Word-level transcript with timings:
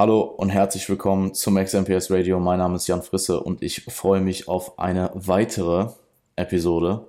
Hallo 0.00 0.22
und 0.22 0.48
herzlich 0.48 0.88
willkommen 0.88 1.34
zum 1.34 1.62
XMPS 1.62 2.10
Radio. 2.10 2.40
Mein 2.40 2.58
Name 2.58 2.76
ist 2.76 2.86
Jan 2.86 3.02
Frisse 3.02 3.38
und 3.38 3.62
ich 3.62 3.82
freue 3.82 4.22
mich 4.22 4.48
auf 4.48 4.78
eine 4.78 5.10
weitere 5.12 5.90
Episode 6.36 7.06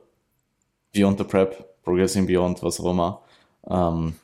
Beyond 0.91 1.19
the 1.19 1.23
Prep, 1.23 1.81
Progressing 1.83 2.27
Beyond, 2.27 2.61
was 2.63 2.81
auch 2.81 2.91
immer. 2.91 3.21
Ähm, 3.65 4.15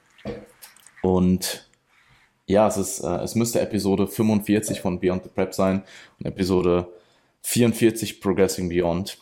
und 1.02 1.70
ja, 2.46 2.68
es 2.68 2.76
ist, 2.76 3.00
äh, 3.00 3.20
es 3.20 3.36
müsste 3.36 3.62
Episode 3.62 4.06
45 4.06 4.82
von 4.82 5.00
Beyond 5.00 5.24
the 5.24 5.30
Prep 5.30 5.54
sein 5.54 5.84
und 6.20 6.26
Episode 6.26 6.90
44 7.44 8.20
Progressing 8.20 8.68
Beyond. 8.68 9.18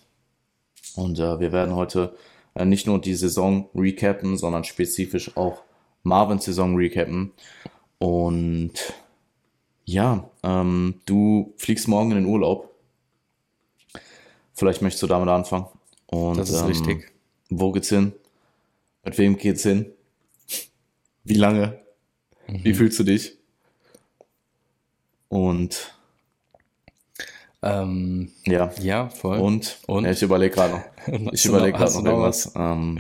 Und 0.96 1.20
äh, 1.20 1.40
wir 1.40 1.52
werden 1.52 1.76
heute 1.76 2.16
äh, 2.56 2.66
nicht 2.66 2.88
nur 2.88 3.00
die 3.00 3.14
Saison 3.14 3.70
recappen, 3.76 4.38
sondern 4.38 4.64
spezifisch 4.64 5.38
auch 5.38 5.62
Marvins 6.02 6.46
Saison 6.46 6.76
recappen. 6.76 7.32
Und 8.00 8.74
ja, 9.86 10.30
ähm, 10.44 11.02
du 11.06 11.54
fliegst 11.58 11.88
morgen 11.88 12.12
in 12.12 12.18
den 12.18 12.26
Urlaub. 12.26 12.74
Vielleicht 14.54 14.82
möchtest 14.82 15.04
du 15.04 15.08
damit 15.08 15.30
anfangen. 15.30 15.68
Und, 16.08 16.38
das 16.38 16.50
ist 16.50 16.62
ähm, 16.62 16.68
richtig. 16.68 17.12
Wo 17.50 17.72
geht's 17.72 17.90
hin? 17.90 18.14
Mit 19.04 19.18
wem 19.18 19.38
geht's 19.38 19.64
hin? 19.64 19.92
Wie 21.24 21.36
lange? 21.36 21.80
Mhm. 22.48 22.64
Wie 22.64 22.74
fühlst 22.74 23.00
du 23.00 23.04
dich? 23.04 23.38
Und 25.30 25.96
ähm, 27.62 28.32
ja. 28.46 28.72
Ja, 28.80 29.10
voll. 29.10 29.40
Und, 29.40 29.80
und? 29.88 30.06
Ja, 30.06 30.12
ich 30.12 30.22
überlege 30.22 30.54
gerade 30.54 30.74
noch. 30.74 30.84
Ich 31.34 31.46
überlege 31.46 31.78
gerade 31.78 31.94
noch, 31.94 32.02
noch 32.02 32.12
irgendwas. 32.12 32.52
Ähm, 32.56 33.00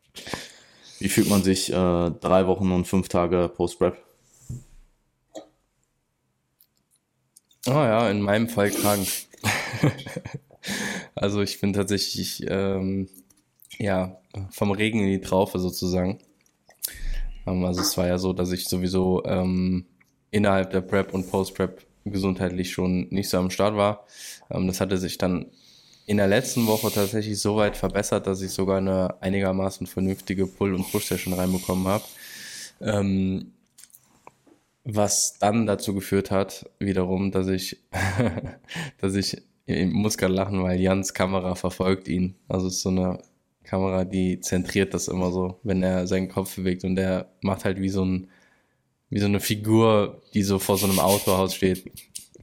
wie 0.98 1.08
fühlt 1.08 1.28
man 1.28 1.42
sich 1.42 1.72
äh, 1.72 2.10
drei 2.10 2.46
Wochen 2.46 2.70
und 2.72 2.86
fünf 2.86 3.08
Tage 3.08 3.48
Post-Prep? 3.48 4.05
Oh 7.68 7.72
ja, 7.72 8.08
in 8.10 8.20
meinem 8.20 8.48
Fall 8.48 8.70
krank. 8.70 9.08
also 11.14 11.42
ich 11.42 11.60
bin 11.60 11.72
tatsächlich 11.72 12.44
ähm, 12.48 13.08
ja 13.78 14.18
vom 14.50 14.70
Regen 14.70 15.00
in 15.00 15.08
die 15.08 15.20
Traufe 15.20 15.58
sozusagen. 15.58 16.18
Ähm, 17.46 17.64
also 17.64 17.80
es 17.80 17.96
war 17.96 18.06
ja 18.06 18.18
so, 18.18 18.32
dass 18.32 18.52
ich 18.52 18.68
sowieso 18.68 19.24
ähm, 19.24 19.86
innerhalb 20.30 20.70
der 20.70 20.80
Prep 20.80 21.12
und 21.14 21.30
Post-Prep 21.30 21.84
gesundheitlich 22.04 22.72
schon 22.72 23.08
nicht 23.10 23.28
so 23.28 23.38
am 23.38 23.50
Start 23.50 23.76
war. 23.76 24.06
Ähm, 24.50 24.66
das 24.66 24.80
hatte 24.80 24.98
sich 24.98 25.18
dann 25.18 25.46
in 26.06 26.18
der 26.18 26.28
letzten 26.28 26.66
Woche 26.68 26.92
tatsächlich 26.92 27.40
so 27.40 27.56
weit 27.56 27.76
verbessert, 27.76 28.28
dass 28.28 28.40
ich 28.40 28.52
sogar 28.52 28.78
eine 28.78 29.20
einigermaßen 29.20 29.88
vernünftige 29.88 30.46
Pull- 30.46 30.74
und 30.74 30.90
Push-Session 30.90 31.32
reinbekommen 31.32 31.88
habe. 31.88 32.04
Ähm, 32.80 33.52
was 34.86 35.38
dann 35.38 35.66
dazu 35.66 35.94
geführt 35.94 36.30
hat, 36.30 36.70
wiederum, 36.78 37.32
dass 37.32 37.48
ich, 37.48 37.78
dass 39.00 39.14
ich, 39.16 39.42
ich 39.66 39.86
muss 39.92 40.16
gerade 40.16 40.32
lachen, 40.32 40.62
weil 40.62 40.80
Jans 40.80 41.12
Kamera 41.12 41.56
verfolgt 41.56 42.06
ihn. 42.06 42.36
Also 42.48 42.68
es 42.68 42.76
ist 42.76 42.82
so 42.82 42.90
eine 42.90 43.18
Kamera, 43.64 44.04
die 44.04 44.38
zentriert 44.38 44.94
das 44.94 45.08
immer 45.08 45.32
so, 45.32 45.58
wenn 45.64 45.82
er 45.82 46.06
seinen 46.06 46.28
Kopf 46.28 46.54
bewegt 46.54 46.84
und 46.84 46.94
der 46.94 47.32
macht 47.42 47.64
halt 47.64 47.80
wie 47.80 47.88
so 47.88 48.04
ein, 48.04 48.28
wie 49.10 49.18
so 49.18 49.26
eine 49.26 49.40
Figur, 49.40 50.22
die 50.34 50.44
so 50.44 50.60
vor 50.60 50.78
so 50.78 50.86
einem 50.86 51.00
Autohaus 51.00 51.56
steht. 51.56 51.90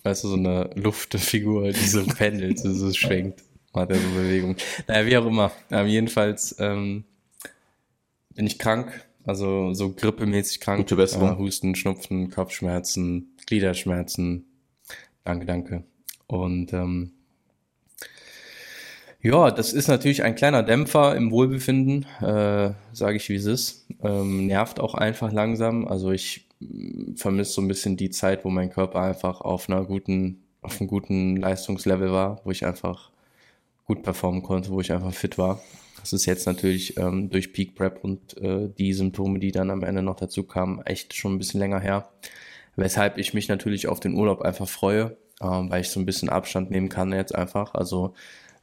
Weißt 0.04 0.25
du, 0.25 0.28
so 0.28 0.36
eine 0.36 0.70
Luftfigur, 0.75 1.72
die 1.72 1.88
so 1.88 2.04
pendelt, 2.06 2.60
so, 2.60 2.74
so 2.74 2.92
schwenkt, 2.92 3.42
macht 3.72 3.92
er 3.92 3.96
so 3.96 4.10
Bewegung. 4.10 4.58
Naja, 4.88 5.06
wie 5.06 5.18
auch 5.18 5.25
immer. 5.25 5.54
Aber 5.70 5.88
jedenfalls 5.88 6.58
ähm, 6.60 7.06
bin 8.36 8.46
ich 8.48 8.60
krank, 8.60 9.06
also 9.26 9.74
so 9.74 9.94
grippemäßig 9.94 10.60
krank. 10.60 10.80
Gute 10.80 10.96
Besserung. 10.96 11.34
Äh, 11.34 11.38
Husten, 11.38 11.76
Schnupfen, 11.76 12.30
Kopfschmerzen, 12.30 13.36
Gliederschmerzen. 13.46 14.46
Danke, 15.24 15.46
danke. 15.46 15.84
Und 16.28 16.74
ähm, 16.74 17.14
ja, 19.22 19.52
das 19.52 19.72
ist 19.72 19.88
natürlich 19.88 20.24
ein 20.24 20.36
kleiner 20.36 20.64
Dämpfer 20.64 21.16
im 21.16 21.32
Wohlbefinden, 21.32 22.06
äh, 22.22 22.74
sage 22.92 23.16
ich 23.16 23.30
wie 23.30 23.36
es 23.36 23.46
ist. 23.46 23.88
Ähm, 24.04 24.48
nervt 24.48 24.82
auch 24.82 24.96
einfach 24.96 25.32
langsam. 25.32 25.88
Also 25.88 26.12
ich 26.12 26.50
mm, 26.60 27.16
vermisse 27.16 27.54
so 27.54 27.62
ein 27.62 27.70
bisschen 27.70 27.96
die 27.96 28.10
Zeit, 28.10 28.44
wo 28.44 28.50
mein 28.50 28.70
Körper 28.70 29.02
einfach 29.02 29.40
auf 29.40 29.70
einer 29.70 29.86
guten, 29.86 30.44
auf 30.62 30.82
einem 30.82 30.90
guten 30.90 31.38
Leistungslevel 31.38 32.12
war, 32.12 32.42
wo 32.44 32.52
ich 32.52 32.66
einfach 32.66 33.12
gut 33.86 34.04
performen 34.04 34.44
konnte, 34.44 34.72
wo 34.72 34.82
ich 34.82 34.92
einfach 34.92 35.14
fit 35.14 35.38
war. 35.38 35.62
Das 36.03 36.12
ist 36.12 36.25
jetzt 36.25 36.46
natürlich 36.47 36.97
ähm, 36.97 37.30
durch 37.30 37.53
Peak 37.53 37.75
Prep 37.75 38.03
und 38.03 38.36
äh, 38.38 38.68
die 38.78 38.91
Symptome, 38.91 39.40
die 39.40 39.53
dann 39.53 39.72
am 39.72 39.84
Ende 39.84 40.02
noch 40.02 40.18
dazu 40.18 40.44
kamen, 40.44 40.81
echt 40.81 41.14
schon 41.14 41.34
ein 41.34 41.38
bisschen 41.38 41.62
länger 41.62 41.80
her. 41.80 42.09
Weshalb 42.75 43.18
ich 43.18 43.34
mich 43.34 43.47
natürlich 43.47 43.88
auf 43.88 44.02
den 44.02 44.13
Urlaub 44.13 44.42
einfach 44.42 44.68
freue, 44.68 45.16
ähm, 45.42 45.69
weil 45.69 45.80
ich 45.80 45.92
so 45.92 46.02
ein 46.02 46.06
bisschen 46.06 46.28
Abstand 46.28 46.72
nehmen 46.72 46.90
kann 46.90 47.13
jetzt 47.13 47.34
einfach. 47.34 47.74
Also 47.74 48.16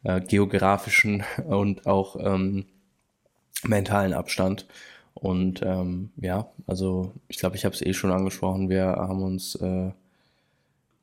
äh, 0.02 0.20
geografischen 0.20 1.24
und 1.48 1.86
auch 1.86 2.16
ähm, 2.20 2.66
mentalen 3.64 4.12
Abstand. 4.12 4.66
Und 5.14 5.62
ähm, 5.62 6.10
ja, 6.18 6.50
also 6.66 7.14
ich 7.28 7.38
glaube, 7.38 7.56
ich 7.56 7.64
habe 7.64 7.74
es 7.74 7.80
eh 7.80 7.94
schon 7.94 8.12
angesprochen, 8.12 8.68
wir 8.68 8.84
haben 8.84 9.22
uns 9.22 9.54
äh, 9.54 9.92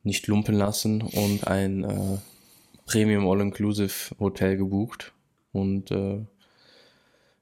nicht 0.04 0.28
lumpen 0.28 0.54
lassen 0.54 1.02
und 1.02 1.48
ein 1.48 1.82
äh, 1.82 2.18
Premium 2.86 3.28
All-Inclusive 3.28 4.14
Hotel 4.20 4.56
gebucht 4.56 5.12
und 5.52 5.90
äh, 5.90 6.20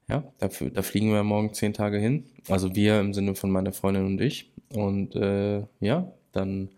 ja, 0.08 0.22
dafür, 0.38 0.70
da 0.70 0.82
fliegen 0.82 1.12
wir 1.12 1.22
morgen 1.24 1.52
zehn 1.52 1.72
Tage 1.72 1.98
hin. 1.98 2.24
Also 2.48 2.74
wir 2.76 3.00
im 3.00 3.12
Sinne 3.12 3.34
von 3.34 3.50
meiner 3.50 3.72
Freundin 3.72 4.06
und 4.06 4.20
ich. 4.20 4.52
Und 4.72 5.16
äh, 5.16 5.64
ja, 5.80 6.12
dann 6.32 6.68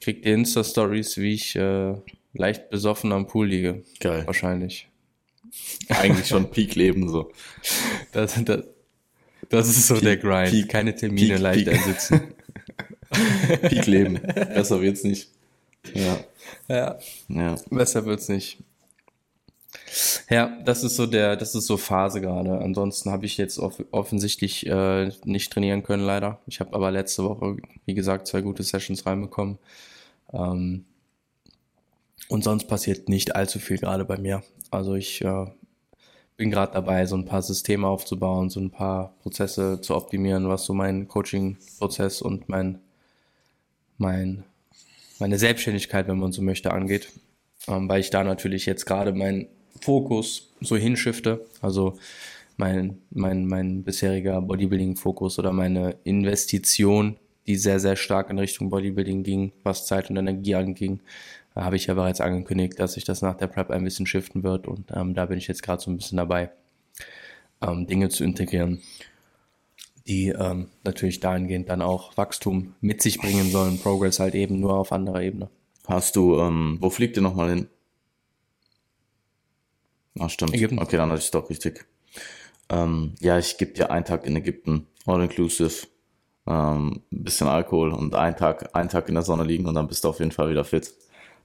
kriegt 0.00 0.26
ihr 0.26 0.34
Insta-Stories, 0.34 1.18
wie 1.18 1.34
ich 1.34 1.54
äh, 1.56 1.94
leicht 2.32 2.70
besoffen 2.70 3.12
am 3.12 3.26
Pool 3.26 3.48
liege. 3.48 3.82
Geil. 4.00 4.26
Wahrscheinlich. 4.26 4.88
Eigentlich 5.88 6.26
schon 6.26 6.50
Peak-Leben 6.50 7.08
so. 7.08 7.32
Das, 8.12 8.42
das, 8.42 8.64
das 9.50 9.68
ist 9.68 9.86
so 9.86 9.94
Peak, 9.94 10.04
der 10.04 10.16
Grind. 10.16 10.50
Peak, 10.50 10.68
Keine 10.68 10.94
Termine 10.94 11.34
Peak, 11.34 11.42
leicht 11.42 11.68
ersitzen. 11.68 12.34
Peak-Leben. 13.62 14.20
Besser 14.22 14.80
wird's 14.80 15.04
nicht. 15.04 15.30
Ja. 15.94 16.18
Ja. 16.68 16.98
ja. 17.28 17.56
Besser 17.70 18.04
wird's 18.06 18.28
nicht. 18.28 18.58
Ja, 20.30 20.58
das 20.64 20.82
ist 20.82 20.96
so 20.96 21.06
der, 21.06 21.36
das 21.36 21.54
ist 21.54 21.66
so 21.66 21.76
Phase 21.76 22.20
gerade. 22.20 22.58
Ansonsten 22.58 23.10
habe 23.10 23.26
ich 23.26 23.36
jetzt 23.36 23.58
off 23.58 23.82
offensichtlich 23.90 24.66
äh, 24.66 25.10
nicht 25.24 25.52
trainieren 25.52 25.82
können, 25.82 26.04
leider. 26.04 26.40
Ich 26.46 26.60
habe 26.60 26.74
aber 26.74 26.90
letzte 26.90 27.24
Woche, 27.24 27.56
wie 27.84 27.94
gesagt, 27.94 28.26
zwei 28.26 28.40
gute 28.40 28.62
Sessions 28.62 29.06
reinbekommen. 29.06 29.58
Ähm, 30.32 30.84
und 32.28 32.44
sonst 32.44 32.66
passiert 32.68 33.08
nicht 33.08 33.36
allzu 33.36 33.58
viel 33.58 33.78
gerade 33.78 34.04
bei 34.04 34.18
mir. 34.18 34.42
Also 34.70 34.94
ich 34.94 35.22
äh, 35.22 35.46
bin 36.36 36.50
gerade 36.50 36.72
dabei, 36.72 37.06
so 37.06 37.16
ein 37.16 37.24
paar 37.24 37.42
Systeme 37.42 37.86
aufzubauen, 37.86 38.50
so 38.50 38.60
ein 38.60 38.70
paar 38.70 39.14
Prozesse 39.22 39.80
zu 39.80 39.94
optimieren, 39.96 40.48
was 40.48 40.64
so 40.64 40.74
mein 40.74 41.08
Coaching-Prozess 41.08 42.20
und 42.22 42.48
mein, 42.48 42.80
mein, 43.96 44.44
meine 45.18 45.38
Selbstständigkeit, 45.38 46.06
wenn 46.06 46.18
man 46.18 46.32
so 46.32 46.42
möchte, 46.42 46.72
angeht. 46.72 47.08
Ähm, 47.66 47.88
weil 47.88 48.00
ich 48.00 48.10
da 48.10 48.24
natürlich 48.24 48.66
jetzt 48.66 48.84
gerade 48.84 49.12
mein 49.12 49.48
Fokus 49.80 50.50
so 50.60 50.76
hinschifte. 50.76 51.46
Also 51.60 51.98
mein, 52.56 52.98
mein, 53.10 53.46
mein 53.46 53.84
bisheriger 53.84 54.40
Bodybuilding-Fokus 54.42 55.38
oder 55.38 55.52
meine 55.52 55.96
Investition, 56.04 57.16
die 57.46 57.56
sehr, 57.56 57.80
sehr 57.80 57.96
stark 57.96 58.30
in 58.30 58.38
Richtung 58.38 58.70
Bodybuilding 58.70 59.22
ging, 59.22 59.52
was 59.62 59.86
Zeit 59.86 60.10
und 60.10 60.16
Energie 60.16 60.54
anging, 60.54 61.00
habe 61.54 61.76
ich 61.76 61.86
ja 61.86 61.94
bereits 61.94 62.20
angekündigt, 62.20 62.78
dass 62.78 62.94
sich 62.94 63.04
das 63.04 63.22
nach 63.22 63.36
der 63.36 63.46
Prep 63.46 63.70
ein 63.70 63.84
bisschen 63.84 64.06
shiften 64.06 64.42
wird 64.42 64.68
und 64.68 64.90
ähm, 64.94 65.14
da 65.14 65.26
bin 65.26 65.38
ich 65.38 65.48
jetzt 65.48 65.62
gerade 65.62 65.82
so 65.82 65.90
ein 65.90 65.96
bisschen 65.96 66.18
dabei, 66.18 66.50
ähm, 67.60 67.86
Dinge 67.86 68.08
zu 68.10 68.24
integrieren, 68.24 68.80
die 70.06 70.28
ähm, 70.28 70.68
natürlich 70.84 71.20
dahingehend 71.20 71.68
dann 71.68 71.82
auch 71.82 72.16
Wachstum 72.16 72.74
mit 72.80 73.02
sich 73.02 73.18
bringen 73.18 73.50
sollen, 73.50 73.78
Progress 73.78 74.20
halt 74.20 74.34
eben 74.34 74.60
nur 74.60 74.74
auf 74.74 74.92
anderer 74.92 75.22
Ebene. 75.22 75.48
Hast 75.86 76.16
du, 76.16 76.38
ähm, 76.38 76.78
wo 76.80 76.90
fliegt 76.90 77.16
ihr 77.16 77.22
nochmal 77.22 77.50
hin? 77.50 77.66
Ah, 80.18 80.28
stimmt. 80.28 80.54
Ägypten. 80.54 80.78
Okay, 80.78 80.96
dann 80.96 81.10
hatte 81.10 81.22
ich 81.22 81.30
doch 81.30 81.48
richtig. 81.50 81.86
Ähm, 82.70 83.14
ja, 83.20 83.38
ich 83.38 83.56
gebe 83.56 83.72
dir 83.72 83.90
einen 83.90 84.04
Tag 84.04 84.26
in 84.26 84.36
Ägypten, 84.36 84.86
all 85.06 85.22
inclusive, 85.22 85.86
ähm, 86.46 87.02
bisschen 87.10 87.48
Alkohol 87.48 87.92
und 87.92 88.14
einen 88.14 88.36
Tag, 88.36 88.74
einen 88.74 88.88
Tag 88.88 89.08
in 89.08 89.14
der 89.14 89.22
Sonne 89.22 89.44
liegen 89.44 89.66
und 89.66 89.74
dann 89.74 89.88
bist 89.88 90.04
du 90.04 90.08
auf 90.08 90.18
jeden 90.18 90.32
Fall 90.32 90.50
wieder 90.50 90.64
fit. 90.64 90.92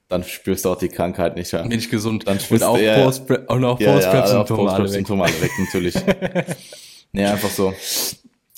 Dann 0.10 0.24
spürst 0.24 0.66
du 0.66 0.70
auch 0.70 0.78
die 0.78 0.90
Krankheit 0.90 1.36
nicht 1.36 1.52
mehr. 1.54 1.64
Bin 1.64 1.80
ich 1.80 1.90
gesund. 1.90 2.28
Dann 2.28 2.40
spürst 2.40 2.64
und 2.64 2.70
auch 2.70 2.78
ja, 2.78 3.04
Post 3.04 3.30
und 3.30 3.66
auch 3.66 3.80
ja, 3.80 3.94
Post-Prep-Symptome 3.94 4.70
ja, 4.70 4.78
Post 4.78 5.12
alle, 5.12 5.24
alle 5.24 5.42
weg, 5.42 5.52
natürlich. 5.60 5.96
nee, 7.14 7.26
einfach 7.26 7.50
so. 7.50 7.74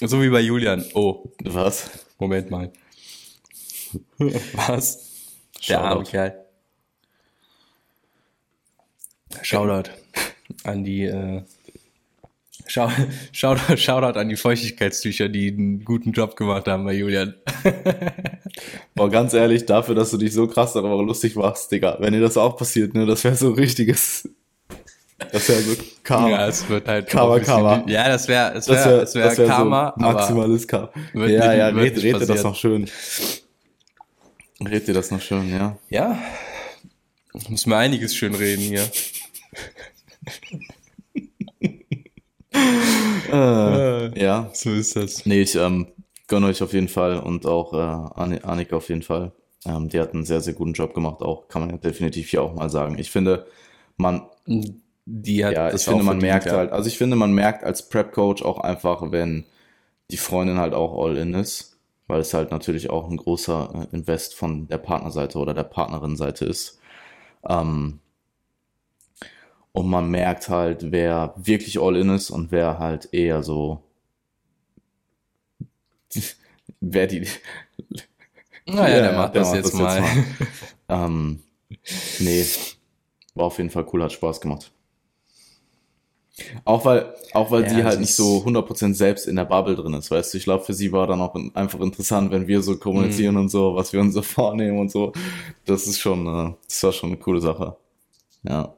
So 0.02 0.22
wie 0.22 0.30
bei 0.30 0.42
Julian. 0.42 0.84
Oh. 0.94 1.24
Was? 1.44 1.90
Moment 2.20 2.50
mal. 2.50 2.72
Was? 4.18 5.12
Der 5.70 5.82
arme 5.82 6.04
Kerl. 6.04 6.45
Shoutout 9.44 9.92
an 10.64 10.84
die, 10.84 11.04
äh, 11.04 11.42
Schau, 12.68 12.90
Shoutout, 13.32 13.78
Shoutout 13.78 14.20
an 14.20 14.30
die 14.30 14.36
Feuchtigkeitstücher, 14.36 15.30
die 15.30 15.50
einen 15.50 15.86
guten 15.86 16.12
Job 16.12 16.36
gemacht 16.36 16.68
haben 16.68 16.86
bei 16.86 16.94
Julian. 16.94 17.36
Boah, 18.96 19.10
ganz 19.10 19.34
ehrlich, 19.34 19.66
dafür, 19.66 19.96
dass 19.96 20.12
du 20.12 20.18
dich 20.18 20.34
so 20.34 20.48
krass 20.48 20.74
darüber 20.74 21.02
lustig 21.04 21.36
machst, 21.36 21.72
Digga, 21.72 21.98
wenn 22.00 22.14
dir 22.14 22.22
das 22.22 22.38
auch 22.38 22.58
passiert, 22.58 22.94
ne, 22.94 23.06
das 23.06 23.24
wäre 23.24 23.36
so 23.36 23.52
richtiges, 23.52 24.30
das 25.32 25.50
wäre 25.50 25.62
so 25.62 25.76
Karma. 26.04 26.30
Ja, 26.30 26.48
es 26.48 26.68
wird 26.68 26.88
halt 26.88 27.08
Karma, 27.08 27.40
Karma. 27.40 27.84
Ja, 27.88 28.08
das 28.08 28.28
wäre, 28.28 28.54
das 28.54 28.68
wäre, 28.68 29.02
das 29.02 29.16
wäre 29.16 29.38
wär 29.38 29.48
Karma. 29.48 29.94
So 29.96 30.04
maximales 30.04 30.68
Karma. 30.68 30.90
Ja, 31.14 31.54
ja, 31.54 31.68
red, 31.68 32.02
red 32.02 32.20
dir 32.20 32.26
das 32.26 32.44
noch 32.44 32.56
schön. 32.56 32.90
Red 34.66 34.88
dir 34.88 34.94
das 34.94 35.12
noch 35.12 35.22
schön, 35.22 35.50
ja. 35.50 35.78
Ja. 35.90 36.18
Ich 37.34 37.50
muss 37.50 37.66
mir 37.66 37.76
einiges 37.76 38.16
schön 38.16 38.34
reden 38.34 38.62
hier. 38.62 38.90
Äh, 43.32 44.20
ja. 44.20 44.50
So 44.54 44.72
ist 44.72 44.96
das. 44.96 45.26
Nee, 45.26 45.42
ich 45.42 45.56
ähm, 45.56 45.88
gönne 46.28 46.48
euch 46.48 46.62
auf 46.62 46.74
jeden 46.74 46.88
Fall 46.88 47.20
und 47.20 47.46
auch 47.46 47.74
äh, 47.74 48.40
Annika 48.44 48.78
auf 48.78 48.90
jeden 48.90 49.04
Fall. 49.04 49.32
Ähm, 49.66 49.90
die 49.90 50.00
hat 50.00 50.14
einen 50.14 50.26
sehr, 50.26 50.42
sehr 50.42 50.54
guten 50.54 50.74
Job 50.74 50.94
gemacht, 50.94 51.22
auch 51.22 51.48
kann 51.48 51.62
man 51.62 51.72
ja 51.72 51.78
definitiv 51.78 52.30
hier 52.30 52.44
auch 52.44 52.54
mal 52.54 52.70
sagen. 52.70 52.98
Ich 52.98 53.12
finde, 53.12 53.48
man. 53.98 54.28
Die 55.08 55.46
hat 55.46 55.54
ja, 55.54 55.72
ich 55.72 55.84
finde, 55.84 56.04
man 56.04 56.18
merkt 56.18 56.52
halt, 56.52 56.72
also 56.72 56.88
ich 56.88 56.98
finde, 56.98 57.16
man 57.16 57.32
merkt 57.32 57.64
als 57.64 57.90
Prep-Coach 57.90 58.42
auch 58.42 58.60
einfach, 58.60 59.12
wenn 59.12 59.46
die 60.10 60.18
Freundin 60.18 60.58
halt 60.58 60.74
auch 60.74 61.00
all 61.00 61.16
in 61.18 61.36
ist, 61.36 61.78
weil 62.08 62.22
es 62.22 62.34
halt 62.34 62.50
natürlich 62.50 62.90
auch 62.90 63.08
ein 63.10 63.18
großer 63.18 63.88
äh, 63.92 63.96
Invest 63.96 64.34
von 64.34 64.68
der 64.68 64.80
Partnerseite 64.80 65.38
oder 65.38 65.54
der 65.54 65.64
Partnerin-Seite 65.64 66.46
ist. 66.46 66.80
Ähm, 67.48 68.00
und 69.76 69.90
man 69.90 70.10
merkt 70.10 70.48
halt, 70.48 70.92
wer 70.92 71.34
wirklich 71.36 71.80
all 71.82 71.98
in 71.98 72.10
ist 72.10 72.30
und 72.30 72.52
wer 72.52 72.80
halt 72.80 73.10
eher 73.12 73.44
so. 73.44 73.84
wer 76.80 77.08
die. 77.08 77.28
Naja, 78.66 78.96
ja, 78.96 79.02
der 79.02 79.14
macht 79.14 79.36
der 79.36 79.42
das, 79.42 79.50
macht 79.50 79.58
jetzt, 79.58 79.74
das 79.74 79.80
mal. 79.80 80.02
jetzt 80.02 80.26
mal. 80.88 81.06
ähm, 81.08 81.44
nee, 82.20 82.46
war 83.36 83.46
auf 83.48 83.58
jeden 83.58 83.70
Fall 83.70 83.86
cool, 83.92 84.02
hat 84.02 84.14
Spaß 84.14 84.40
gemacht. 84.40 84.72
Auch 86.64 86.86
weil, 86.86 87.14
auch 87.34 87.52
weil 87.52 87.64
ja, 87.64 87.70
sie 87.70 87.84
halt 87.84 88.00
nicht 88.00 88.16
so 88.16 88.46
100% 88.46 88.94
selbst 88.94 89.28
in 89.28 89.36
der 89.36 89.46
Bubble 89.46 89.76
drin 89.76 89.94
ist, 89.94 90.10
weißt 90.10 90.34
du, 90.34 90.38
ich 90.38 90.46
glaube, 90.46 90.64
für 90.64 90.74
sie 90.74 90.92
war 90.92 91.08
dann 91.08 91.22
auch 91.22 91.36
einfach 91.54 91.80
interessant, 91.82 92.32
wenn 92.32 92.48
wir 92.48 92.62
so 92.62 92.78
kommunizieren 92.78 93.36
mhm. 93.36 93.42
und 93.42 93.50
so, 93.50 93.76
was 93.76 93.92
wir 93.92 94.00
uns 94.00 94.14
so 94.14 94.22
vornehmen 94.22 94.80
und 94.80 94.90
so. 94.90 95.12
Das 95.66 95.86
ist 95.86 96.00
schon, 96.00 96.26
äh, 96.28 96.54
das 96.66 96.84
war 96.84 96.92
schon 96.94 97.10
eine 97.10 97.20
coole 97.20 97.42
Sache. 97.42 97.76
Ja. 98.44 98.74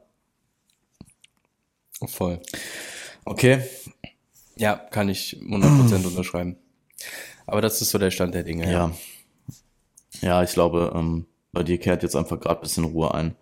Voll. 2.06 2.40
Okay. 3.24 3.62
Ja, 4.56 4.74
kann 4.76 5.08
ich 5.08 5.38
100% 5.40 6.04
unterschreiben. 6.06 6.56
Aber 7.46 7.60
das 7.60 7.80
ist 7.80 7.90
so 7.90 7.98
der 7.98 8.10
Stand 8.10 8.34
der 8.34 8.44
Dinge. 8.44 8.64
Ja. 8.64 8.72
Ja, 8.72 8.92
ja 10.20 10.42
ich 10.42 10.52
glaube, 10.52 10.92
ähm, 10.94 11.26
bei 11.52 11.62
dir 11.62 11.78
kehrt 11.78 12.02
jetzt 12.02 12.16
einfach 12.16 12.38
gerade 12.38 12.60
ein 12.60 12.62
bisschen 12.62 12.84
Ruhe 12.84 13.14
ein. 13.14 13.36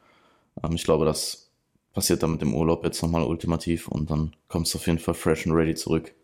Ähm, 0.62 0.74
ich 0.74 0.84
glaube, 0.84 1.04
das 1.04 1.50
passiert 1.92 2.22
dann 2.22 2.32
mit 2.32 2.42
dem 2.42 2.54
Urlaub 2.54 2.84
jetzt 2.84 3.02
nochmal 3.02 3.24
ultimativ 3.24 3.88
und 3.88 4.10
dann 4.10 4.36
kommst 4.48 4.74
du 4.74 4.78
auf 4.78 4.86
jeden 4.86 4.98
Fall 4.98 5.14
fresh 5.14 5.46
and 5.46 5.54
ready 5.54 5.74
zurück. 5.74 6.14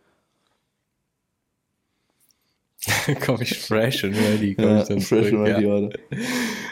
komm 3.25 3.41
ich 3.41 3.59
fresh 3.59 4.05
and 4.05 4.17
ready. 4.17 4.55
Komm 4.55 4.65
ja, 4.65 4.83
ich 4.83 4.89
dann 4.89 5.01
fresh 5.01 5.29
zurück, 5.29 5.49
and 5.49 5.49
ready, 5.49 5.67
ja. 5.67 6.19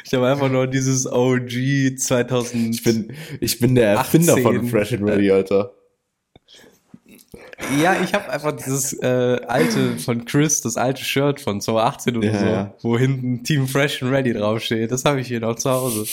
Ich 0.04 0.14
habe 0.14 0.26
einfach 0.26 0.50
nur 0.50 0.66
dieses 0.66 1.06
OG 1.10 1.98
2000. 1.98 2.74
Ich 2.74 2.82
bin, 2.82 3.12
ich 3.40 3.58
bin 3.60 3.74
der 3.74 3.92
Erfinder 3.92 4.32
18. 4.32 4.42
von 4.42 4.66
fresh 4.66 4.92
and 4.92 5.08
ready, 5.08 5.30
Alter. 5.30 5.72
Ja, 7.80 7.96
ich 8.02 8.14
habe 8.14 8.30
einfach 8.30 8.52
dieses 8.52 8.92
äh, 8.94 9.06
alte 9.46 9.98
von 9.98 10.24
Chris, 10.24 10.62
das 10.62 10.76
alte 10.76 11.04
Shirt 11.04 11.40
von 11.40 11.60
2018 11.60 12.16
oder 12.16 12.26
ja, 12.26 12.74
so, 12.78 12.88
wo 12.88 12.98
hinten 12.98 13.44
Team 13.44 13.68
Fresh 13.68 14.02
and 14.02 14.12
Ready 14.12 14.32
draufsteht. 14.32 14.90
Das 14.90 15.04
habe 15.04 15.20
ich 15.20 15.28
hier 15.28 15.40
noch 15.40 15.56
zu 15.56 15.70
Hause. 15.70 16.06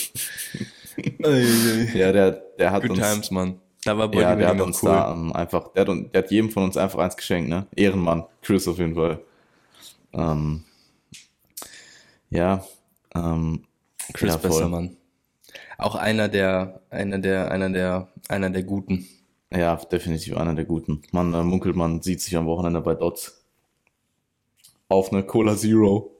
ja, 1.94 2.12
der, 2.12 2.42
der 2.58 2.70
hat 2.70 2.82
Good 2.82 2.92
uns. 2.92 3.00
Times, 3.00 3.30
Mann. 3.30 3.56
Da 3.84 3.96
war 3.96 4.14
ja, 4.14 4.36
der 4.36 4.48
hat 4.48 4.60
uns 4.60 4.82
cool. 4.82 4.90
da 4.90 5.12
um, 5.12 5.32
einfach, 5.32 5.72
der 5.72 5.86
hat, 5.86 6.14
der 6.14 6.22
hat 6.22 6.30
jedem 6.30 6.50
von 6.50 6.64
uns 6.64 6.76
einfach 6.76 6.98
eins 6.98 7.16
geschenkt, 7.16 7.48
ne? 7.48 7.66
Ehrenmann. 7.74 8.24
Chris 8.42 8.68
auf 8.68 8.78
jeden 8.78 8.94
Fall. 8.94 9.20
Ähm, 10.12 10.64
ja, 12.30 12.64
ähm, 13.14 13.64
Chris 14.12 14.30
ja, 14.30 14.36
besser 14.36 14.68
Mann. 14.68 14.96
Auch 15.76 15.94
einer 15.94 16.28
der, 16.28 16.80
einer 16.90 17.18
der, 17.18 17.50
einer 17.50 17.70
der, 17.70 18.08
einer 18.28 18.50
der 18.50 18.62
Guten. 18.62 19.06
Ja, 19.50 19.76
definitiv 19.76 20.36
einer 20.36 20.54
der 20.54 20.64
Guten. 20.64 21.02
Man 21.12 21.32
äh, 21.32 21.42
munkelt, 21.42 21.76
man 21.76 22.02
sieht 22.02 22.20
sich 22.20 22.36
am 22.36 22.46
Wochenende 22.46 22.80
bei 22.80 22.94
Dots. 22.94 23.44
Auf 24.88 25.12
eine 25.12 25.22
Cola 25.24 25.56
Zero. 25.56 26.10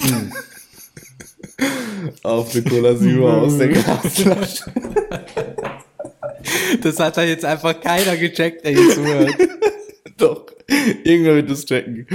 Auf 2.22 2.54
eine 2.54 2.64
Cola 2.64 2.96
Zero 2.96 3.30
aus 3.44 3.56
der 3.58 3.68
Glasflasche. 3.72 4.72
Das 6.82 6.98
hat 7.00 7.16
da 7.16 7.22
jetzt 7.22 7.44
einfach 7.44 7.80
keiner 7.80 8.16
gecheckt, 8.16 8.64
der 8.64 8.72
hier 8.72 8.90
zuhört. 8.90 9.34
Doch. 10.16 10.46
Irgendwer 11.04 11.36
wird 11.36 11.50
das 11.50 11.64
checken. 11.64 12.06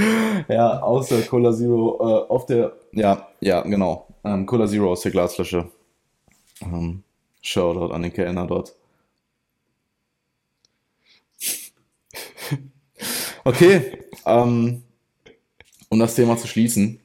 Ja, 0.48 0.82
außer 0.82 1.22
Cola 1.24 1.54
Zero 1.54 1.98
äh, 2.00 2.30
auf 2.30 2.46
der. 2.46 2.74
Ja, 2.94 3.28
ja, 3.42 3.62
genau. 3.62 4.08
Ähm, 4.24 4.46
Cola 4.46 4.68
Zero 4.68 4.92
aus 4.92 5.02
der 5.02 5.12
Glasflasche. 5.12 5.70
Ähm, 6.62 7.04
Shoutout 7.42 7.94
an 7.94 8.04
den 8.04 8.14
Kellner 8.14 8.48
dort. 8.48 8.76
Okay, 13.46 13.98
ähm, 14.26 14.84
um 15.88 15.98
das 15.98 16.16
Thema 16.16 16.38
zu 16.38 16.46
schließen. 16.46 17.00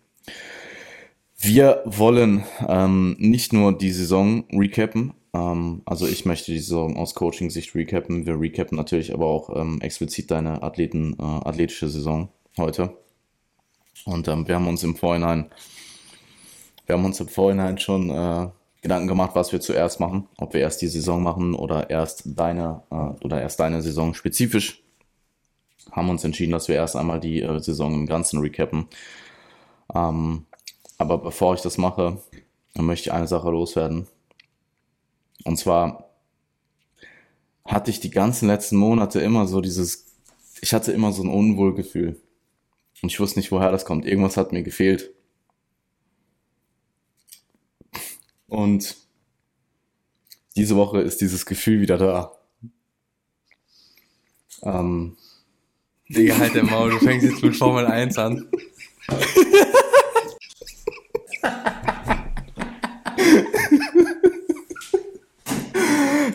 Wir 1.38 1.82
wollen 1.84 2.44
ähm, 2.66 3.16
nicht 3.18 3.52
nur 3.52 3.78
die 3.78 3.92
Saison 3.92 4.44
recappen, 4.52 5.14
ähm, 5.34 5.82
also 5.84 6.06
ich 6.06 6.24
möchte 6.24 6.52
die 6.52 6.60
Saison 6.60 6.96
aus 6.96 7.14
Coaching-Sicht 7.14 7.74
recappen. 7.74 8.24
Wir 8.24 8.40
recappen 8.40 8.76
natürlich 8.78 9.12
aber 9.12 9.26
auch 9.26 9.54
ähm, 9.54 9.80
explizit 9.80 10.30
deine 10.30 10.62
Athleten, 10.62 11.16
äh, 11.18 11.22
athletische 11.22 11.88
Saison 11.88 12.28
heute. 12.56 12.96
Und 14.04 14.28
ähm, 14.28 14.46
wir 14.46 14.54
haben 14.54 14.68
uns 14.68 14.82
im 14.84 14.96
Vorhinein, 14.96 15.50
wir 16.86 16.94
haben 16.94 17.04
uns 17.04 17.20
im 17.20 17.28
Vorhinein 17.28 17.78
schon 17.78 18.10
äh, 18.10 18.48
Gedanken 18.80 19.08
gemacht, 19.08 19.32
was 19.34 19.50
wir 19.50 19.60
zuerst 19.60 19.98
machen, 19.98 20.28
ob 20.36 20.54
wir 20.54 20.60
erst 20.60 20.82
die 20.82 20.88
Saison 20.88 21.22
machen 21.22 21.54
oder 21.54 21.90
erst 21.90 22.22
deine 22.26 22.82
äh, 22.90 23.24
oder 23.24 23.40
erst 23.40 23.58
deine 23.58 23.82
Saison 23.82 24.14
spezifisch. 24.14 24.82
Haben 25.90 26.10
uns 26.10 26.24
entschieden, 26.24 26.52
dass 26.52 26.68
wir 26.68 26.76
erst 26.76 26.94
einmal 26.96 27.18
die 27.18 27.42
äh, 27.42 27.58
Saison 27.60 27.94
im 27.94 28.06
Ganzen 28.06 28.40
recappen. 28.40 28.86
Ähm, 29.94 30.46
aber 30.98 31.18
bevor 31.18 31.54
ich 31.54 31.62
das 31.62 31.76
mache, 31.78 32.18
möchte 32.76 33.08
ich 33.08 33.12
eine 33.12 33.26
Sache 33.26 33.50
loswerden. 33.50 34.06
Und 35.42 35.56
zwar 35.58 36.10
hatte 37.64 37.90
ich 37.90 38.00
die 38.00 38.10
ganzen 38.10 38.46
letzten 38.46 38.76
Monate 38.76 39.20
immer 39.20 39.46
so 39.46 39.60
dieses, 39.60 40.06
ich 40.60 40.72
hatte 40.72 40.92
immer 40.92 41.12
so 41.12 41.22
ein 41.22 41.28
Unwohlgefühl. 41.28 42.20
Und 43.02 43.10
ich 43.10 43.20
wusste 43.20 43.38
nicht, 43.38 43.50
woher 43.50 43.72
das 43.72 43.84
kommt. 43.84 44.06
Irgendwas 44.06 44.36
hat 44.36 44.52
mir 44.52 44.62
gefehlt. 44.62 45.10
Und 48.46 48.96
diese 50.56 50.76
Woche 50.76 51.00
ist 51.00 51.20
dieses 51.20 51.44
Gefühl 51.44 51.80
wieder 51.80 51.98
da. 51.98 52.38
Ähm, 54.62 55.16
Digga, 56.08 56.38
halt 56.38 56.54
der 56.54 56.64
Maul, 56.64 56.90
du 56.90 56.98
fängst 56.98 57.26
jetzt 57.26 57.42
mit 57.42 57.56
Formel 57.56 57.86
1 57.86 58.18
an. 58.18 58.48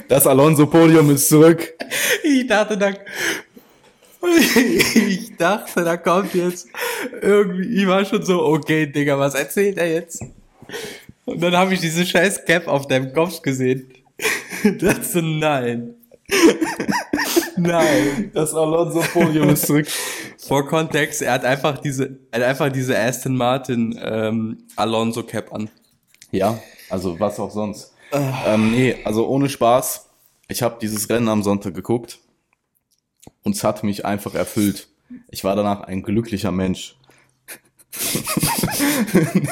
Das 0.09 0.25
Alonso-Podium 0.25 1.11
ist 1.11 1.29
zurück. 1.29 1.71
Ich 2.23 2.47
dachte, 2.47 2.75
da, 2.75 2.89
ich 5.07 5.37
dachte, 5.37 5.83
da 5.83 5.97
kommt 5.97 6.33
jetzt 6.33 6.67
irgendwie, 7.21 7.81
ich 7.81 7.87
war 7.87 8.03
schon 8.03 8.23
so, 8.23 8.43
okay, 8.43 8.87
Digga, 8.87 9.19
was 9.19 9.35
erzählt 9.35 9.77
er 9.77 9.87
jetzt? 9.91 10.23
Und 11.25 11.41
dann 11.41 11.55
habe 11.55 11.75
ich 11.75 11.79
diese 11.79 12.03
scheiß 12.07 12.43
Cap 12.43 12.67
auf 12.67 12.87
deinem 12.87 13.13
Kopf 13.13 13.41
gesehen. 13.43 13.93
Das 14.79 15.13
so, 15.13 15.21
nein. 15.21 15.93
Nein. 17.55 18.31
Das 18.33 18.53
Alonso-Podium 18.55 19.49
ist 19.49 19.67
zurück. 19.67 19.87
Vor 20.39 20.65
Kontext, 20.67 21.21
er 21.21 21.33
hat 21.33 21.45
einfach 21.45 21.77
diese, 21.77 22.17
er 22.31 22.39
hat 22.41 22.47
einfach 22.47 22.71
diese 22.71 22.97
Aston 22.97 23.37
Martin 23.37 23.97
ähm, 24.01 24.57
Alonso 24.75 25.21
Cap 25.21 25.53
an. 25.53 25.69
Ja, 26.31 26.59
also 26.89 27.19
was 27.19 27.39
auch 27.39 27.51
sonst. 27.51 27.93
Ähm, 28.11 28.71
nee, 28.71 28.97
also 29.03 29.27
ohne 29.27 29.49
Spaß. 29.49 30.09
Ich 30.47 30.61
habe 30.61 30.77
dieses 30.81 31.09
Rennen 31.09 31.29
am 31.29 31.43
Sonntag 31.43 31.73
geguckt 31.73 32.19
und 33.43 33.55
es 33.55 33.63
hat 33.63 33.83
mich 33.83 34.05
einfach 34.05 34.33
erfüllt. 34.33 34.87
Ich 35.29 35.43
war 35.43 35.55
danach 35.55 35.81
ein 35.81 36.03
glücklicher 36.03 36.51
Mensch. 36.51 36.95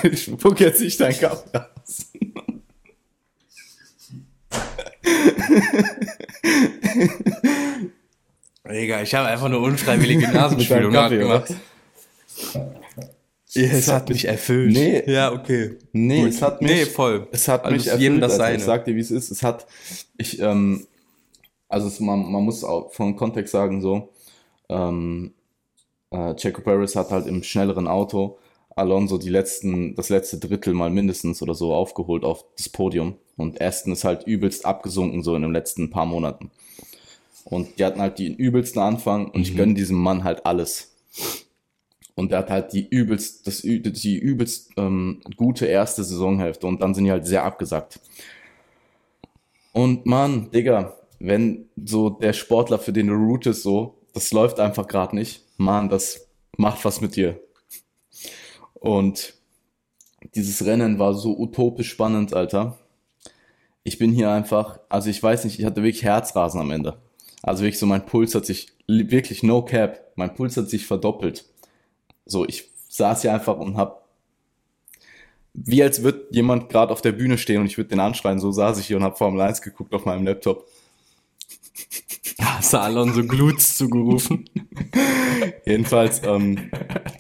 ich 0.03 0.23
spuck 0.23 0.59
jetzt 0.59 0.81
nicht 0.81 0.99
dein 0.99 1.17
Kaffee 1.17 1.57
aus. 1.57 2.11
Egal, 8.63 9.03
ich 9.03 9.15
habe 9.15 9.27
einfach 9.27 9.45
eine 9.45 9.59
unfreiwillige 9.59 10.27
Nasenspülung 10.33 10.91
gemacht. 10.91 11.53
Ja, 13.57 13.71
es 13.71 13.87
hat 13.91 14.09
mich 14.09 14.25
erfüllt. 14.25 14.73
Nee. 14.73 15.03
Ja, 15.05 15.31
okay. 15.33 15.77
Nee, 15.91 16.21
Gut. 16.21 16.29
es 16.29 16.41
hat 16.41 16.61
mich, 16.61 16.71
Nee, 16.71 16.85
voll. 16.85 17.27
es 17.31 17.47
hat 17.47 17.65
Also 17.65 17.75
mich 17.75 17.87
ist 17.87 17.99
jedem 17.99 18.15
erfüllt, 18.15 18.23
das 18.31 18.37
seine. 18.37 18.57
Ich 18.57 18.63
sag 18.63 18.85
dir, 18.85 18.95
wie 18.95 18.99
es 19.01 19.11
ist. 19.11 19.31
Es 19.31 19.43
hat, 19.43 19.65
ich, 20.17 20.39
ähm, 20.39 20.87
also 21.67 21.87
es, 21.87 21.99
man, 21.99 22.31
man 22.31 22.43
muss 22.43 22.63
auch 22.63 22.93
vom 22.93 23.15
Kontext 23.15 23.51
sagen 23.51 23.81
so, 23.81 24.09
ähm, 24.69 25.33
äh, 26.11 26.35
Checo 26.35 26.61
Perez 26.61 26.95
hat 26.95 27.11
halt 27.11 27.27
im 27.27 27.43
schnelleren 27.43 27.87
Auto 27.87 28.37
Alonso 28.77 29.17
die 29.17 29.29
letzten, 29.29 29.95
das 29.95 30.09
letzte 30.09 30.37
Drittel 30.37 30.73
mal 30.73 30.91
mindestens 30.91 31.41
oder 31.41 31.55
so 31.55 31.73
aufgeholt 31.73 32.23
auf 32.23 32.45
das 32.57 32.69
Podium 32.69 33.15
und 33.35 33.59
Aston 33.59 33.91
ist 33.91 34.03
halt 34.03 34.27
übelst 34.27 34.65
abgesunken 34.65 35.23
so 35.23 35.35
in 35.35 35.41
den 35.41 35.51
letzten 35.51 35.89
paar 35.89 36.05
Monaten. 36.05 36.51
Und 37.43 37.79
die 37.79 37.85
hatten 37.85 38.01
halt 38.01 38.19
den 38.19 38.35
übelsten 38.35 38.81
Anfang 38.81 39.31
und 39.31 39.41
ich 39.41 39.55
gönne 39.55 39.73
diesem 39.73 39.97
Mann 39.97 40.23
halt 40.23 40.45
alles. 40.45 40.93
Und 42.17 42.31
der 42.31 42.39
hat 42.39 42.49
halt 42.49 42.73
die 42.73 42.87
übelst, 42.89 43.45
das, 43.45 43.61
die 43.61 44.17
übelst 44.17 44.71
ähm, 44.75 45.21
gute 45.35 45.67
erste 45.67 46.03
Saisonhälfte 46.03 46.65
und 46.65 46.81
dann 46.81 46.95
sind 46.95 47.05
die 47.05 47.11
halt 47.11 47.27
sehr 47.27 47.43
abgesackt. 47.43 47.99
Und 49.71 50.07
Mann, 50.07 50.49
Digga, 50.49 50.97
wenn 51.19 51.69
so 51.75 52.09
der 52.09 52.33
Sportler, 52.33 52.79
für 52.79 52.91
den 52.91 53.05
du 53.05 53.13
rootest, 53.13 53.61
so, 53.61 53.99
das 54.15 54.31
läuft 54.31 54.59
einfach 54.59 54.87
gerade 54.87 55.15
nicht, 55.15 55.43
Mann, 55.57 55.89
das 55.89 56.27
macht 56.57 56.83
was 56.85 57.01
mit 57.01 57.15
dir. 57.15 57.39
Und 58.73 59.35
dieses 60.33 60.65
Rennen 60.65 60.97
war 60.97 61.13
so 61.13 61.37
utopisch 61.37 61.91
spannend, 61.91 62.33
Alter. 62.33 62.79
Ich 63.83 63.99
bin 63.99 64.11
hier 64.11 64.31
einfach, 64.31 64.79
also 64.89 65.11
ich 65.11 65.21
weiß 65.21 65.45
nicht, 65.45 65.59
ich 65.59 65.65
hatte 65.65 65.83
wirklich 65.83 66.01
Herzrasen 66.01 66.59
am 66.59 66.71
Ende. 66.71 66.97
Also 67.43 67.61
wirklich 67.61 67.77
so, 67.77 67.85
mein 67.85 68.07
Puls 68.07 68.33
hat 68.33 68.47
sich, 68.47 68.69
wirklich 68.87 69.43
no 69.43 69.61
cap, 69.61 70.13
mein 70.15 70.33
Puls 70.33 70.57
hat 70.57 70.67
sich 70.67 70.87
verdoppelt. 70.87 71.45
So, 72.27 72.45
ich 72.45 72.69
saß 72.89 73.21
hier 73.21 73.33
einfach 73.33 73.57
und 73.57 73.77
hab, 73.77 74.07
wie 75.53 75.81
als 75.81 76.03
würde 76.03 76.27
jemand 76.31 76.69
gerade 76.69 76.91
auf 76.91 77.01
der 77.01 77.13
Bühne 77.13 77.37
stehen 77.37 77.61
und 77.61 77.67
ich 77.67 77.77
würde 77.77 77.89
den 77.89 77.99
anschreien, 77.99 78.39
so 78.39 78.51
saß 78.51 78.79
ich 78.79 78.87
hier 78.87 78.97
und 78.97 79.03
hab 79.03 79.17
Formel 79.17 79.41
1 79.41 79.61
geguckt 79.61 79.93
auf 79.93 80.05
meinem 80.05 80.25
Laptop. 80.25 80.67
Hast 82.39 82.73
du 82.73 82.79
Alonso 82.79 83.23
Glutz 83.23 83.77
zugerufen? 83.77 84.49
Jedenfalls, 85.65 86.21
ähm, 86.23 86.71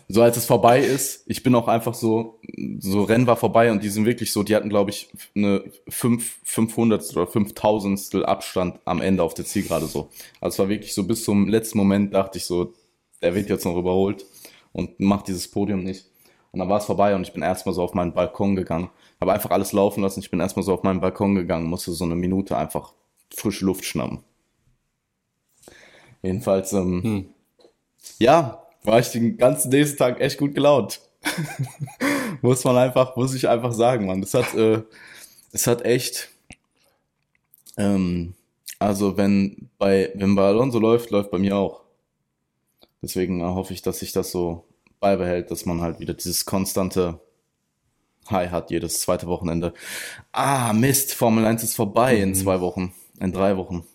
so 0.07 0.21
als 0.21 0.37
es 0.37 0.45
vorbei 0.45 0.79
ist, 0.79 1.23
ich 1.25 1.41
bin 1.41 1.55
auch 1.55 1.67
einfach 1.67 1.93
so, 1.93 2.39
so 2.79 3.03
Rennen 3.03 3.27
war 3.27 3.37
vorbei 3.37 3.71
und 3.71 3.83
die 3.83 3.89
sind 3.89 4.05
wirklich 4.05 4.31
so, 4.31 4.43
die 4.43 4.55
hatten 4.55 4.69
glaube 4.69 4.91
ich 4.91 5.09
eine 5.35 5.63
5, 5.87 6.39
500 6.43 7.15
oder 7.15 7.27
5000 7.27 8.25
Abstand 8.25 8.79
am 8.85 9.01
Ende 9.01 9.23
auf 9.23 9.33
der 9.33 9.45
Zielgerade 9.45 9.87
so. 9.87 10.09
Also 10.39 10.55
es 10.55 10.59
war 10.59 10.69
wirklich 10.69 10.93
so 10.93 11.03
bis 11.03 11.23
zum 11.23 11.47
letzten 11.47 11.77
Moment 11.77 12.13
dachte 12.13 12.37
ich 12.37 12.45
so, 12.45 12.73
der 13.21 13.33
wird 13.33 13.49
jetzt 13.49 13.65
noch 13.65 13.77
überholt 13.77 14.25
und 14.77 14.99
macht 14.99 15.27
dieses 15.27 15.49
Podium 15.49 15.83
nicht. 15.83 16.05
Und 16.51 16.59
dann 16.59 16.69
war 16.69 16.77
es 16.77 16.85
vorbei 16.85 17.13
und 17.15 17.23
ich 17.23 17.33
bin 17.33 17.43
erstmal 17.43 17.75
so 17.75 17.83
auf 17.83 17.93
meinen 17.93 18.13
Balkon 18.13 18.55
gegangen, 18.55 18.89
habe 19.19 19.33
einfach 19.33 19.51
alles 19.51 19.73
laufen 19.73 20.01
lassen, 20.01 20.21
ich 20.21 20.31
bin 20.31 20.39
erstmal 20.39 20.63
so 20.63 20.73
auf 20.73 20.83
meinen 20.83 21.01
Balkon 21.01 21.35
gegangen, 21.35 21.67
musste 21.67 21.91
so 21.91 22.05
eine 22.05 22.15
Minute 22.15 22.55
einfach 22.55 22.93
frische 23.33 23.65
Luft 23.65 23.83
schnappen. 23.83 24.23
Jedenfalls, 26.21 26.73
ähm, 26.73 27.03
Hm. 27.03 27.25
ja, 28.19 28.63
war 28.83 28.99
ich 28.99 29.09
den 29.09 29.37
ganzen 29.37 29.69
nächsten 29.69 29.97
Tag 29.97 30.21
echt 30.21 30.37
gut 30.37 30.55
gelaunt. 30.55 31.01
muss 32.41 32.63
man 32.63 32.77
einfach, 32.77 33.15
muss 33.15 33.33
ich 33.33 33.49
einfach 33.49 33.73
sagen, 33.73 34.05
Mann. 34.05 34.21
Das 34.21 34.33
hat, 34.33 34.53
äh, 34.53 34.83
es 35.51 35.67
hat 35.67 35.83
echt, 35.83 36.29
ähm, 37.77 38.33
also 38.79 39.17
wenn 39.17 39.69
bei, 39.77 40.11
wenn 40.15 40.35
bei 40.35 40.43
Alonso 40.43 40.79
läuft, 40.79 41.09
läuft 41.11 41.31
bei 41.31 41.39
mir 41.39 41.57
auch. 41.57 41.81
Deswegen 43.01 43.43
hoffe 43.43 43.73
ich, 43.73 43.81
dass 43.81 43.99
sich 43.99 44.11
das 44.11 44.31
so 44.31 44.66
beibehält, 44.99 45.51
dass 45.51 45.65
man 45.65 45.81
halt 45.81 45.99
wieder 45.99 46.13
dieses 46.13 46.45
konstante 46.45 47.19
High 48.29 48.51
hat, 48.51 48.71
jedes 48.71 48.99
zweite 49.01 49.27
Wochenende. 49.27 49.73
Ah, 50.31 50.73
Mist, 50.73 51.13
Formel 51.13 51.45
1 51.45 51.63
ist 51.63 51.75
vorbei 51.75 52.17
in 52.17 52.35
zwei 52.35 52.59
Wochen, 52.61 52.93
in 53.19 53.31
drei 53.31 53.55
Wochen. 53.57 53.85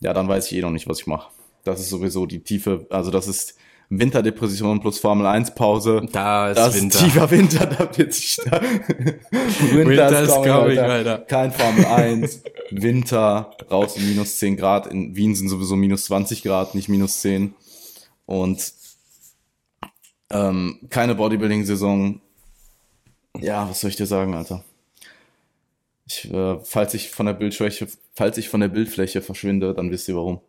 Ja, 0.00 0.12
dann 0.14 0.28
weiß 0.28 0.50
ich 0.50 0.58
eh 0.58 0.62
noch 0.62 0.70
nicht, 0.70 0.88
was 0.88 1.00
ich 1.00 1.06
mache. 1.06 1.30
Das 1.64 1.80
ist 1.80 1.90
sowieso 1.90 2.24
die 2.26 2.40
tiefe, 2.40 2.86
also 2.90 3.10
das 3.10 3.28
ist 3.28 3.56
Winterdepression 3.90 4.80
plus 4.80 4.98
Formel 4.98 5.26
1 5.26 5.54
Pause. 5.54 6.02
Da 6.12 6.50
ist 6.50 6.58
Das 6.58 6.74
Winter. 6.74 6.98
ist 6.98 7.04
tiefer 7.04 7.30
Winter, 7.30 7.66
da 7.66 7.98
wird 7.98 8.12
sich 8.14 8.36
da. 8.44 8.60
Winter 9.72 10.22
is 10.22 10.30
coming, 10.30 10.78
Alter. 10.78 11.18
Kein 11.18 11.52
Formel 11.52 11.84
1. 11.86 12.42
Winter, 12.70 13.50
raus 13.70 13.96
in 13.96 14.08
minus 14.08 14.38
10 14.38 14.56
Grad. 14.56 14.86
In 14.88 15.16
Wien 15.16 15.34
sind 15.34 15.48
sowieso 15.48 15.74
minus 15.74 16.04
20 16.04 16.42
Grad, 16.42 16.74
nicht 16.74 16.88
minus 16.88 17.20
10. 17.20 17.54
Und 18.26 18.72
ähm, 20.30 20.78
keine 20.90 21.14
Bodybuilding-Saison. 21.14 22.20
Ja, 23.40 23.68
was 23.68 23.80
soll 23.80 23.90
ich 23.90 23.96
dir 23.96 24.06
sagen, 24.06 24.34
Alter? 24.34 24.64
Ich, 26.06 26.30
äh, 26.32 26.58
falls 26.64 26.94
ich 26.94 27.10
von 27.10 27.26
der 27.26 27.34
Bildfläche, 27.34 27.86
falls 28.14 28.38
ich 28.38 28.48
von 28.48 28.60
der 28.60 28.68
Bildfläche 28.68 29.20
verschwinde, 29.22 29.74
dann 29.74 29.90
wisst 29.90 30.08
ihr 30.08 30.16
warum. 30.16 30.40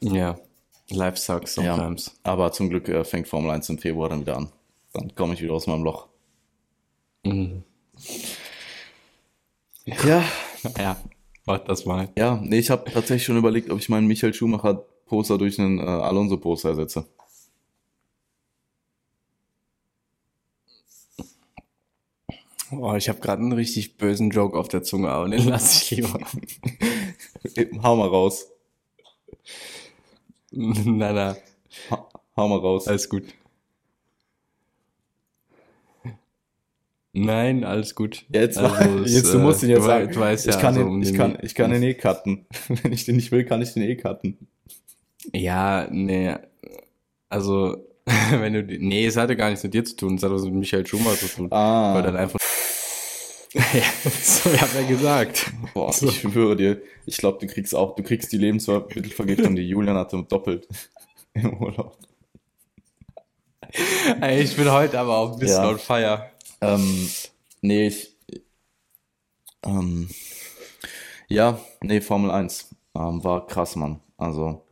Ja. 0.00 0.38
Life 0.90 1.16
sucks 1.16 1.56
Ja, 1.56 1.74
sometimes. 1.76 2.18
aber 2.22 2.52
zum 2.52 2.68
Glück 2.68 2.88
äh, 2.88 3.04
fängt 3.04 3.28
Formel 3.28 3.50
1 3.50 3.68
im 3.70 3.78
Februar 3.78 4.08
dann 4.10 4.20
wieder 4.20 4.36
an. 4.36 4.48
Dann 4.92 5.14
komme 5.14 5.34
ich 5.34 5.42
wieder 5.42 5.54
aus 5.54 5.66
meinem 5.66 5.84
Loch. 5.84 6.08
Mhm. 7.24 7.62
Ja, 9.86 10.22
Ja, 10.78 10.96
mach 11.46 11.58
das 11.60 11.86
mal. 11.86 12.08
ja, 12.18 12.38
nee, 12.42 12.58
ich 12.58 12.70
habe 12.70 12.90
tatsächlich 12.90 13.24
schon 13.24 13.38
überlegt, 13.38 13.70
ob 13.70 13.78
ich 13.78 13.88
meinen 13.88 14.06
Michael 14.06 14.34
Schumacher 14.34 14.84
Poster 15.12 15.36
durch 15.36 15.58
einen 15.58 15.78
äh, 15.78 15.82
Alonso 15.82 16.38
Poster 16.38 16.70
ersetze. 16.70 17.04
Oh, 22.70 22.94
ich 22.94 23.10
habe 23.10 23.20
gerade 23.20 23.42
einen 23.42 23.52
richtig 23.52 23.98
bösen 23.98 24.30
Joke 24.30 24.56
auf 24.58 24.68
der 24.68 24.82
Zunge, 24.82 25.10
aber 25.10 25.28
den 25.28 25.46
lasse 25.46 25.82
ich 25.82 25.90
lieber. 25.90 26.18
Hau 27.82 27.96
mal 27.96 28.08
raus. 28.08 28.46
na, 30.50 31.12
na, 31.12 31.36
Ha, 31.90 32.08
hau 32.36 32.48
mal 32.48 32.58
raus. 32.58 32.88
alles 32.88 33.08
gut. 33.10 33.24
Nein, 37.14 37.64
alles 37.64 37.94
gut. 37.94 38.24
Jetzt, 38.30 38.56
Also, 38.56 39.02
es, 39.04 39.12
jetzt 39.12 39.34
du 39.34 39.38
musst 39.38 39.62
ihn 39.62 39.68
jetzt 39.68 39.80
du, 39.80 39.86
sagen. 39.86 40.10
Du 40.10 40.20
weißt 40.20 40.46
ich, 40.46 40.54
ja, 40.54 40.60
kann 40.60 40.74
also, 40.74 40.80
ihn, 40.86 40.88
um 40.88 41.02
ich, 41.02 41.08
den- 41.08 41.16
kann, 41.18 41.38
ich 41.42 41.54
kann 41.54 41.70
den 41.70 41.82
eh 41.82 41.92
cutten. 41.94 42.46
Wenn 42.68 42.92
ich 42.92 43.04
den 43.04 43.16
nicht 43.16 43.30
will, 43.32 43.44
kann 43.44 43.60
ich 43.60 43.74
den 43.74 43.82
eh 43.82 43.96
cutten. 43.96 44.38
Ja, 45.32 45.86
nee, 45.90 46.34
also, 47.28 47.76
wenn 48.30 48.52
du, 48.52 48.62
nee, 48.62 49.06
es 49.06 49.16
hatte 49.16 49.36
gar 49.36 49.48
nichts 49.50 49.62
mit 49.64 49.74
dir 49.74 49.84
zu 49.84 49.96
tun, 49.96 50.16
es 50.16 50.22
hat 50.22 50.30
was 50.32 50.42
mit 50.44 50.54
Michael 50.54 50.86
Schumacher 50.86 51.16
zu 51.16 51.28
tun. 51.28 51.48
Ah. 51.52 51.94
Weil 51.94 52.02
dann 52.02 52.16
einfach, 52.16 52.38
ja, 53.54 53.82
so, 54.22 54.50
ich 54.52 54.60
hab 54.60 54.74
ja 54.74 54.82
gesagt. 54.86 55.52
Boah, 55.74 55.92
So. 55.92 56.08
ich 56.08 56.20
schwöre 56.20 56.56
dir, 56.56 56.82
ich 57.06 57.16
glaube, 57.18 57.38
du 57.46 57.52
kriegst 57.52 57.74
auch, 57.74 57.94
du 57.94 58.02
kriegst 58.02 58.32
die 58.32 58.38
Lebensmittelvergiftung, 58.38 59.54
die 59.54 59.68
Julian 59.68 59.96
hatte, 59.96 60.22
doppelt 60.28 60.66
im 61.34 61.60
Urlaub. 61.62 61.96
Ey, 64.20 64.42
ich 64.42 64.56
bin 64.56 64.70
heute 64.70 64.98
aber 64.98 65.16
auch 65.16 65.32
ein 65.32 65.38
bisschen 65.38 65.62
Ja. 65.64 65.70
on 65.70 65.78
fire. 65.78 66.30
Ähm, 66.60 67.08
nee, 67.62 67.86
ich, 67.86 68.14
ähm, 69.64 70.08
ja, 71.28 71.58
nee, 71.82 72.00
Formel 72.00 72.30
1, 72.30 72.74
ähm, 72.94 73.24
war 73.24 73.46
krass, 73.46 73.76
Mann. 73.76 74.00
Also, 74.18 74.62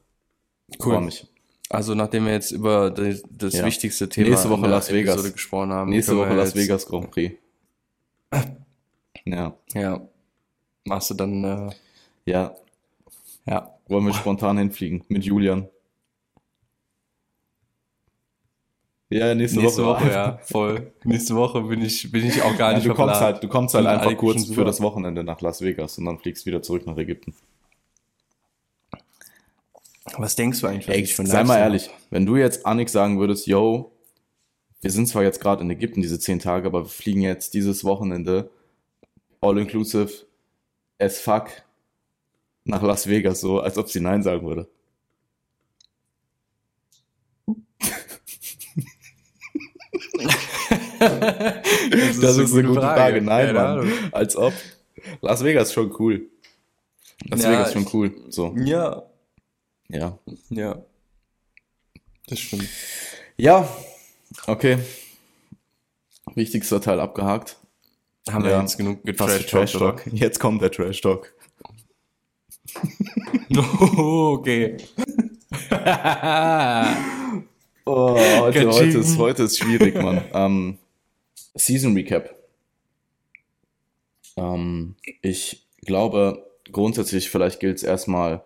freue 0.78 1.00
mich. 1.00 1.26
Also, 1.68 1.94
nachdem 1.94 2.26
wir 2.26 2.32
jetzt 2.32 2.50
über 2.50 2.90
das, 2.90 3.22
das 3.30 3.54
Ja. 3.54 3.64
wichtigste 3.64 4.08
Thema 4.08 4.30
Nächste 4.30 4.50
Woche 4.50 4.66
Las 4.66 4.90
Vegas. 4.92 5.14
Episode 5.14 5.32
gesprochen 5.32 5.72
haben, 5.72 5.90
Nächste 5.90 6.16
Woche 6.16 6.34
Las 6.34 6.54
Vegas 6.54 6.84
Grand 6.86 7.10
Prix. 7.10 7.34
Ja, 9.24 9.54
Ja. 9.74 10.00
Machst 10.84 11.10
du 11.10 11.14
dann, 11.14 11.44
äh, 11.44 11.70
ja, 12.24 12.54
ja. 13.46 13.74
wollen 13.86 14.06
wir 14.06 14.14
spontan 14.14 14.58
hinfliegen 14.58 15.04
mit 15.08 15.24
Julian. 15.24 15.68
Ja, 19.12 19.34
nächste, 19.34 19.58
Nächste 19.60 19.84
Woche. 19.84 20.04
Woche, 20.04 20.10
ja, 20.12 20.38
voll. 20.44 20.92
Nächste 21.04 21.34
Woche 21.34 21.60
bin 21.62 21.82
ich, 21.82 22.10
bin 22.12 22.24
ich 22.26 22.42
auch 22.42 22.56
gar 22.56 22.70
Ja, 22.70 22.78
nicht 22.78 22.86
du 22.88 22.94
kommst 22.94 23.20
halt, 23.20 23.42
du 23.42 23.48
kommst 23.48 23.74
halt 23.74 23.86
einfach 23.86 24.16
kurz 24.16 24.46
für 24.46 24.64
das 24.64 24.80
Wochenende 24.80 25.24
nach 25.24 25.40
Las 25.40 25.60
Vegas 25.62 25.98
und 25.98 26.04
dann 26.06 26.18
fliegst 26.18 26.46
wieder 26.46 26.62
zurück 26.62 26.86
nach 26.86 26.96
Ägypten. 26.96 27.34
Was 30.16 30.34
denkst 30.34 30.60
du 30.60 30.66
eigentlich, 30.66 30.88
was 30.88 30.94
Ey, 30.94 31.02
ich 31.02 31.14
für 31.14 31.26
sei 31.26 31.44
mal 31.44 31.58
ehrlich, 31.58 31.90
wenn 32.10 32.26
du 32.26 32.36
jetzt 32.36 32.64
Annik 32.66 32.88
sagen 32.88 33.18
würdest, 33.18 33.46
yo, 33.46 33.92
wir 34.80 34.90
sind 34.90 35.06
zwar 35.06 35.22
jetzt 35.22 35.40
gerade 35.40 35.62
in 35.62 35.70
Ägypten 35.70 36.00
diese 36.00 36.18
zehn 36.18 36.38
Tage, 36.38 36.66
aber 36.66 36.84
wir 36.84 36.88
fliegen 36.88 37.20
jetzt 37.20 37.54
dieses 37.54 37.84
Wochenende 37.84 38.50
all 39.40 39.58
inclusive 39.58 40.26
as 40.98 41.20
fuck 41.20 41.50
nach 42.64 42.82
Las 42.82 43.06
Vegas, 43.06 43.40
so 43.40 43.60
als 43.60 43.76
ob 43.78 43.88
sie 43.88 44.00
Nein 44.00 44.22
sagen 44.22 44.46
würde. 44.46 44.68
Das 51.00 52.20
Das 52.20 52.36
ist 52.36 52.52
eine 52.52 52.68
gute 52.68 52.80
Frage. 52.80 53.22
Nein, 53.22 53.46
Keine 53.46 53.58
Mann. 53.58 53.92
Als 54.12 54.36
ob. 54.36 54.52
Las 55.22 55.42
Vegas 55.42 55.68
ist 55.68 55.74
schon 55.74 55.94
cool. 55.98 56.28
Las 57.28 57.42
ja, 57.42 57.52
Vegas 57.52 57.72
schon 57.72 57.86
cool. 57.92 58.12
So. 58.28 58.54
Ja. 58.58 59.09
Ja. 59.92 60.18
Ja. 60.50 60.82
Das 62.28 62.38
stimmt. 62.38 62.68
Ja, 63.36 63.68
okay. 64.46 64.78
Wichtigster 66.34 66.80
Teil 66.80 67.00
abgehakt. 67.00 67.56
Haben 68.30 68.44
ja, 68.44 68.50
wir 68.50 68.60
jetzt 68.60 68.76
genug 68.76 69.02
getrash 69.04 69.46
Trash 69.46 69.72
Talk? 69.72 70.06
Jetzt 70.12 70.38
kommt 70.38 70.62
der 70.62 70.70
Trash 70.70 71.00
Talk. 71.00 71.34
okay. 73.56 74.76
oh, 77.84 78.16
heute, 78.16 78.68
heute, 78.70 78.98
ist, 78.98 79.18
heute 79.18 79.42
ist 79.44 79.58
schwierig, 79.58 79.94
Mann. 80.00 80.22
Ähm, 80.32 80.78
Season 81.54 81.94
Recap. 81.94 82.32
Ähm, 84.36 84.94
ich 85.22 85.66
glaube, 85.80 86.46
grundsätzlich, 86.70 87.30
vielleicht 87.30 87.58
gilt 87.58 87.78
es 87.78 87.82
erstmal 87.82 88.44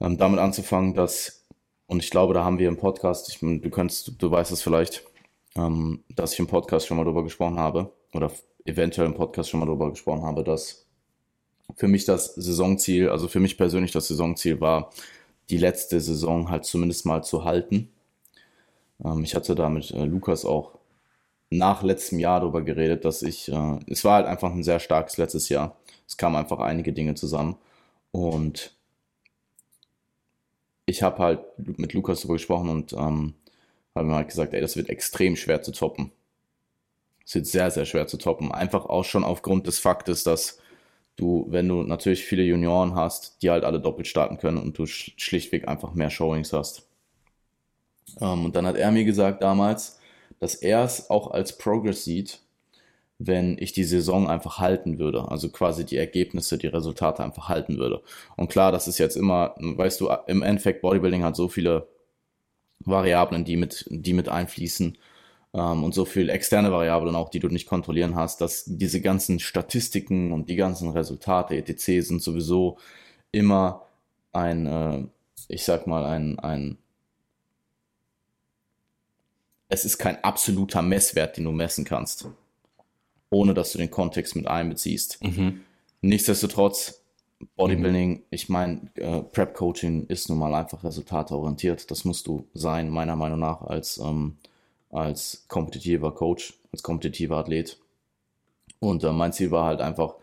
ähm, 0.00 0.18
damit 0.18 0.40
anzufangen, 0.40 0.94
dass, 0.94 1.46
und 1.86 2.02
ich 2.02 2.10
glaube, 2.10 2.34
da 2.34 2.44
haben 2.44 2.58
wir 2.58 2.68
im 2.68 2.76
Podcast, 2.76 3.28
ich, 3.28 3.40
du 3.40 3.70
kannst, 3.70 4.12
du 4.18 4.30
weißt 4.30 4.52
es 4.52 4.62
vielleicht, 4.62 5.04
ähm, 5.56 6.04
dass 6.14 6.32
ich 6.32 6.38
im 6.38 6.46
Podcast 6.46 6.86
schon 6.86 6.96
mal 6.96 7.04
darüber 7.04 7.24
gesprochen 7.24 7.58
habe, 7.58 7.92
oder 8.12 8.30
eventuell 8.64 9.06
im 9.06 9.14
Podcast 9.14 9.50
schon 9.50 9.60
mal 9.60 9.66
darüber 9.66 9.90
gesprochen 9.90 10.22
habe, 10.22 10.44
dass 10.44 10.86
für 11.76 11.88
mich 11.88 12.04
das 12.04 12.34
Saisonziel, 12.34 13.08
also 13.10 13.28
für 13.28 13.40
mich 13.40 13.56
persönlich 13.56 13.92
das 13.92 14.08
Saisonziel 14.08 14.60
war, 14.60 14.90
die 15.50 15.58
letzte 15.58 16.00
Saison 16.00 16.50
halt 16.50 16.64
zumindest 16.64 17.06
mal 17.06 17.22
zu 17.22 17.44
halten. 17.44 17.90
Ähm, 19.04 19.24
ich 19.24 19.34
hatte 19.34 19.54
da 19.54 19.68
mit 19.68 19.90
äh, 19.90 20.04
Lukas 20.04 20.44
auch 20.44 20.78
nach 21.50 21.82
letztem 21.82 22.18
Jahr 22.18 22.40
darüber 22.40 22.62
geredet, 22.62 23.04
dass 23.04 23.22
ich, 23.22 23.50
äh, 23.50 23.78
es 23.86 24.04
war 24.04 24.16
halt 24.16 24.26
einfach 24.26 24.52
ein 24.52 24.62
sehr 24.62 24.80
starkes 24.80 25.16
letztes 25.16 25.48
Jahr. 25.48 25.76
Es 26.06 26.16
kamen 26.16 26.36
einfach 26.36 26.58
einige 26.58 26.92
Dinge 26.92 27.14
zusammen 27.14 27.56
und 28.10 28.77
ich 30.88 31.02
habe 31.02 31.18
halt 31.18 31.40
mit 31.56 31.92
Lukas 31.92 32.20
darüber 32.20 32.34
gesprochen 32.34 32.70
und 32.70 32.94
ähm, 32.94 33.34
habe 33.94 34.06
mir 34.06 34.14
halt 34.14 34.28
gesagt, 34.28 34.54
ey, 34.54 34.60
das 34.60 34.76
wird 34.76 34.88
extrem 34.88 35.36
schwer 35.36 35.62
zu 35.62 35.70
toppen. 35.70 36.12
Es 37.26 37.34
wird 37.34 37.46
sehr, 37.46 37.70
sehr 37.70 37.84
schwer 37.84 38.06
zu 38.06 38.16
toppen. 38.16 38.52
Einfach 38.52 38.86
auch 38.86 39.04
schon 39.04 39.22
aufgrund 39.22 39.66
des 39.66 39.78
Faktes, 39.78 40.24
dass 40.24 40.58
du, 41.16 41.46
wenn 41.50 41.68
du 41.68 41.82
natürlich 41.82 42.24
viele 42.24 42.42
Junioren 42.42 42.94
hast, 42.94 43.42
die 43.42 43.50
halt 43.50 43.64
alle 43.64 43.80
doppelt 43.80 44.06
starten 44.06 44.38
können 44.38 44.56
und 44.56 44.78
du 44.78 44.86
schlichtweg 44.86 45.68
einfach 45.68 45.92
mehr 45.92 46.08
Showings 46.08 46.54
hast. 46.54 46.88
Ähm, 48.20 48.46
und 48.46 48.56
dann 48.56 48.66
hat 48.66 48.76
er 48.76 48.90
mir 48.90 49.04
gesagt 49.04 49.42
damals, 49.42 49.98
dass 50.38 50.54
er 50.54 50.84
es 50.84 51.10
auch 51.10 51.30
als 51.30 51.58
Progress 51.58 52.04
sieht, 52.04 52.40
wenn 53.18 53.58
ich 53.58 53.72
die 53.72 53.84
Saison 53.84 54.28
einfach 54.28 54.58
halten 54.58 54.98
würde. 54.98 55.28
Also 55.28 55.50
quasi 55.50 55.84
die 55.84 55.96
Ergebnisse, 55.96 56.56
die 56.56 56.68
Resultate 56.68 57.22
einfach 57.24 57.48
halten 57.48 57.78
würde. 57.78 58.02
Und 58.36 58.48
klar, 58.48 58.72
das 58.72 58.86
ist 58.88 58.98
jetzt 58.98 59.16
immer, 59.16 59.54
weißt 59.58 60.00
du, 60.00 60.10
im 60.26 60.42
Endeffekt 60.42 60.82
Bodybuilding 60.82 61.24
hat 61.24 61.36
so 61.36 61.48
viele 61.48 61.88
Variablen, 62.80 63.44
die 63.44 63.56
mit, 63.56 63.86
die 63.90 64.12
mit 64.12 64.28
einfließen 64.28 64.98
ähm, 65.54 65.84
und 65.84 65.94
so 65.94 66.04
viel 66.04 66.28
externe 66.30 66.70
Variablen 66.70 67.16
auch, 67.16 67.28
die 67.28 67.40
du 67.40 67.48
nicht 67.48 67.68
kontrollieren 67.68 68.14
hast, 68.14 68.40
dass 68.40 68.64
diese 68.66 69.00
ganzen 69.00 69.40
Statistiken 69.40 70.32
und 70.32 70.48
die 70.48 70.56
ganzen 70.56 70.90
Resultate 70.90 71.56
etc. 71.56 72.06
sind 72.06 72.22
sowieso 72.22 72.78
immer 73.32 73.86
ein, 74.32 74.66
äh, 74.66 75.04
ich 75.48 75.64
sag 75.64 75.86
mal, 75.86 76.04
ein, 76.04 76.38
ein, 76.38 76.78
es 79.68 79.84
ist 79.84 79.98
kein 79.98 80.22
absoluter 80.22 80.82
Messwert, 80.82 81.36
den 81.36 81.44
du 81.44 81.52
messen 81.52 81.84
kannst, 81.84 82.28
ohne 83.30 83.54
dass 83.54 83.72
du 83.72 83.78
den 83.78 83.90
Kontext 83.90 84.36
mit 84.36 84.46
einbeziehst. 84.46 85.22
Mhm. 85.22 85.60
Nichtsdestotrotz, 86.00 87.02
Bodybuilding, 87.56 88.10
mhm. 88.10 88.22
ich 88.30 88.48
meine, 88.48 88.90
äh, 88.94 89.22
Prep-Coaching 89.22 90.06
ist 90.06 90.28
nun 90.28 90.38
mal 90.38 90.54
einfach 90.54 90.82
resultateorientiert. 90.84 91.90
Das 91.90 92.04
musst 92.04 92.26
du 92.26 92.46
sein, 92.54 92.88
meiner 92.90 93.16
Meinung 93.16 93.38
nach, 93.38 93.62
als 93.62 93.98
ähm, 93.98 94.38
als 94.90 95.44
kompetitiver 95.48 96.14
Coach, 96.14 96.54
als 96.72 96.82
kompetitiver 96.82 97.36
Athlet. 97.36 97.78
Und 98.80 99.04
äh, 99.04 99.12
mein 99.12 99.32
Ziel 99.32 99.50
war 99.50 99.66
halt 99.66 99.80
einfach, 99.80 100.14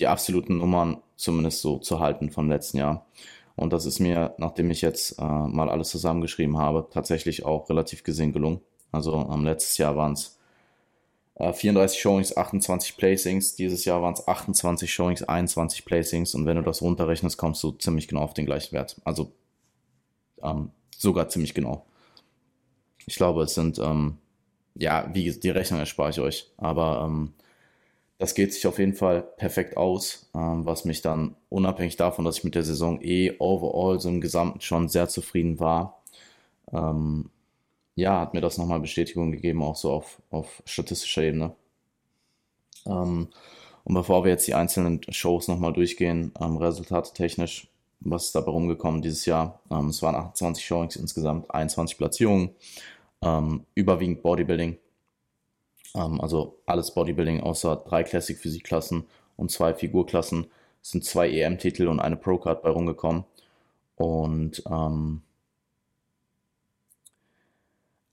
die 0.00 0.06
absoluten 0.06 0.58
Nummern 0.58 1.02
zumindest 1.16 1.60
so 1.60 1.78
zu 1.78 2.00
halten 2.00 2.30
vom 2.30 2.48
letzten 2.48 2.78
Jahr. 2.78 3.06
Und 3.56 3.72
das 3.72 3.86
ist 3.86 4.00
mir, 4.00 4.34
nachdem 4.38 4.70
ich 4.70 4.80
jetzt 4.80 5.18
äh, 5.18 5.22
mal 5.22 5.68
alles 5.68 5.90
zusammengeschrieben 5.90 6.58
habe, 6.58 6.88
tatsächlich 6.90 7.44
auch 7.44 7.68
relativ 7.70 8.02
gesehen 8.02 8.32
gelungen. 8.32 8.60
Also 8.90 9.28
ähm, 9.32 9.44
letztes 9.44 9.78
Jahr 9.78 9.96
waren 9.96 10.14
es 10.14 10.33
äh, 11.36 11.52
34 11.52 12.00
Showings, 12.00 12.36
28 12.36 12.96
Placings. 12.96 13.56
Dieses 13.56 13.84
Jahr 13.84 14.02
waren 14.02 14.14
es 14.14 14.26
28 14.26 14.92
Showings, 14.92 15.22
21 15.22 15.84
Placings. 15.84 16.34
Und 16.34 16.46
wenn 16.46 16.56
du 16.56 16.62
das 16.62 16.82
runterrechnest, 16.82 17.36
kommst 17.38 17.62
du 17.62 17.72
ziemlich 17.72 18.08
genau 18.08 18.22
auf 18.22 18.34
den 18.34 18.46
gleichen 18.46 18.72
Wert. 18.72 19.00
Also 19.04 19.32
ähm, 20.42 20.70
sogar 20.96 21.28
ziemlich 21.28 21.54
genau. 21.54 21.86
Ich 23.06 23.16
glaube, 23.16 23.42
es 23.42 23.54
sind, 23.54 23.78
ähm, 23.78 24.18
ja, 24.74 25.10
wie 25.12 25.30
die 25.30 25.50
Rechnung 25.50 25.80
erspare 25.80 26.10
ich 26.10 26.20
euch. 26.20 26.50
Aber 26.56 27.04
ähm, 27.06 27.34
das 28.18 28.34
geht 28.34 28.54
sich 28.54 28.66
auf 28.66 28.78
jeden 28.78 28.94
Fall 28.94 29.22
perfekt 29.22 29.76
aus, 29.76 30.30
ähm, 30.34 30.64
was 30.64 30.84
mich 30.84 31.02
dann 31.02 31.36
unabhängig 31.48 31.96
davon, 31.96 32.24
dass 32.24 32.38
ich 32.38 32.44
mit 32.44 32.54
der 32.54 32.62
Saison 32.62 33.00
eh 33.02 33.34
overall 33.38 34.00
so 34.00 34.08
im 34.08 34.20
Gesamten 34.20 34.60
schon 34.60 34.88
sehr 34.88 35.08
zufrieden 35.08 35.58
war, 35.58 36.02
ähm, 36.72 37.30
ja, 37.94 38.20
hat 38.20 38.34
mir 38.34 38.40
das 38.40 38.58
nochmal 38.58 38.80
Bestätigung 38.80 39.32
gegeben, 39.32 39.62
auch 39.62 39.76
so 39.76 39.92
auf, 39.92 40.20
auf 40.30 40.62
statistischer 40.66 41.22
Ebene. 41.22 41.54
Ähm, 42.86 43.28
und 43.84 43.94
bevor 43.94 44.24
wir 44.24 44.32
jetzt 44.32 44.46
die 44.46 44.54
einzelnen 44.54 45.00
Shows 45.10 45.48
nochmal 45.48 45.72
durchgehen, 45.72 46.32
ähm, 46.40 46.56
resultattechnisch, 46.56 47.68
was 48.00 48.26
ist 48.26 48.34
dabei 48.34 48.50
rumgekommen 48.50 49.02
dieses 49.02 49.26
Jahr? 49.26 49.60
Ähm, 49.70 49.88
es 49.88 50.02
waren 50.02 50.14
28 50.14 50.64
Showings 50.64 50.96
insgesamt, 50.96 51.50
21 51.50 51.98
Platzierungen 51.98 52.50
ähm, 53.22 53.64
überwiegend 53.74 54.22
Bodybuilding. 54.22 54.78
Ähm, 55.94 56.20
also 56.20 56.58
alles 56.66 56.92
Bodybuilding 56.92 57.40
außer 57.40 57.76
drei 57.76 58.02
Classic 58.04 58.36
Physikklassen 58.36 59.04
und 59.36 59.50
zwei 59.50 59.74
Figurklassen. 59.74 60.46
Es 60.82 60.90
sind 60.90 61.04
zwei 61.04 61.30
EM-Titel 61.30 61.88
und 61.88 62.00
eine 62.00 62.16
Pro-Card 62.16 62.62
bei 62.62 62.70
rumgekommen. 62.70 63.24
Und 63.96 64.62
ähm, 64.70 65.22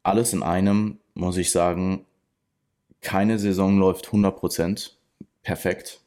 alles 0.04 0.34
in 0.34 0.44
einem, 0.44 1.00
muss 1.14 1.38
ich 1.38 1.52
sagen, 1.52 2.06
keine 3.02 3.40
Saison 3.40 3.78
läuft 3.78 4.08
100% 4.08 4.92
perfekt. 5.44 6.02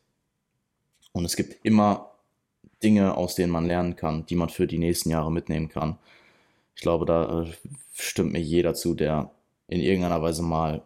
Und 1.13 1.25
es 1.25 1.37
gibt 1.37 1.65
immer 1.65 2.13
Dinge, 2.83 3.17
aus 3.17 3.35
denen 3.35 3.53
man 3.53 3.67
lernen 3.67 3.97
kann, 3.97 4.27
die 4.27 4.37
man 4.37 4.49
für 4.49 4.67
die 4.67 4.79
nächsten 4.79 5.11
Jahre 5.11 5.33
mitnehmen 5.33 5.69
kann. 5.69 5.99
Ich 6.75 6.83
glaube, 6.83 7.07
da 7.07 7.43
äh, 7.43 7.53
stimmt 7.95 8.33
mir 8.33 8.41
jeder 8.41 8.75
zu, 8.75 8.95
der 8.95 9.31
in 9.69 9.81
irgendeiner 9.81 10.23
Weise 10.23 10.43
mal 10.43 10.83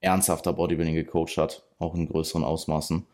ernsthafter 0.00 0.52
Bodybuilding 0.52 0.94
gecoacht 0.94 1.36
hat, 1.36 1.62
auch 1.78 1.94
in 1.94 2.08
größeren 2.08 2.42
Ausmaßen. 2.42 3.06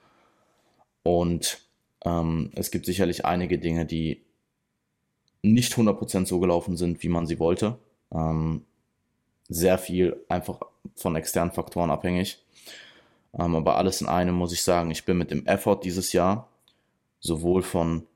Und 1.03 1.61
ähm, 2.05 2.51
es 2.55 2.71
gibt 2.71 2.87
sicherlich 2.87 3.25
einige 3.25 3.59
Dinge, 3.59 3.87
die 3.87 4.23
nicht 5.43 5.75
100% 5.75 6.27
so 6.27 6.41
gelaufen 6.41 6.77
sind, 6.77 7.03
wie 7.03 7.09
man 7.09 7.27
sie 7.27 7.39
wollte. 7.39 7.79
Ähm, 8.13 8.65
sehr 9.49 9.79
viel 9.79 10.25
einfach 10.29 10.61
von 10.95 11.17
externen 11.17 11.53
Faktoren 11.53 11.91
abhängig. 11.91 12.45
Ähm, 13.39 13.55
aber 13.55 13.77
alles 13.77 14.01
in 14.01 14.09
einem 14.09 14.35
muss 14.35 14.53
ich 14.53 14.63
sagen, 14.63 14.91
ich 14.91 15.05
bin 15.05 15.19
mit 15.19 15.31
dem 15.31 15.47
Effort 15.47 15.81
dieses 15.81 16.13
Jahr 16.13 16.49
sowohl 17.21 17.63
von 17.63 18.07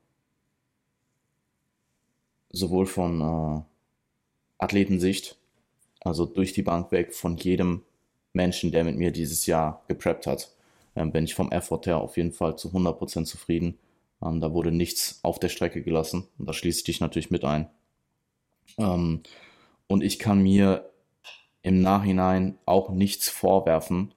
sowohl 2.49 2.85
von 2.85 3.21
äh, 3.21 3.61
Athletensicht, 4.57 5.37
also 6.01 6.25
durch 6.25 6.53
die 6.53 6.63
Bank 6.63 6.91
weg 6.91 7.13
von 7.13 7.37
jedem 7.37 7.83
Menschen, 8.33 8.71
der 8.71 8.83
mit 8.83 8.97
mir 8.97 9.11
dieses 9.11 9.45
Jahr 9.45 9.83
gepreppt 9.87 10.27
hat, 10.27 10.51
ähm, 10.95 11.11
bin 11.11 11.23
ich 11.23 11.35
vom 11.35 11.51
Effort 11.51 11.81
her 11.85 11.99
auf 11.99 12.17
jeden 12.17 12.33
Fall 12.33 12.57
zu 12.57 12.69
100% 12.69 13.25
zufrieden. 13.25 13.77
Ähm, 14.21 14.41
da 14.41 14.53
wurde 14.53 14.71
nichts 14.71 15.19
auf 15.23 15.39
der 15.39 15.49
Strecke 15.49 15.81
gelassen 15.81 16.27
und 16.37 16.47
da 16.47 16.53
schließe 16.53 16.79
ich 16.79 16.83
dich 16.83 16.99
natürlich 16.99 17.31
mit 17.31 17.45
ein. 17.45 17.69
Ähm, 18.77 19.23
und 19.87 20.03
ich 20.03 20.19
kann 20.19 20.41
mir 20.41 20.90
im 21.63 21.81
Nachhinein 21.81 22.57
auch 22.65 22.89
nichts 22.89 23.29
vorwerfen 23.29 24.13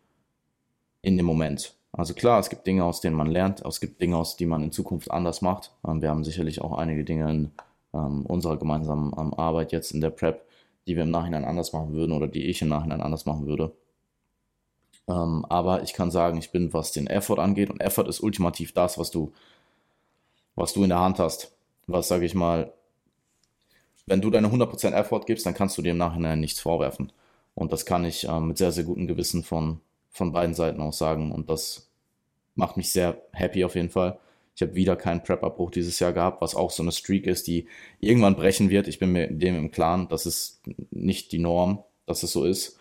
in 1.02 1.16
dem 1.16 1.26
Moment. 1.26 1.74
Also 1.92 2.14
klar, 2.14 2.40
es 2.40 2.50
gibt 2.50 2.66
Dinge, 2.66 2.85
aus 2.85 3.00
denen 3.00 3.16
man 3.16 3.28
lernt, 3.28 3.64
es 3.64 3.80
gibt 3.80 4.00
Dinge, 4.00 4.16
aus 4.16 4.37
die 4.37 4.46
man 4.46 4.62
in 4.62 4.72
Zukunft 4.72 5.11
anders 5.11 5.42
macht. 5.42 5.72
Ähm, 5.87 6.02
wir 6.02 6.11
haben 6.11 6.24
sicherlich 6.24 6.61
auch 6.61 6.76
einige 6.76 7.04
Dinge 7.04 7.30
in 7.30 7.50
ähm, 7.92 8.26
unserer 8.26 8.57
gemeinsamen 8.57 9.12
ähm, 9.16 9.35
Arbeit 9.35 9.72
jetzt 9.72 9.92
in 9.92 10.00
der 10.00 10.11
Prep, 10.11 10.44
die 10.87 10.96
wir 10.96 11.04
im 11.04 11.11
Nachhinein 11.11 11.44
anders 11.44 11.72
machen 11.72 11.92
würden 11.92 12.12
oder 12.12 12.26
die 12.26 12.46
ich 12.46 12.62
im 12.62 12.68
Nachhinein 12.68 13.00
anders 13.00 13.26
machen 13.26 13.46
würde. 13.46 13.72
Aber 15.07 15.83
ich 15.83 15.92
kann 15.92 16.11
sagen, 16.11 16.38
ich 16.38 16.50
bin, 16.50 16.72
was 16.72 16.92
den 16.92 17.07
Effort 17.07 17.38
angeht, 17.38 17.68
und 17.68 17.83
Effort 17.83 18.09
ist 18.09 18.20
ultimativ 18.20 18.72
das, 18.72 18.96
was 18.96 19.11
du, 19.11 19.35
was 20.54 20.72
du 20.72 20.83
in 20.83 20.88
der 20.88 21.00
Hand 21.00 21.18
hast. 21.18 21.54
Was, 21.87 22.09
sage 22.09 22.24
ich 22.24 22.35
mal, 22.35 22.72
wenn 24.07 24.22
du 24.22 24.30
deine 24.30 24.48
100% 24.48 24.92
Effort 24.92 25.26
gibst, 25.26 25.44
dann 25.44 25.52
kannst 25.52 25.76
du 25.76 25.83
dir 25.83 25.90
im 25.90 25.98
Nachhinein 25.98 26.40
nichts 26.40 26.59
vorwerfen. 26.61 27.12
Und 27.54 27.72
das 27.72 27.86
kann 27.86 28.04
ich 28.04 28.24
ähm, 28.28 28.48
mit 28.48 28.58
sehr, 28.58 28.72
sehr 28.72 28.84
gutem 28.84 29.06
Gewissen 29.06 29.44
von, 29.44 29.80
von 30.10 30.32
beiden 30.32 30.54
Seiten 30.54 30.80
aus 30.80 30.98
sagen. 30.98 31.32
Und 31.32 31.50
das 31.50 31.90
macht 32.54 32.76
mich 32.76 32.90
sehr 32.90 33.22
happy 33.32 33.64
auf 33.64 33.74
jeden 33.74 33.90
Fall. 33.90 34.18
Ich 34.56 34.62
habe 34.62 34.74
wieder 34.74 34.94
keinen 34.96 35.22
Prep-Abbruch 35.22 35.70
dieses 35.70 35.98
Jahr 35.98 36.12
gehabt, 36.12 36.40
was 36.40 36.54
auch 36.54 36.70
so 36.70 36.82
eine 36.82 36.92
Streak 36.92 37.26
ist, 37.26 37.48
die 37.48 37.66
irgendwann 37.98 38.36
brechen 38.36 38.70
wird. 38.70 38.86
Ich 38.86 39.00
bin 39.00 39.10
mir 39.12 39.28
dem 39.28 39.56
im 39.56 39.70
Klaren, 39.70 40.08
das 40.08 40.26
ist 40.26 40.62
nicht 40.90 41.32
die 41.32 41.40
Norm, 41.40 41.82
dass 42.06 42.22
es 42.22 42.32
so 42.32 42.44
ist. 42.44 42.78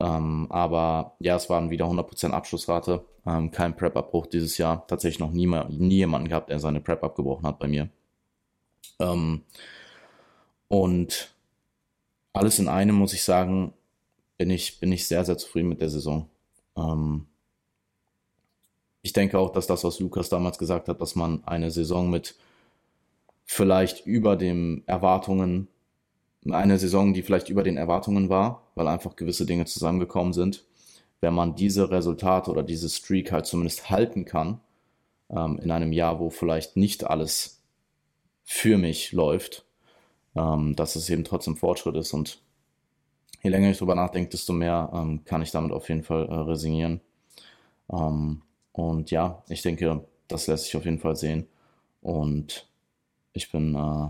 Ähm, 0.00 0.48
aber 0.50 1.14
ja, 1.20 1.36
es 1.36 1.48
waren 1.48 1.70
wieder 1.70 1.86
100% 1.86 2.30
Abschlussrate. 2.30 3.04
Ähm, 3.26 3.52
kein 3.52 3.76
Prep-Abbruch 3.76 4.26
dieses 4.26 4.58
Jahr. 4.58 4.86
Tatsächlich 4.88 5.20
noch 5.20 5.30
nie, 5.30 5.46
nie 5.46 5.96
jemanden 5.96 6.28
gehabt, 6.28 6.50
der 6.50 6.58
seine 6.58 6.80
Prep 6.80 7.04
abgebrochen 7.04 7.46
hat 7.46 7.60
bei 7.60 7.68
mir. 7.68 7.88
Ähm, 8.98 9.42
und 10.68 11.34
alles 12.32 12.58
in 12.58 12.68
einem 12.68 12.96
muss 12.96 13.12
ich 13.12 13.22
sagen, 13.22 13.72
bin 14.36 14.50
ich, 14.50 14.80
bin 14.80 14.92
ich 14.92 15.06
sehr, 15.06 15.24
sehr 15.24 15.38
zufrieden 15.38 15.68
mit 15.68 15.80
der 15.80 15.90
Saison. 15.90 16.28
Ähm, 16.76 17.26
ich 19.02 19.12
denke 19.12 19.38
auch, 19.38 19.50
dass 19.50 19.66
das, 19.66 19.84
was 19.84 20.00
Lukas 20.00 20.28
damals 20.28 20.58
gesagt 20.58 20.88
hat, 20.88 21.00
dass 21.00 21.14
man 21.14 21.44
eine 21.44 21.70
Saison 21.70 22.10
mit 22.10 22.36
vielleicht 23.44 24.06
über 24.06 24.36
den 24.36 24.82
Erwartungen, 24.86 25.68
eine 26.50 26.78
Saison, 26.78 27.12
die 27.12 27.22
vielleicht 27.22 27.48
über 27.50 27.62
den 27.62 27.76
Erwartungen 27.76 28.28
war, 28.28 28.62
weil 28.74 28.88
einfach 28.88 29.16
gewisse 29.16 29.46
Dinge 29.46 29.66
zusammengekommen 29.66 30.32
sind, 30.32 30.64
wenn 31.20 31.34
man 31.34 31.54
diese 31.54 31.90
Resultate 31.90 32.50
oder 32.50 32.62
diese 32.62 32.88
Streak 32.88 33.32
halt 33.32 33.46
zumindest 33.46 33.90
halten 33.90 34.24
kann, 34.24 34.60
ähm, 35.30 35.58
in 35.62 35.70
einem 35.70 35.92
Jahr, 35.92 36.18
wo 36.18 36.30
vielleicht 36.30 36.76
nicht 36.76 37.04
alles 37.04 37.62
für 38.42 38.78
mich 38.78 39.12
läuft, 39.12 39.64
ähm, 40.34 40.76
dass 40.76 40.96
es 40.96 41.08
eben 41.08 41.24
trotzdem 41.24 41.56
Fortschritt 41.56 41.96
ist. 41.96 42.12
Und 42.12 42.40
je 43.44 43.50
länger 43.50 43.70
ich 43.70 43.78
drüber 43.78 43.94
nachdenke, 43.94 44.30
desto 44.30 44.52
mehr 44.54 44.90
ähm, 44.94 45.24
kann 45.24 45.42
ich 45.42 45.50
damit 45.50 45.70
auf 45.72 45.88
jeden 45.88 46.02
Fall 46.02 46.26
äh, 46.28 46.34
resignieren. 46.34 47.00
Ähm, 47.92 48.42
und 48.72 49.10
ja, 49.10 49.44
ich 49.48 49.62
denke, 49.62 50.06
das 50.28 50.46
lässt 50.48 50.64
sich 50.64 50.76
auf 50.76 50.84
jeden 50.86 50.98
Fall 50.98 51.16
sehen. 51.16 51.46
Und 52.02 52.68
ich 53.34 53.50
bin 53.52 53.74
äh, 53.76 54.08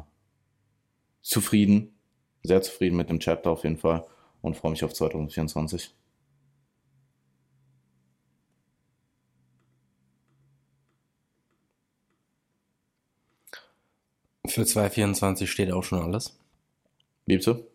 zufrieden, 1.23 1.93
sehr 2.45 2.63
zufrieden 2.63 2.97
mit 2.97 3.11
dem 3.11 3.19
Chapter 3.21 3.51
auf 3.51 3.65
jeden 3.65 3.79
Fall 3.79 4.07
und 4.43 4.57
freue 4.57 4.71
mich 4.73 4.85
auf 4.85 4.95
2024. 4.95 5.93
Für 14.47 14.65
2024 14.65 15.51
steht 15.51 15.73
auch 15.73 15.83
schon 15.83 16.01
alles. 16.01 16.39
Liebst 17.27 17.49
du? 17.49 17.74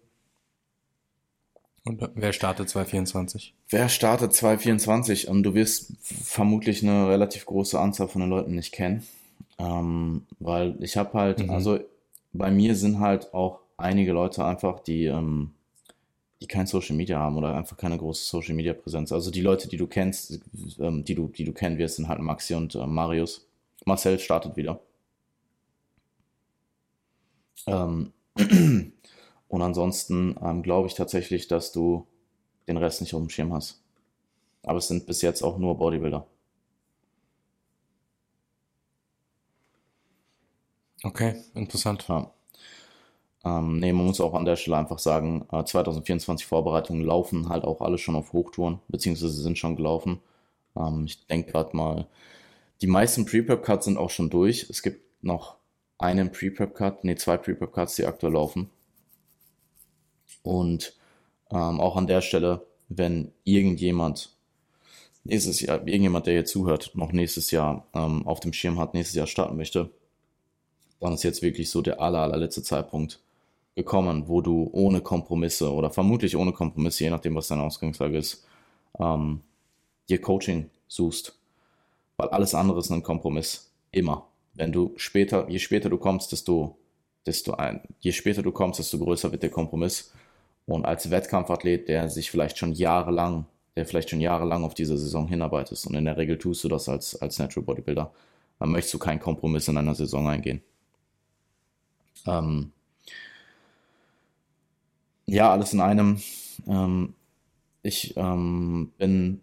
Und 1.86 2.10
wer 2.16 2.34
startet 2.34 2.70
2024? 2.70 3.54
Wer 3.70 3.90
startet 3.90 4.34
2024? 4.34 5.28
Und 5.28 5.44
du 5.44 5.54
wirst 5.54 5.94
vermutlich 6.02 6.84
eine 6.84 7.08
relativ 7.08 7.46
große 7.46 7.80
Anzahl 7.80 8.08
von 8.08 8.22
den 8.22 8.30
Leuten 8.30 8.56
nicht 8.56 8.72
kennen. 8.72 9.06
Ähm, 9.58 10.26
weil 10.40 10.76
ich 10.82 10.98
habe 10.98 11.14
halt, 11.14 11.40
mhm. 11.40 11.50
also 11.50 11.80
bei 12.34 12.52
mir 12.52 12.76
sind 12.76 13.00
halt 13.00 13.34
auch 13.34 13.60
einige 13.78 14.12
Leute 14.12 14.46
einfach, 14.46 14.80
die, 14.80 15.06
ähm, 15.06 15.52
die 16.42 16.48
kein 16.48 16.68
Social 16.68 16.96
Media 16.96 17.20
haben 17.20 17.38
oder 17.38 17.56
einfach 17.56 17.76
keine 17.78 17.98
große 17.98 18.24
Social 18.24 18.56
Media 18.56 18.74
Präsenz. 18.74 19.12
Also 19.12 19.32
die 19.32 19.42
Leute, 19.42 19.68
die 19.68 19.78
du 19.78 19.88
kennst, 19.88 20.40
ähm, 20.80 21.04
die 21.04 21.16
du, 21.16 21.28
die 21.28 21.44
du 21.44 21.54
kennen 21.54 21.78
wirst, 21.78 21.98
sind 21.98 22.08
halt 22.08 22.20
Maxi 22.20 22.56
und 22.56 22.76
äh, 22.76 22.86
Marius. 22.86 23.46
Marcel 23.86 24.20
startet 24.20 24.56
wieder. 24.56 24.80
Ähm, 27.68 28.14
und 29.50 29.62
ansonsten 29.62 30.38
ähm, 30.42 30.64
glaube 30.64 30.88
ich 30.88 30.96
tatsächlich, 30.96 31.48
dass 31.50 31.72
du 31.74 32.08
den 32.68 32.78
Rest 32.78 33.02
nicht 33.02 33.14
auf 33.14 33.22
dem 33.22 33.30
Schirm 33.30 33.54
hast. 33.54 33.84
Aber 34.64 34.80
es 34.80 34.88
sind 34.88 35.06
bis 35.08 35.22
jetzt 35.22 35.44
auch 35.44 35.58
nur 35.58 35.78
Bodybuilder. 35.78 36.28
Okay, 41.04 41.36
interessant. 41.56 42.06
Ja. 42.08 42.32
Ähm, 43.46 43.80
nee, 43.80 43.94
man 43.94 44.06
muss 44.06 44.20
auch 44.20 44.34
an 44.34 44.46
der 44.46 44.56
Stelle 44.58 44.78
einfach 44.78 45.00
sagen, 45.00 45.46
äh, 45.52 45.64
2024 45.64 46.46
Vorbereitungen 46.46 47.04
laufen 47.06 47.48
halt 47.50 47.64
auch 47.64 47.82
alle 47.82 47.98
schon 47.98 48.16
auf 48.16 48.34
Hochtouren, 48.34 48.80
beziehungsweise 48.90 49.42
sind 49.42 49.58
schon 49.58 49.76
gelaufen. 49.78 50.20
Ähm, 50.76 51.06
ich 51.06 51.26
denke 51.28 51.52
gerade 51.52 51.76
mal, 51.76 52.08
die 52.82 52.88
meisten 52.88 53.26
Pre-Prep-Cuts 53.26 53.86
sind 53.86 53.98
auch 53.98 54.12
schon 54.12 54.30
durch. 54.30 54.70
Es 54.70 54.84
gibt 54.84 55.24
noch 55.24 55.58
einen 56.00 56.32
Pre-Prep-Cut, 56.32 57.04
nee, 57.06 57.16
zwei 57.16 57.38
Pre-Prep-Cuts, 57.38 57.96
die 57.98 58.06
aktuell 58.06 58.34
laufen. 58.34 58.70
Und 60.44 60.96
ähm, 61.52 61.80
auch 61.80 61.96
an 61.96 62.08
der 62.08 62.22
Stelle, 62.22 62.66
wenn 62.90 63.32
irgendjemand 63.44 64.36
nächstes 65.24 65.62
Jahr, 65.62 65.80
irgendjemand, 65.80 66.28
der 66.28 66.34
hier 66.34 66.46
zuhört, 66.46 66.92
noch 66.96 67.12
nächstes 67.12 67.52
Jahr 67.52 67.86
ähm, 67.94 68.26
auf 68.28 68.40
dem 68.40 68.54
Schirm 68.54 68.80
hat, 68.80 68.94
nächstes 68.94 69.16
Jahr 69.16 69.28
starten 69.28 69.58
möchte, 69.58 69.90
dann 71.00 71.14
ist 71.14 71.24
jetzt 71.24 71.42
wirklich 71.42 71.70
so 71.70 71.82
der 71.82 72.02
aller, 72.02 72.20
allerletzte 72.20 72.64
Zeitpunkt 72.64 73.20
gekommen, 73.76 74.28
wo 74.28 74.42
du 74.42 74.70
ohne 74.74 75.02
Kompromisse 75.02 75.72
oder 75.72 75.92
vermutlich 75.92 76.36
ohne 76.36 76.52
Kompromisse, 76.52 77.06
je 77.06 77.10
nachdem, 77.10 77.36
was 77.36 77.48
deine 77.48 77.64
Ausgangslage 77.64 78.18
ist, 78.18 78.46
ähm, 79.00 79.42
dir 80.10 80.20
Coaching 80.20 80.70
suchst. 80.88 81.38
Weil 82.18 82.30
alles 82.30 82.54
andere 82.54 82.80
ist 82.80 82.92
ein 82.92 83.04
Kompromiss. 83.04 83.72
Immer 83.92 84.30
wenn 84.60 84.72
du 84.74 84.94
später, 84.98 85.50
je 85.50 85.58
später 85.58 85.90
du 85.90 85.98
kommst, 85.98 86.32
desto, 86.32 86.78
desto 87.26 87.54
ein, 87.54 87.82
je 88.02 88.12
später 88.12 88.44
du 88.44 88.52
kommst, 88.52 88.80
desto 88.80 89.00
größer 89.00 89.32
wird 89.32 89.42
der 89.42 89.50
Kompromiss. 89.50 90.14
Und 90.70 90.86
als 90.86 91.10
Wettkampfathlet, 91.10 91.88
der 91.90 92.10
sich 92.10 92.30
vielleicht 92.30 92.60
schon 92.60 92.74
jahrelang, 92.74 93.48
der 93.76 93.88
vielleicht 93.88 94.12
schon 94.12 94.22
jahrelang 94.22 94.64
auf 94.64 94.76
diese 94.76 95.00
Saison 95.00 95.28
hinarbeitet, 95.28 95.84
und 95.88 95.96
in 95.96 96.06
der 96.06 96.18
Regel 96.18 96.38
tust 96.38 96.64
du 96.64 96.68
das 96.68 96.88
als, 96.88 97.20
als 97.20 97.40
Natural 97.40 97.66
Bodybuilder, 97.66 98.14
dann 98.60 98.70
möchtest 98.70 98.94
du 98.94 99.00
keinen 99.00 99.20
Kompromiss 99.20 99.68
in 99.68 99.78
einer 99.78 99.96
Saison 99.96 100.28
eingehen. 100.28 100.62
Ähm, 102.28 102.72
ja, 105.26 105.52
alles 105.52 105.74
in 105.74 105.82
einem. 105.82 106.22
Ähm, 106.68 107.16
ich 107.82 108.16
ähm, 108.16 108.92
bin, 109.00 109.42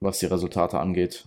was 0.00 0.18
die 0.18 0.26
Resultate 0.26 0.78
angeht, 0.78 1.26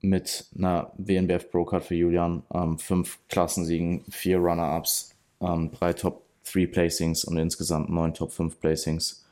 mit 0.00 0.46
einer 0.56 0.92
WNBF 0.96 1.50
Pro 1.50 1.66
Card 1.66 1.84
für 1.84 1.94
Julian, 1.94 2.42
ähm, 2.54 2.78
fünf 2.78 3.18
Klassensiegen, 3.28 4.02
vier 4.08 4.38
Runner-Ups, 4.38 5.14
ähm, 5.42 5.70
drei 5.72 5.92
Top 5.92 6.25
3 6.52 6.66
Placings 6.66 7.24
und 7.24 7.36
insgesamt 7.38 7.90
neun 7.90 8.14
Top 8.14 8.32
5 8.32 8.58
Placings. 8.60 9.24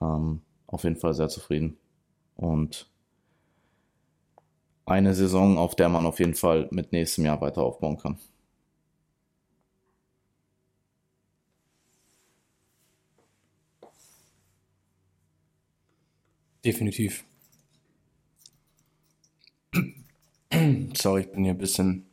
Ähm, 0.00 0.42
auf 0.66 0.84
jeden 0.84 0.96
Fall 0.96 1.14
sehr 1.14 1.28
zufrieden. 1.28 1.76
Und 2.36 2.88
eine 4.86 5.14
Saison, 5.14 5.58
auf 5.58 5.74
der 5.76 5.88
man 5.88 6.06
auf 6.06 6.18
jeden 6.20 6.34
Fall 6.34 6.68
mit 6.70 6.92
nächstem 6.92 7.24
Jahr 7.24 7.40
weiter 7.40 7.62
aufbauen 7.62 7.98
kann. 7.98 8.18
Definitiv. 16.64 17.24
Sorry, 20.94 21.20
ich 21.22 21.30
bin 21.32 21.44
hier 21.44 21.54
ein 21.54 21.58
bisschen 21.58 22.05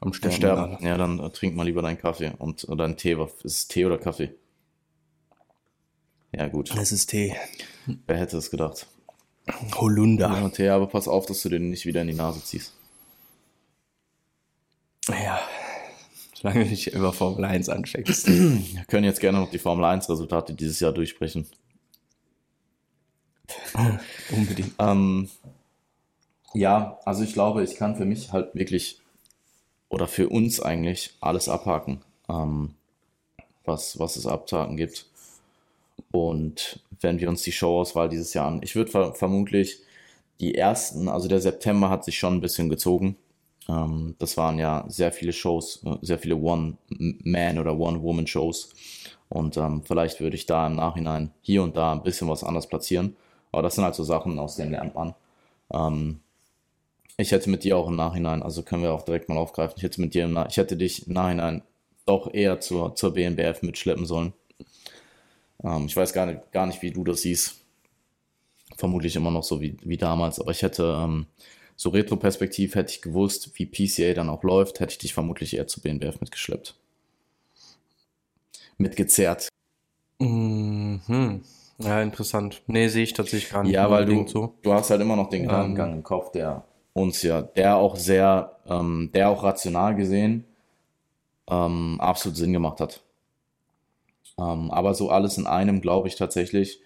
am 0.00 0.12
Sterben. 0.12 0.36
Sterben. 0.36 0.76
Ja, 0.80 0.96
dann 0.96 1.18
äh, 1.18 1.30
trink 1.30 1.56
mal 1.56 1.64
lieber 1.64 1.82
deinen 1.82 1.98
Kaffee 1.98 2.32
und 2.38 2.68
oder 2.68 2.84
einen 2.84 2.96
Tee. 2.96 3.16
Ist 3.42 3.44
es 3.44 3.68
Tee 3.68 3.84
oder 3.84 3.98
Kaffee? 3.98 4.34
Ja, 6.32 6.48
gut. 6.48 6.74
Es 6.76 6.92
ist 6.92 7.06
Tee. 7.06 7.34
Wer 8.06 8.18
hätte 8.18 8.36
es 8.36 8.50
gedacht? 8.50 8.86
Holunder. 9.76 10.28
Ja, 10.28 10.48
Tee, 10.50 10.68
aber 10.68 10.86
pass 10.86 11.08
auf, 11.08 11.26
dass 11.26 11.42
du 11.42 11.48
den 11.48 11.70
nicht 11.70 11.86
wieder 11.86 12.02
in 12.02 12.08
die 12.08 12.14
Nase 12.14 12.42
ziehst. 12.44 12.74
Ja, 15.08 15.40
solange 16.34 16.64
du 16.64 16.70
nicht 16.70 16.88
über 16.88 17.14
Formel 17.14 17.44
1 17.44 17.70
ansteckst. 17.70 18.28
Wir 18.28 18.84
können 18.86 19.04
jetzt 19.04 19.20
gerne 19.20 19.38
noch 19.38 19.50
die 19.50 19.58
Formel 19.58 19.84
1 19.86 20.08
Resultate 20.10 20.54
dieses 20.54 20.80
Jahr 20.80 20.92
durchsprechen. 20.92 21.46
Unbedingt. 24.30 24.74
Ähm, 24.78 25.30
ja, 26.52 26.98
also 27.06 27.24
ich 27.24 27.32
glaube, 27.32 27.64
ich 27.64 27.76
kann 27.76 27.96
für 27.96 28.04
mich 28.04 28.32
halt 28.32 28.54
wirklich 28.54 29.00
oder 29.88 30.06
für 30.06 30.28
uns 30.28 30.60
eigentlich 30.60 31.14
alles 31.20 31.48
abhaken, 31.48 32.00
ähm, 32.28 32.74
was, 33.64 33.98
was 33.98 34.16
es 34.16 34.26
abzuhaken 34.26 34.76
gibt. 34.76 35.06
Und 36.10 36.80
wenn 37.00 37.20
wir 37.20 37.28
uns 37.28 37.42
die 37.42 37.52
Showauswahl 37.52 38.08
dieses 38.08 38.34
Jahr 38.34 38.46
an, 38.46 38.60
ich 38.62 38.74
würde 38.74 38.90
ver 38.90 39.14
vermutlich 39.14 39.80
die 40.40 40.54
ersten, 40.54 41.08
also 41.08 41.28
der 41.28 41.40
September 41.40 41.90
hat 41.90 42.04
sich 42.04 42.18
schon 42.18 42.34
ein 42.34 42.40
bisschen 42.40 42.68
gezogen. 42.68 43.16
Ähm, 43.68 44.14
das 44.18 44.36
waren 44.36 44.58
ja 44.58 44.84
sehr 44.88 45.12
viele 45.12 45.32
Shows, 45.32 45.84
sehr 46.02 46.18
viele 46.18 46.36
One-Man- 46.36 47.58
oder 47.58 47.76
One-Woman-Shows. 47.76 48.74
Und 49.28 49.56
ähm, 49.56 49.82
vielleicht 49.84 50.20
würde 50.20 50.36
ich 50.36 50.46
da 50.46 50.66
im 50.66 50.76
Nachhinein 50.76 51.32
hier 51.42 51.62
und 51.62 51.76
da 51.76 51.92
ein 51.92 52.02
bisschen 52.02 52.28
was 52.28 52.44
anders 52.44 52.68
platzieren. 52.68 53.16
Aber 53.52 53.62
das 53.62 53.74
sind 53.74 53.84
halt 53.84 53.94
so 53.94 54.04
Sachen, 54.04 54.38
aus 54.38 54.56
denen 54.56 54.72
lernt 54.72 54.94
man. 54.94 55.14
Ähm, 55.72 56.20
ich 57.20 57.32
hätte 57.32 57.50
mit 57.50 57.64
dir 57.64 57.76
auch 57.76 57.88
im 57.88 57.96
Nachhinein, 57.96 58.42
also 58.42 58.62
können 58.62 58.82
wir 58.82 58.92
auch 58.92 59.02
direkt 59.02 59.28
mal 59.28 59.36
aufgreifen, 59.36 59.74
ich 59.76 59.82
hätte 59.82 60.00
mit 60.00 60.14
dir 60.14 60.24
im 60.24 60.38
ich 60.48 60.56
hätte 60.56 60.76
dich 60.76 61.08
im 61.08 61.14
Nachhinein 61.14 61.62
doch 62.06 62.32
eher 62.32 62.60
zur, 62.60 62.94
zur 62.94 63.12
BNBF 63.12 63.62
mitschleppen 63.62 64.06
sollen. 64.06 64.32
Ähm, 65.62 65.86
ich 65.86 65.96
weiß 65.96 66.12
gar 66.12 66.26
nicht, 66.26 66.52
gar 66.52 66.66
nicht, 66.66 66.80
wie 66.80 66.92
du 66.92 67.04
das 67.04 67.22
siehst. 67.22 67.56
Vermutlich 68.76 69.16
immer 69.16 69.32
noch 69.32 69.42
so 69.42 69.60
wie, 69.60 69.76
wie 69.82 69.96
damals, 69.96 70.40
aber 70.40 70.52
ich 70.52 70.62
hätte 70.62 70.96
ähm, 70.96 71.26
so 71.74 71.90
retroperspektiv 71.90 72.76
hätte 72.76 72.92
ich 72.92 73.02
gewusst, 73.02 73.50
wie 73.54 73.66
PCA 73.66 74.14
dann 74.14 74.30
auch 74.30 74.44
läuft, 74.44 74.78
hätte 74.78 74.92
ich 74.92 74.98
dich 74.98 75.14
vermutlich 75.14 75.56
eher 75.56 75.66
zu 75.66 75.80
BNBF 75.80 76.20
mitgeschleppt. 76.20 76.76
Mitgezerrt. 78.78 79.48
Mhm. 80.20 81.42
Ja, 81.78 82.00
interessant. 82.00 82.62
Nee, 82.68 82.88
sehe 82.88 83.02
ich 83.02 83.12
tatsächlich 83.12 83.50
gar 83.50 83.64
nicht. 83.64 83.72
Ja, 83.72 83.90
weil 83.90 84.06
du, 84.06 84.26
so. 84.26 84.54
du 84.62 84.72
hast 84.72 84.90
halt 84.90 85.00
immer 85.00 85.16
noch 85.16 85.30
den 85.30 85.42
Gedankengang 85.42 85.90
ähm, 85.90 85.96
im 85.98 86.02
Kopf, 86.04 86.30
der 86.32 86.64
uns 86.98 87.22
ja, 87.22 87.42
der 87.42 87.76
auch 87.76 87.96
sehr, 87.96 88.56
ähm, 88.66 89.10
der 89.14 89.30
auch 89.30 89.42
rational 89.42 89.94
gesehen 89.94 90.44
ähm, 91.48 92.00
absolut 92.00 92.36
Sinn 92.36 92.52
gemacht 92.52 92.80
hat. 92.80 93.02
Ähm, 94.38 94.70
aber 94.70 94.94
so 94.94 95.10
alles 95.10 95.38
in 95.38 95.46
einem 95.46 95.80
glaube 95.80 96.08
ich 96.08 96.16
tatsächlich, 96.16 96.80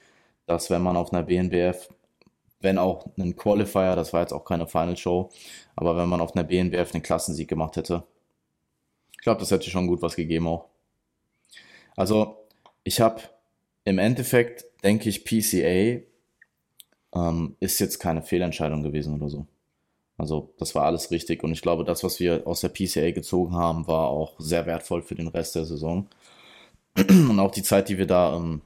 dass 0.46 0.70
wenn 0.70 0.82
man 0.82 0.96
auf 0.96 1.12
einer 1.12 1.22
BNBF, 1.22 1.88
wenn 2.60 2.78
auch 2.78 3.06
ein 3.18 3.36
Qualifier, 3.36 3.96
das 3.96 4.12
war 4.12 4.20
jetzt 4.22 4.32
auch 4.32 4.44
keine 4.44 4.66
Final 4.66 4.96
Show, 4.96 5.30
aber 5.76 5.96
wenn 5.96 6.08
man 6.08 6.20
auf 6.20 6.34
einer 6.34 6.44
BNBF 6.44 6.94
einen 6.94 7.02
Klassensieg 7.02 7.48
gemacht 7.48 7.76
hätte, 7.76 8.04
ich 9.12 9.18
glaube, 9.24 9.40
das 9.40 9.50
hätte 9.50 9.70
schon 9.70 9.86
gut 9.86 10.02
was 10.02 10.16
gegeben 10.16 10.48
auch. 10.48 10.66
Also, 11.96 12.36
ich 12.84 13.00
habe 13.00 13.22
im 13.84 13.98
Endeffekt, 13.98 14.64
denke 14.82 15.08
ich, 15.08 15.24
PCA 15.24 16.02
ähm, 17.14 17.56
ist 17.60 17.78
jetzt 17.78 17.98
keine 17.98 18.22
Fehlentscheidung 18.22 18.82
gewesen 18.82 19.14
oder 19.14 19.28
so. 19.28 19.46
Also 20.18 20.52
das 20.58 20.74
war 20.74 20.84
alles 20.84 21.10
richtig 21.10 21.42
und 21.42 21.52
ich 21.52 21.62
glaube, 21.62 21.84
das, 21.84 22.04
was 22.04 22.20
wir 22.20 22.46
aus 22.46 22.60
der 22.60 22.68
PCA 22.68 23.10
gezogen 23.12 23.54
haben, 23.54 23.86
war 23.86 24.08
auch 24.08 24.34
sehr 24.38 24.66
wertvoll 24.66 25.02
für 25.02 25.14
den 25.14 25.28
Rest 25.28 25.54
der 25.54 25.64
Saison. 25.64 26.08
Und 26.96 27.40
auch 27.40 27.50
die 27.50 27.62
Zeit, 27.62 27.88
die 27.88 27.96
wir 27.96 28.06
da 28.06 28.36
ähm, 28.36 28.60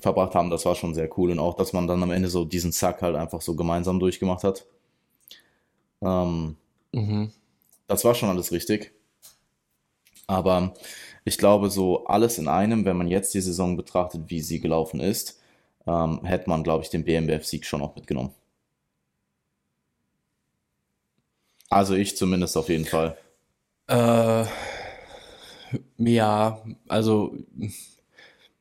verbracht 0.00 0.34
haben, 0.34 0.50
das 0.50 0.64
war 0.64 0.74
schon 0.74 0.94
sehr 0.94 1.08
cool. 1.16 1.30
Und 1.30 1.38
auch, 1.38 1.54
dass 1.54 1.72
man 1.72 1.86
dann 1.86 2.02
am 2.02 2.10
Ende 2.10 2.28
so 2.28 2.44
diesen 2.44 2.72
Zack 2.72 3.02
halt 3.02 3.16
einfach 3.16 3.40
so 3.40 3.54
gemeinsam 3.54 4.00
durchgemacht 4.00 4.44
hat. 4.44 4.66
Ähm, 6.02 6.56
mhm. 6.92 7.30
Das 7.86 8.04
war 8.04 8.14
schon 8.14 8.28
alles 8.28 8.52
richtig. 8.52 8.92
Aber 10.26 10.74
ich 11.24 11.38
glaube, 11.38 11.70
so 11.70 12.04
alles 12.06 12.38
in 12.38 12.48
einem, 12.48 12.84
wenn 12.84 12.96
man 12.96 13.08
jetzt 13.08 13.34
die 13.34 13.40
Saison 13.40 13.76
betrachtet, 13.76 14.22
wie 14.26 14.40
sie 14.40 14.60
gelaufen 14.60 15.00
ist, 15.00 15.40
ähm, 15.86 16.24
hätte 16.24 16.50
man, 16.50 16.62
glaube 16.62 16.84
ich, 16.84 16.90
den 16.90 17.04
BMWF-Sieg 17.04 17.64
schon 17.64 17.82
auch 17.82 17.94
mitgenommen. 17.94 18.32
Also 21.70 21.94
ich 21.94 22.16
zumindest 22.16 22.56
auf 22.56 22.68
jeden 22.68 22.86
Fall. 22.86 23.16
Äh, 23.88 24.44
ja, 25.98 26.62
also 26.88 27.36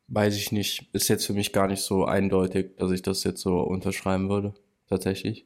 weiß 0.07 0.35
ich 0.35 0.51
nicht. 0.51 0.87
Ist 0.93 1.07
jetzt 1.07 1.25
für 1.25 1.33
mich 1.33 1.53
gar 1.53 1.67
nicht 1.67 1.81
so 1.81 2.05
eindeutig, 2.05 2.77
dass 2.77 2.91
ich 2.91 3.01
das 3.01 3.23
jetzt 3.23 3.41
so 3.41 3.59
unterschreiben 3.59 4.29
würde, 4.29 4.53
tatsächlich. 4.89 5.45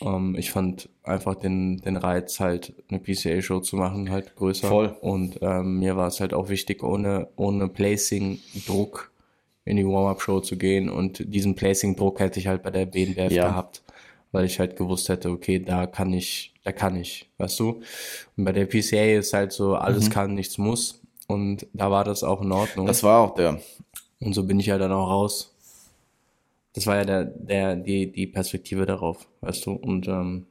Ähm, 0.00 0.34
ich 0.38 0.50
fand 0.50 0.88
einfach 1.02 1.34
den, 1.34 1.78
den 1.78 1.96
Reiz, 1.96 2.40
halt 2.40 2.74
eine 2.88 3.00
PCA-Show 3.00 3.60
zu 3.60 3.76
machen, 3.76 4.10
halt 4.10 4.36
größer. 4.36 4.68
Voll. 4.68 4.96
Und 5.00 5.38
ähm, 5.42 5.78
mir 5.78 5.96
war 5.96 6.08
es 6.08 6.20
halt 6.20 6.34
auch 6.34 6.48
wichtig, 6.48 6.82
ohne, 6.82 7.28
ohne 7.36 7.68
Placing-Druck 7.68 9.10
in 9.64 9.76
die 9.76 9.86
Warm-Up-Show 9.86 10.40
zu 10.40 10.56
gehen. 10.56 10.88
Und 10.90 11.22
diesen 11.34 11.54
Placing-Druck 11.54 12.20
hätte 12.20 12.40
ich 12.40 12.46
halt 12.46 12.62
bei 12.62 12.70
der 12.70 12.86
BNBF 12.86 13.32
ja. 13.32 13.48
gehabt 13.48 13.82
weil 14.36 14.44
ich 14.44 14.60
halt 14.60 14.76
gewusst 14.76 15.08
hätte, 15.08 15.30
okay, 15.30 15.58
da 15.60 15.86
kann 15.86 16.12
ich, 16.12 16.52
da 16.62 16.70
kann 16.70 16.94
ich, 16.94 17.26
weißt 17.38 17.58
du? 17.58 17.80
Und 18.36 18.44
bei 18.44 18.52
der 18.52 18.66
PCA 18.66 19.18
ist 19.18 19.32
halt 19.32 19.50
so, 19.50 19.76
alles 19.76 20.08
mhm. 20.08 20.12
kann, 20.12 20.34
nichts 20.34 20.58
muss. 20.58 21.00
Und 21.26 21.66
da 21.72 21.90
war 21.90 22.04
das 22.04 22.22
auch 22.22 22.42
in 22.42 22.52
Ordnung. 22.52 22.86
Das 22.86 23.02
war 23.02 23.20
auch 23.20 23.34
der. 23.34 23.62
Und 24.20 24.34
so 24.34 24.44
bin 24.44 24.60
ich 24.60 24.66
ja 24.66 24.76
dann 24.76 24.92
auch 24.92 25.08
raus. 25.08 25.54
Das 26.74 26.86
war 26.86 26.96
ja 26.96 27.04
der, 27.06 27.24
der, 27.24 27.76
die, 27.76 28.12
die 28.12 28.26
Perspektive 28.26 28.84
darauf, 28.84 29.26
weißt 29.40 29.64
du? 29.64 29.72
Und 29.72 30.06
ähm, 30.06 30.44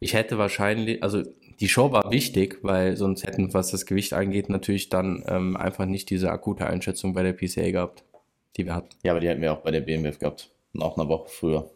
ich 0.00 0.14
hätte 0.14 0.36
wahrscheinlich, 0.36 1.04
also 1.04 1.22
die 1.60 1.68
Show 1.68 1.92
war 1.92 2.10
wichtig, 2.10 2.58
weil 2.62 2.96
sonst 2.96 3.24
hätten, 3.24 3.54
was 3.54 3.70
das 3.70 3.86
Gewicht 3.86 4.14
angeht, 4.14 4.48
natürlich 4.48 4.88
dann 4.88 5.22
ähm, 5.28 5.56
einfach 5.56 5.86
nicht 5.86 6.10
diese 6.10 6.32
akute 6.32 6.66
Einschätzung 6.66 7.14
bei 7.14 7.22
der 7.22 7.34
PCA 7.34 7.70
gehabt, 7.70 8.02
die 8.56 8.66
wir 8.66 8.74
hatten. 8.74 8.88
Ja, 9.04 9.12
aber 9.12 9.20
die 9.20 9.28
hätten 9.28 9.42
wir 9.42 9.52
auch 9.52 9.60
bei 9.60 9.70
der 9.70 9.80
BMWF 9.80 10.18
gehabt. 10.18 10.50
Und 10.74 10.82
auch 10.82 10.98
eine 10.98 11.08
Woche 11.08 11.28
früher. 11.28 11.70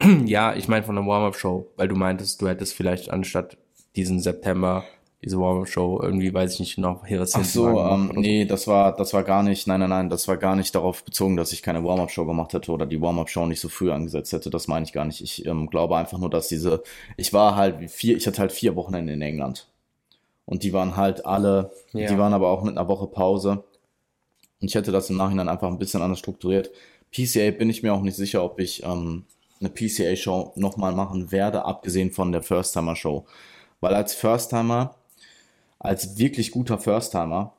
Ja, 0.26 0.54
ich 0.54 0.68
meine 0.68 0.84
von 0.84 0.94
der 0.94 1.06
Warm-Up-Show, 1.06 1.72
weil 1.76 1.88
du 1.88 1.96
meintest, 1.96 2.40
du 2.40 2.48
hättest 2.48 2.74
vielleicht 2.74 3.10
anstatt 3.10 3.56
diesen 3.96 4.20
September 4.20 4.84
diese 5.24 5.40
Warm-Up-Show 5.40 6.00
irgendwie, 6.00 6.32
weiß 6.32 6.54
ich 6.54 6.60
nicht, 6.60 6.78
noch 6.78 7.04
Heres 7.04 7.34
Ach 7.34 7.44
so, 7.44 7.80
ähm, 7.80 8.12
nee, 8.14 8.44
das 8.44 8.68
war, 8.68 8.94
das 8.94 9.12
war 9.12 9.24
gar 9.24 9.42
nicht, 9.42 9.66
nein, 9.66 9.80
nein, 9.80 9.90
nein, 9.90 10.10
das 10.10 10.28
war 10.28 10.36
gar 10.36 10.54
nicht 10.54 10.72
darauf 10.74 11.04
bezogen, 11.04 11.36
dass 11.36 11.52
ich 11.52 11.62
keine 11.62 11.82
Warm-Up-Show 11.82 12.24
gemacht 12.24 12.52
hätte 12.52 12.70
oder 12.70 12.86
die 12.86 13.00
Warm-Up-Show 13.00 13.46
nicht 13.46 13.60
so 13.60 13.68
früh 13.68 13.90
angesetzt 13.90 14.32
hätte, 14.32 14.50
das 14.50 14.68
meine 14.68 14.84
ich 14.84 14.92
gar 14.92 15.04
nicht. 15.04 15.20
Ich 15.20 15.44
ähm, 15.44 15.68
glaube 15.68 15.96
einfach 15.96 16.18
nur, 16.18 16.30
dass 16.30 16.46
diese, 16.46 16.84
ich 17.16 17.32
war 17.32 17.56
halt 17.56 17.90
vier, 17.90 18.16
ich 18.16 18.26
hatte 18.28 18.38
halt 18.38 18.52
vier 18.52 18.76
Wochenende 18.76 19.12
in 19.12 19.22
England. 19.22 19.66
Und 20.44 20.62
die 20.62 20.72
waren 20.72 20.96
halt 20.96 21.26
alle, 21.26 21.72
ja. 21.92 22.08
die 22.08 22.16
waren 22.16 22.32
aber 22.32 22.48
auch 22.48 22.62
mit 22.62 22.78
einer 22.78 22.88
Woche 22.88 23.08
Pause. 23.08 23.64
Und 24.60 24.68
ich 24.68 24.74
hätte 24.76 24.92
das 24.92 25.10
im 25.10 25.16
Nachhinein 25.16 25.48
einfach 25.48 25.68
ein 25.68 25.78
bisschen 25.78 26.00
anders 26.00 26.20
strukturiert. 26.20 26.70
PCA 27.10 27.50
bin 27.50 27.70
ich 27.70 27.82
mir 27.82 27.92
auch 27.92 28.02
nicht 28.02 28.16
sicher, 28.16 28.44
ob 28.44 28.60
ich 28.60 28.82
ähm, 28.84 29.24
eine 29.60 29.70
PCA-Show 29.70 30.52
nochmal 30.56 30.92
machen 30.92 31.32
werde, 31.32 31.64
abgesehen 31.64 32.10
von 32.10 32.32
der 32.32 32.42
First-Timer-Show. 32.42 33.24
Weil 33.80 33.94
als 33.94 34.14
First-Timer, 34.14 34.94
als 35.78 36.18
wirklich 36.18 36.50
guter 36.50 36.78
First-Timer, 36.78 37.52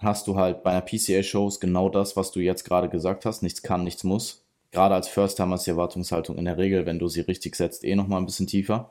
hast 0.00 0.26
du 0.26 0.36
halt 0.36 0.62
bei 0.62 0.70
einer 0.70 0.82
PCA-Show 0.82 1.50
genau 1.60 1.88
das, 1.88 2.16
was 2.16 2.30
du 2.30 2.40
jetzt 2.40 2.64
gerade 2.64 2.88
gesagt 2.88 3.24
hast. 3.24 3.42
Nichts 3.42 3.62
kann, 3.62 3.84
nichts 3.84 4.04
muss. 4.04 4.42
Gerade 4.72 4.94
als 4.94 5.08
First-Timer 5.08 5.54
ist 5.54 5.66
die 5.66 5.70
Erwartungshaltung 5.70 6.36
in 6.36 6.44
der 6.44 6.58
Regel, 6.58 6.86
wenn 6.86 6.98
du 6.98 7.08
sie 7.08 7.20
richtig 7.20 7.56
setzt, 7.56 7.84
eh 7.84 7.94
nochmal 7.94 8.20
ein 8.20 8.26
bisschen 8.26 8.46
tiefer. 8.46 8.90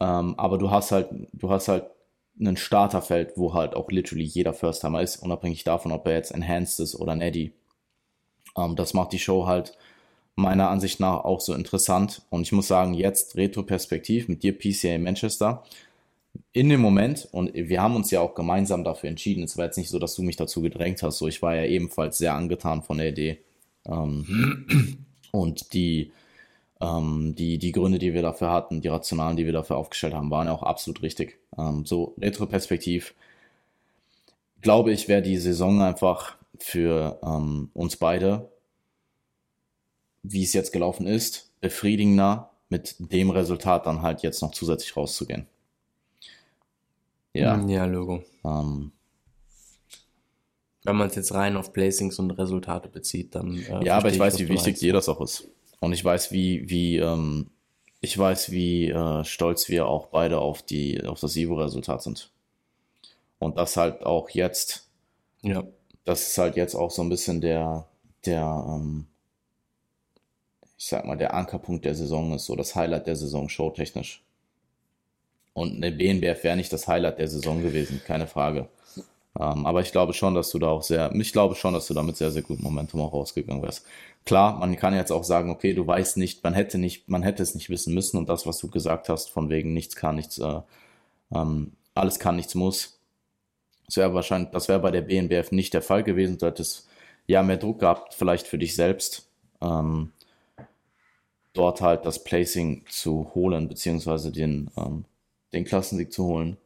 Ähm, 0.00 0.34
aber 0.38 0.58
du 0.58 0.70
hast 0.70 0.92
halt, 0.92 1.08
du 1.32 1.50
hast 1.50 1.68
halt 1.68 1.86
ein 2.40 2.56
Starterfeld, 2.56 3.32
wo 3.36 3.54
halt 3.54 3.74
auch 3.74 3.90
literally 3.90 4.24
jeder 4.24 4.54
First-Timer 4.54 5.02
ist, 5.02 5.16
unabhängig 5.16 5.64
davon, 5.64 5.92
ob 5.92 6.06
er 6.06 6.14
jetzt 6.14 6.30
Enhanced 6.32 6.80
ist 6.80 6.94
oder 6.94 7.14
Neddy. 7.14 7.52
Ähm, 8.56 8.76
das 8.76 8.94
macht 8.94 9.12
die 9.12 9.18
Show 9.18 9.46
halt 9.46 9.76
meiner 10.36 10.70
Ansicht 10.70 11.00
nach 11.00 11.24
auch 11.24 11.40
so 11.40 11.54
interessant. 11.54 12.22
Und 12.30 12.42
ich 12.42 12.52
muss 12.52 12.68
sagen, 12.68 12.94
jetzt 12.94 13.36
Retro-Perspektiv 13.36 14.28
mit 14.28 14.42
dir 14.42 14.56
PCA 14.56 14.98
Manchester. 14.98 15.62
In 16.52 16.68
dem 16.68 16.80
Moment, 16.80 17.28
und 17.32 17.52
wir 17.54 17.82
haben 17.82 17.96
uns 17.96 18.10
ja 18.10 18.20
auch 18.20 18.34
gemeinsam 18.34 18.84
dafür 18.84 19.10
entschieden, 19.10 19.44
es 19.44 19.58
war 19.58 19.66
jetzt 19.66 19.76
nicht 19.76 19.90
so, 19.90 19.98
dass 19.98 20.14
du 20.14 20.22
mich 20.22 20.36
dazu 20.36 20.62
gedrängt 20.62 21.02
hast, 21.02 21.18
so 21.18 21.28
ich 21.28 21.42
war 21.42 21.54
ja 21.54 21.64
ebenfalls 21.64 22.16
sehr 22.16 22.34
angetan 22.34 22.82
von 22.82 22.98
der 22.98 23.10
Idee. 23.10 23.38
Ähm, 23.86 25.04
und 25.30 25.74
die, 25.74 26.12
ähm, 26.80 27.34
die, 27.36 27.58
die 27.58 27.72
Gründe, 27.72 27.98
die 27.98 28.14
wir 28.14 28.22
dafür 28.22 28.50
hatten, 28.50 28.80
die 28.80 28.88
Rationalen, 28.88 29.36
die 29.36 29.44
wir 29.44 29.52
dafür 29.52 29.76
aufgestellt 29.76 30.14
haben, 30.14 30.30
waren 30.30 30.46
ja 30.46 30.54
auch 30.54 30.62
absolut 30.62 31.02
richtig. 31.02 31.38
Ähm, 31.58 31.84
so 31.84 32.14
Retro-Perspektiv, 32.18 33.14
glaube 34.62 34.92
ich, 34.92 35.08
wäre 35.08 35.22
die 35.22 35.36
Saison 35.36 35.82
einfach 35.82 36.36
für 36.58 37.18
ähm, 37.22 37.70
uns 37.74 37.96
beide 37.96 38.51
wie 40.22 40.42
es 40.42 40.52
jetzt 40.52 40.72
gelaufen 40.72 41.06
ist, 41.06 41.50
befriedigender 41.60 42.50
mit 42.68 42.96
dem 42.98 43.30
Resultat 43.30 43.86
dann 43.86 44.02
halt 44.02 44.22
jetzt 44.22 44.40
noch 44.40 44.52
zusätzlich 44.52 44.96
rauszugehen. 44.96 45.46
Ja. 47.34 47.60
Ja, 47.66 47.84
Logo. 47.84 48.22
Ähm, 48.44 48.92
Wenn 50.84 50.96
man 50.96 51.08
es 51.08 51.14
jetzt 51.14 51.32
rein 51.32 51.56
auf 51.56 51.72
Placings 51.72 52.18
und 52.18 52.30
Resultate 52.32 52.88
bezieht, 52.88 53.34
dann. 53.34 53.58
Äh, 53.58 53.84
ja, 53.84 53.96
aber 53.96 54.10
ich 54.10 54.18
weiß, 54.18 54.38
wie 54.38 54.48
wichtig 54.48 54.78
dir 54.78 54.92
das 54.92 55.08
auch 55.08 55.20
ist. 55.20 55.48
Und 55.80 55.92
ich 55.92 56.04
weiß, 56.04 56.32
wie, 56.32 56.68
wie, 56.68 56.98
ähm, 56.98 57.50
ich 58.00 58.16
weiß, 58.16 58.50
wie 58.50 58.88
äh, 58.88 59.24
stolz 59.24 59.68
wir 59.68 59.86
auch 59.86 60.06
beide 60.06 60.38
auf 60.38 60.62
die, 60.62 61.04
auf 61.04 61.20
das 61.20 61.36
Ivo-Resultat 61.36 62.02
sind. 62.02 62.30
Und 63.38 63.56
das 63.56 63.76
halt 63.76 64.04
auch 64.04 64.30
jetzt. 64.30 64.88
Ja. 65.42 65.64
Das 66.04 66.28
ist 66.28 66.38
halt 66.38 66.56
jetzt 66.56 66.74
auch 66.74 66.90
so 66.90 67.02
ein 67.02 67.08
bisschen 67.08 67.40
der, 67.40 67.86
der, 68.24 68.64
ähm, 68.68 69.06
ich 70.82 70.88
sag 70.88 71.04
mal, 71.04 71.16
der 71.16 71.32
Ankerpunkt 71.32 71.84
der 71.84 71.94
Saison 71.94 72.34
ist, 72.34 72.46
so 72.46 72.56
das 72.56 72.74
Highlight 72.74 73.06
der 73.06 73.14
Saison, 73.14 73.48
showtechnisch. 73.48 74.20
Und 75.52 75.76
eine 75.76 75.92
BNBF 75.92 76.42
wäre 76.42 76.56
nicht 76.56 76.72
das 76.72 76.88
Highlight 76.88 77.20
der 77.20 77.28
Saison 77.28 77.62
gewesen, 77.62 78.02
keine 78.04 78.26
Frage. 78.26 78.68
Ähm, 79.38 79.64
aber 79.64 79.80
ich 79.82 79.92
glaube 79.92 80.12
schon, 80.12 80.34
dass 80.34 80.50
du 80.50 80.58
da 80.58 80.70
auch 80.70 80.82
sehr, 80.82 81.14
ich 81.14 81.32
glaube 81.32 81.54
schon, 81.54 81.72
dass 81.72 81.86
du 81.86 81.94
damit 81.94 82.16
sehr, 82.16 82.32
sehr 82.32 82.42
gut 82.42 82.60
Momentum 82.60 83.00
auch 83.00 83.12
rausgegangen 83.12 83.62
wärst. 83.62 83.86
Klar, 84.24 84.58
man 84.58 84.74
kann 84.74 84.92
jetzt 84.92 85.12
auch 85.12 85.22
sagen, 85.22 85.50
okay, 85.50 85.72
du 85.72 85.86
weißt 85.86 86.16
nicht, 86.16 86.42
man 86.42 86.52
hätte 86.52 86.78
nicht, 86.78 87.08
man 87.08 87.22
hätte 87.22 87.44
es 87.44 87.54
nicht 87.54 87.70
wissen 87.70 87.94
müssen 87.94 88.16
und 88.16 88.28
das, 88.28 88.44
was 88.44 88.58
du 88.58 88.68
gesagt 88.68 89.08
hast, 89.08 89.30
von 89.30 89.50
wegen 89.50 89.72
nichts 89.74 89.94
kann, 89.94 90.16
nichts, 90.16 90.38
äh, 90.38 90.62
ähm, 91.32 91.74
alles 91.94 92.18
kann, 92.18 92.34
nichts 92.34 92.56
muss. 92.56 92.98
Das 93.86 93.98
wäre 93.98 94.14
wahrscheinlich, 94.14 94.50
das 94.50 94.66
wäre 94.66 94.80
bei 94.80 94.90
der 94.90 95.02
BNBF 95.02 95.52
nicht 95.52 95.74
der 95.74 95.82
Fall 95.82 96.02
gewesen. 96.02 96.38
Du 96.38 96.46
hättest 96.46 96.88
ja 97.28 97.44
mehr 97.44 97.56
Druck 97.56 97.78
gehabt, 97.78 98.14
vielleicht 98.14 98.48
für 98.48 98.58
dich 98.58 98.74
selbst. 98.74 99.28
Ähm, 99.60 100.10
dort 101.52 101.80
halt 101.80 102.06
das 102.06 102.24
Placing 102.24 102.84
zu 102.88 103.30
holen, 103.34 103.68
beziehungsweise 103.68 104.32
den, 104.32 104.70
ähm, 104.76 105.04
den 105.52 105.64
Klassensieg 105.64 106.12
zu 106.12 106.24
holen. 106.24 106.56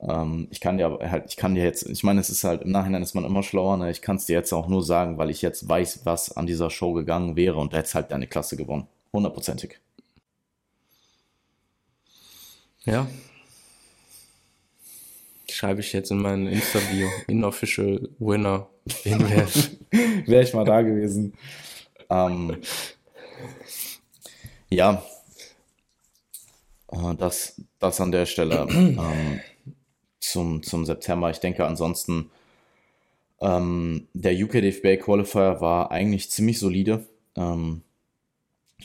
Ähm, 0.00 0.48
ich 0.50 0.60
kann 0.60 0.76
dir 0.76 0.86
aber 0.86 1.10
halt, 1.10 1.24
ich 1.28 1.36
kann 1.36 1.54
dir 1.54 1.64
jetzt, 1.64 1.88
ich 1.88 2.02
meine, 2.02 2.20
es 2.20 2.28
ist 2.28 2.44
halt, 2.44 2.62
im 2.62 2.70
Nachhinein 2.70 3.02
ist 3.02 3.14
man 3.14 3.24
immer 3.24 3.42
schlauer, 3.42 3.76
ne? 3.76 3.90
ich 3.90 4.02
kann 4.02 4.16
es 4.16 4.26
dir 4.26 4.34
jetzt 4.34 4.52
auch 4.52 4.68
nur 4.68 4.82
sagen, 4.82 5.18
weil 5.18 5.30
ich 5.30 5.40
jetzt 5.42 5.68
weiß, 5.68 6.00
was 6.04 6.36
an 6.36 6.46
dieser 6.46 6.70
Show 6.70 6.92
gegangen 6.92 7.36
wäre 7.36 7.56
und 7.56 7.72
da 7.72 7.78
hätte 7.78 7.94
halt 7.94 8.10
deine 8.10 8.26
Klasse 8.26 8.56
gewonnen. 8.56 8.86
Hundertprozentig. 9.12 9.78
Ja. 12.84 13.06
Schreibe 15.48 15.80
ich 15.80 15.92
jetzt 15.92 16.10
in 16.10 16.18
mein 16.18 16.46
Insta-Bio. 16.46 17.08
Inofficial 17.28 18.08
Winner. 18.18 18.66
Wäre 19.04 20.42
ich 20.42 20.52
mal 20.52 20.64
da 20.64 20.82
gewesen. 20.82 21.34
Ähm, 22.10 22.56
ja. 24.70 25.02
Äh, 26.90 27.14
das, 27.16 27.60
das 27.78 28.00
an 28.00 28.12
der 28.12 28.26
Stelle 28.26 28.66
ähm, 28.70 29.40
zum, 30.20 30.62
zum 30.62 30.84
September. 30.84 31.30
Ich 31.30 31.40
denke 31.40 31.66
ansonsten, 31.66 32.30
ähm, 33.40 34.08
der 34.14 34.34
UK 34.34 34.52
DFB 34.52 35.02
Qualifier 35.02 35.60
war 35.60 35.90
eigentlich 35.90 36.30
ziemlich 36.30 36.58
solide. 36.58 37.06
Ähm, 37.36 37.82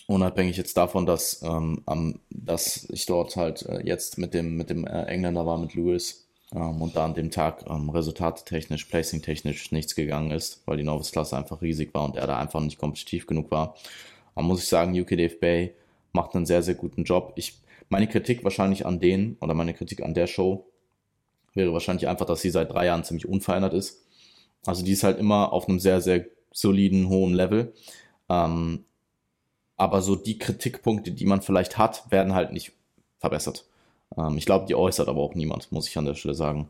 unabhängig 0.07 0.57
jetzt 0.57 0.77
davon, 0.77 1.05
dass, 1.05 1.41
ähm, 1.43 1.81
am, 1.85 2.19
dass 2.29 2.87
ich 2.89 3.05
dort 3.05 3.35
halt 3.35 3.63
äh, 3.63 3.81
jetzt 3.85 4.17
mit 4.17 4.33
dem, 4.33 4.55
mit 4.55 4.69
dem 4.69 4.85
äh, 4.85 5.03
Engländer 5.03 5.45
war, 5.45 5.57
mit 5.57 5.75
Lewis, 5.75 6.29
ähm, 6.53 6.81
und 6.81 6.95
da 6.95 7.05
an 7.05 7.13
dem 7.13 7.31
Tag 7.31 7.65
ähm, 7.69 7.89
resultatetechnisch, 7.89 8.85
placing-technisch 8.85 9.71
nichts 9.71 9.95
gegangen 9.95 10.31
ist, 10.31 10.61
weil 10.65 10.77
die 10.77 10.83
Novice-Klasse 10.83 11.37
einfach 11.37 11.61
riesig 11.61 11.93
war 11.93 12.05
und 12.05 12.15
er 12.15 12.27
da 12.27 12.37
einfach 12.39 12.59
nicht 12.59 12.79
kompetitiv 12.79 13.27
genug 13.27 13.51
war. 13.51 13.75
Aber 14.39 14.47
muss 14.47 14.63
ich 14.63 14.69
sagen, 14.69 14.97
UKDF 14.97 15.41
Bay 15.41 15.75
macht 16.13 16.33
einen 16.33 16.45
sehr, 16.45 16.63
sehr 16.63 16.75
guten 16.75 17.03
Job. 17.03 17.33
Ich, 17.35 17.59
meine 17.89 18.07
Kritik 18.07 18.45
wahrscheinlich 18.45 18.85
an 18.85 19.01
denen 19.01 19.35
oder 19.41 19.53
meine 19.53 19.73
Kritik 19.73 20.01
an 20.01 20.13
der 20.13 20.27
Show 20.27 20.65
wäre 21.55 21.73
wahrscheinlich 21.73 22.07
einfach, 22.07 22.25
dass 22.25 22.39
sie 22.39 22.49
seit 22.49 22.71
drei 22.71 22.85
Jahren 22.85 23.03
ziemlich 23.03 23.27
unverändert 23.27 23.73
ist. 23.73 24.05
Also 24.65 24.85
die 24.85 24.93
ist 24.93 25.03
halt 25.03 25.19
immer 25.19 25.51
auf 25.51 25.67
einem 25.67 25.81
sehr, 25.81 25.99
sehr 25.99 26.25
soliden, 26.53 27.09
hohen 27.09 27.33
Level. 27.33 27.73
Ähm, 28.29 28.85
aber 29.75 30.01
so 30.01 30.15
die 30.15 30.39
Kritikpunkte, 30.39 31.11
die 31.11 31.25
man 31.25 31.41
vielleicht 31.41 31.77
hat, 31.77 32.09
werden 32.09 32.33
halt 32.33 32.53
nicht 32.53 32.71
verbessert. 33.17 33.65
Ähm, 34.17 34.37
ich 34.37 34.45
glaube, 34.45 34.67
die 34.67 34.75
äußert 34.75 35.09
aber 35.09 35.19
auch 35.19 35.35
niemand, 35.35 35.69
muss 35.73 35.89
ich 35.89 35.97
an 35.97 36.05
der 36.05 36.15
Stelle 36.15 36.33
sagen. 36.33 36.69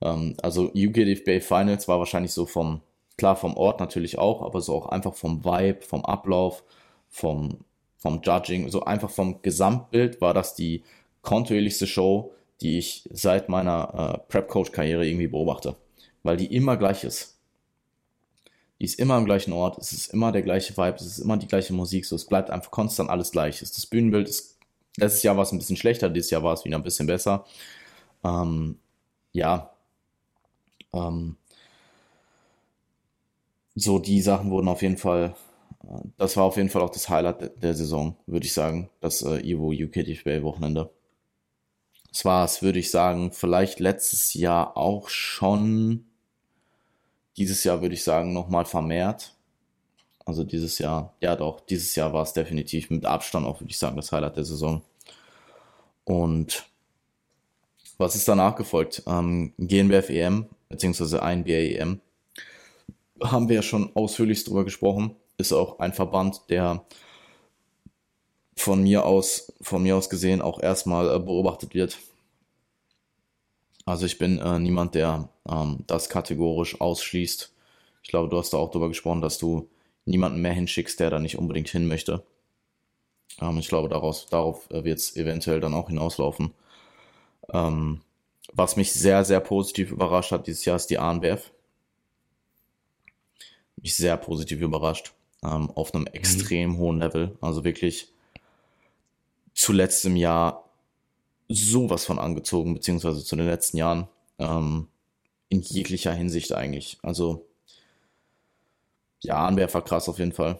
Ähm, 0.00 0.34
also 0.40 0.70
UKDFBA 0.74 1.40
Finals 1.40 1.88
war 1.88 1.98
wahrscheinlich 1.98 2.32
so 2.32 2.46
vom, 2.46 2.80
klar 3.18 3.36
vom 3.36 3.54
Ort 3.54 3.80
natürlich 3.80 4.16
auch, 4.16 4.40
aber 4.40 4.62
so 4.62 4.74
auch 4.74 4.86
einfach 4.86 5.12
vom 5.12 5.44
Vibe, 5.44 5.82
vom 5.82 6.06
Ablauf, 6.06 6.64
vom, 7.12 7.58
vom 7.98 8.20
Judging, 8.22 8.68
so 8.68 8.82
einfach 8.84 9.10
vom 9.10 9.40
Gesamtbild 9.42 10.20
war 10.20 10.34
das 10.34 10.56
die 10.56 10.82
kontinuierlichste 11.20 11.86
Show, 11.86 12.32
die 12.60 12.78
ich 12.78 13.08
seit 13.12 13.48
meiner 13.48 14.14
äh, 14.14 14.18
Prep-Coach-Karriere 14.28 15.06
irgendwie 15.06 15.28
beobachte. 15.28 15.76
Weil 16.24 16.36
die 16.36 16.52
immer 16.52 16.76
gleich 16.76 17.04
ist. 17.04 17.38
Die 18.80 18.86
ist 18.86 18.98
immer 18.98 19.14
am 19.14 19.26
gleichen 19.26 19.52
Ort, 19.52 19.78
es 19.78 19.92
ist 19.92 20.12
immer 20.12 20.32
der 20.32 20.42
gleiche 20.42 20.76
Vibe, 20.76 20.96
es 20.96 21.06
ist 21.06 21.18
immer 21.20 21.36
die 21.36 21.46
gleiche 21.46 21.72
Musik, 21.72 22.04
so 22.04 22.16
es 22.16 22.26
bleibt 22.26 22.50
einfach 22.50 22.72
konstant 22.72 23.10
alles 23.10 23.30
gleich. 23.30 23.60
Das 23.60 23.86
Bühnenbild 23.86 24.28
ist 24.28 24.52
Letztes 24.96 25.22
Jahr 25.22 25.36
war 25.36 25.42
es 25.44 25.52
ein 25.52 25.58
bisschen 25.58 25.76
schlechter, 25.76 26.10
dieses 26.10 26.30
Jahr 26.30 26.42
war 26.42 26.52
es 26.52 26.64
wieder 26.64 26.76
ein 26.76 26.82
bisschen 26.82 27.06
besser. 27.06 27.46
Ähm, 28.24 28.78
ja. 29.32 29.70
Ähm, 30.92 31.36
so, 33.74 33.98
die 33.98 34.20
Sachen 34.20 34.50
wurden 34.50 34.68
auf 34.68 34.82
jeden 34.82 34.98
Fall, 34.98 35.34
das 36.16 36.36
war 36.36 36.44
auf 36.44 36.56
jeden 36.56 36.68
Fall 36.68 36.82
auch 36.82 36.90
das 36.90 37.08
Highlight 37.08 37.62
der 37.62 37.74
Saison, 37.74 38.16
würde 38.26 38.46
ich 38.46 38.52
sagen, 38.52 38.90
das 39.00 39.22
äh, 39.22 39.40
Evo 39.40 39.72
UK 39.72 40.04
DFB 40.04 40.42
Wochenende. 40.42 40.90
Es 42.12 42.24
war 42.24 42.44
es, 42.44 42.62
würde 42.62 42.78
ich 42.78 42.90
sagen, 42.90 43.32
vielleicht 43.32 43.80
letztes 43.80 44.34
Jahr 44.34 44.76
auch 44.76 45.08
schon, 45.08 46.04
dieses 47.36 47.64
Jahr 47.64 47.80
würde 47.80 47.94
ich 47.94 48.04
sagen, 48.04 48.32
nochmal 48.32 48.66
vermehrt. 48.66 49.34
Also 50.24 50.44
dieses 50.44 50.78
Jahr, 50.78 51.14
ja 51.20 51.34
doch, 51.34 51.60
dieses 51.60 51.94
Jahr 51.94 52.12
war 52.12 52.22
es 52.22 52.32
definitiv 52.32 52.90
mit 52.90 53.04
Abstand 53.04 53.46
auch, 53.46 53.60
würde 53.60 53.70
ich 53.70 53.78
sagen, 53.78 53.96
das 53.96 54.12
Highlight 54.12 54.36
der 54.36 54.44
Saison. 54.44 54.82
Und 56.04 56.66
was 57.98 58.14
ist 58.14 58.28
danach 58.28 58.56
gefolgt? 58.56 59.02
Ähm, 59.06 59.54
GNBF 59.58 60.10
EM, 60.10 60.46
beziehungsweise 60.68 61.18
INBA 61.18 61.50
EM, 61.50 62.00
haben 63.22 63.48
wir 63.48 63.56
ja 63.56 63.62
schon 63.62 63.94
ausführlich 63.94 64.44
drüber 64.44 64.64
gesprochen. 64.64 65.16
Ist 65.38 65.52
auch 65.52 65.78
ein 65.78 65.92
Verband, 65.92 66.42
der 66.50 66.84
von 68.56 68.82
mir 68.82 69.04
aus, 69.04 69.52
von 69.60 69.82
mir 69.82 69.96
aus 69.96 70.10
gesehen 70.10 70.42
auch 70.42 70.60
erstmal 70.60 71.14
äh, 71.14 71.18
beobachtet 71.18 71.74
wird. 71.74 71.98
Also 73.84 74.06
ich 74.06 74.18
bin 74.18 74.38
äh, 74.38 74.58
niemand, 74.58 74.94
der 74.94 75.28
ähm, 75.48 75.84
das 75.86 76.08
kategorisch 76.08 76.80
ausschließt. 76.80 77.52
Ich 78.02 78.08
glaube, 78.08 78.28
du 78.28 78.38
hast 78.38 78.52
da 78.52 78.58
auch 78.58 78.70
darüber 78.70 78.88
gesprochen, 78.88 79.20
dass 79.20 79.38
du 79.38 79.68
niemanden 80.04 80.40
mehr 80.40 80.52
hinschickst, 80.52 81.00
der 81.00 81.10
da 81.10 81.18
nicht 81.18 81.38
unbedingt 81.38 81.68
hin 81.68 81.88
möchte. 81.88 82.22
Ähm, 83.40 83.58
ich 83.58 83.68
glaube, 83.68 83.88
daraus, 83.88 84.26
darauf 84.26 84.70
äh, 84.70 84.84
wird 84.84 84.98
es 84.98 85.16
eventuell 85.16 85.60
dann 85.60 85.74
auch 85.74 85.88
hinauslaufen. 85.88 86.52
Ähm, 87.52 88.00
was 88.52 88.76
mich 88.76 88.92
sehr, 88.92 89.24
sehr 89.24 89.40
positiv 89.40 89.90
überrascht 89.90 90.32
hat 90.32 90.46
dieses 90.46 90.64
Jahr 90.64 90.76
ist 90.76 90.88
die 90.88 90.98
ANBF. 90.98 91.52
Mich 93.76 93.96
sehr 93.96 94.16
positiv 94.16 94.60
überrascht. 94.60 95.12
Ähm, 95.44 95.70
auf 95.70 95.94
einem 95.94 96.02
mhm. 96.02 96.14
extrem 96.14 96.78
hohen 96.78 96.98
Level. 96.98 97.36
Also 97.40 97.64
wirklich 97.64 98.12
zuletzt 99.54 100.04
im 100.04 100.16
Jahr 100.16 100.68
sowas 101.48 102.04
von 102.04 102.18
angezogen, 102.18 102.74
beziehungsweise 102.74 103.24
zu 103.24 103.36
den 103.36 103.46
letzten 103.46 103.76
Jahren. 103.76 104.08
Ähm, 104.38 104.88
in 105.52 105.60
jeglicher 105.60 106.14
Hinsicht 106.14 106.52
eigentlich. 106.52 106.98
Also 107.02 107.46
ja, 109.20 109.46
Anwerfer 109.46 109.82
krass 109.82 110.08
auf 110.08 110.18
jeden 110.18 110.32
Fall. 110.32 110.58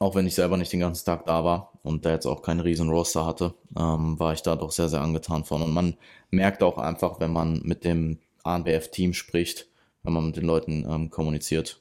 Auch 0.00 0.14
wenn 0.14 0.26
ich 0.26 0.34
selber 0.34 0.56
nicht 0.56 0.72
den 0.72 0.80
ganzen 0.80 1.04
Tag 1.04 1.26
da 1.26 1.44
war 1.44 1.72
und 1.82 2.04
da 2.04 2.10
jetzt 2.10 2.26
auch 2.26 2.42
keinen 2.42 2.60
riesen 2.60 2.88
Roster 2.88 3.24
hatte, 3.24 3.54
ähm, 3.78 4.18
war 4.18 4.32
ich 4.32 4.42
da 4.42 4.56
doch 4.56 4.72
sehr, 4.72 4.88
sehr 4.88 5.00
angetan 5.00 5.44
von. 5.44 5.62
Und 5.62 5.72
man 5.72 5.96
merkt 6.30 6.62
auch 6.62 6.78
einfach, 6.78 7.20
wenn 7.20 7.32
man 7.32 7.60
mit 7.62 7.84
dem 7.84 8.18
ANBF-Team 8.42 9.14
spricht, 9.14 9.68
wenn 10.02 10.12
man 10.12 10.26
mit 10.26 10.36
den 10.36 10.44
Leuten 10.44 10.84
ähm, 10.88 11.10
kommuniziert, 11.10 11.80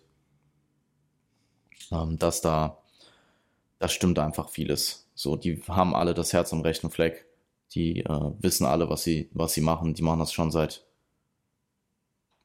ähm, 1.92 2.18
dass 2.18 2.42
da, 2.42 2.78
das 3.80 3.92
stimmt 3.92 4.20
einfach 4.20 4.50
vieles. 4.50 5.10
So, 5.16 5.36
die 5.36 5.62
haben 5.68 5.96
alle 5.96 6.14
das 6.14 6.34
Herz 6.34 6.54
am 6.54 6.62
rechten 6.62 6.90
Fleck. 6.90 7.26
Die 7.74 8.02
äh, 8.02 8.32
wissen 8.40 8.66
alle, 8.66 8.90
was 8.90 9.04
sie, 9.04 9.30
was 9.34 9.54
sie 9.54 9.62
machen. 9.62 9.94
Die 9.94 10.02
machen 10.02 10.20
das 10.20 10.34
schon 10.34 10.52
seit 10.52 10.84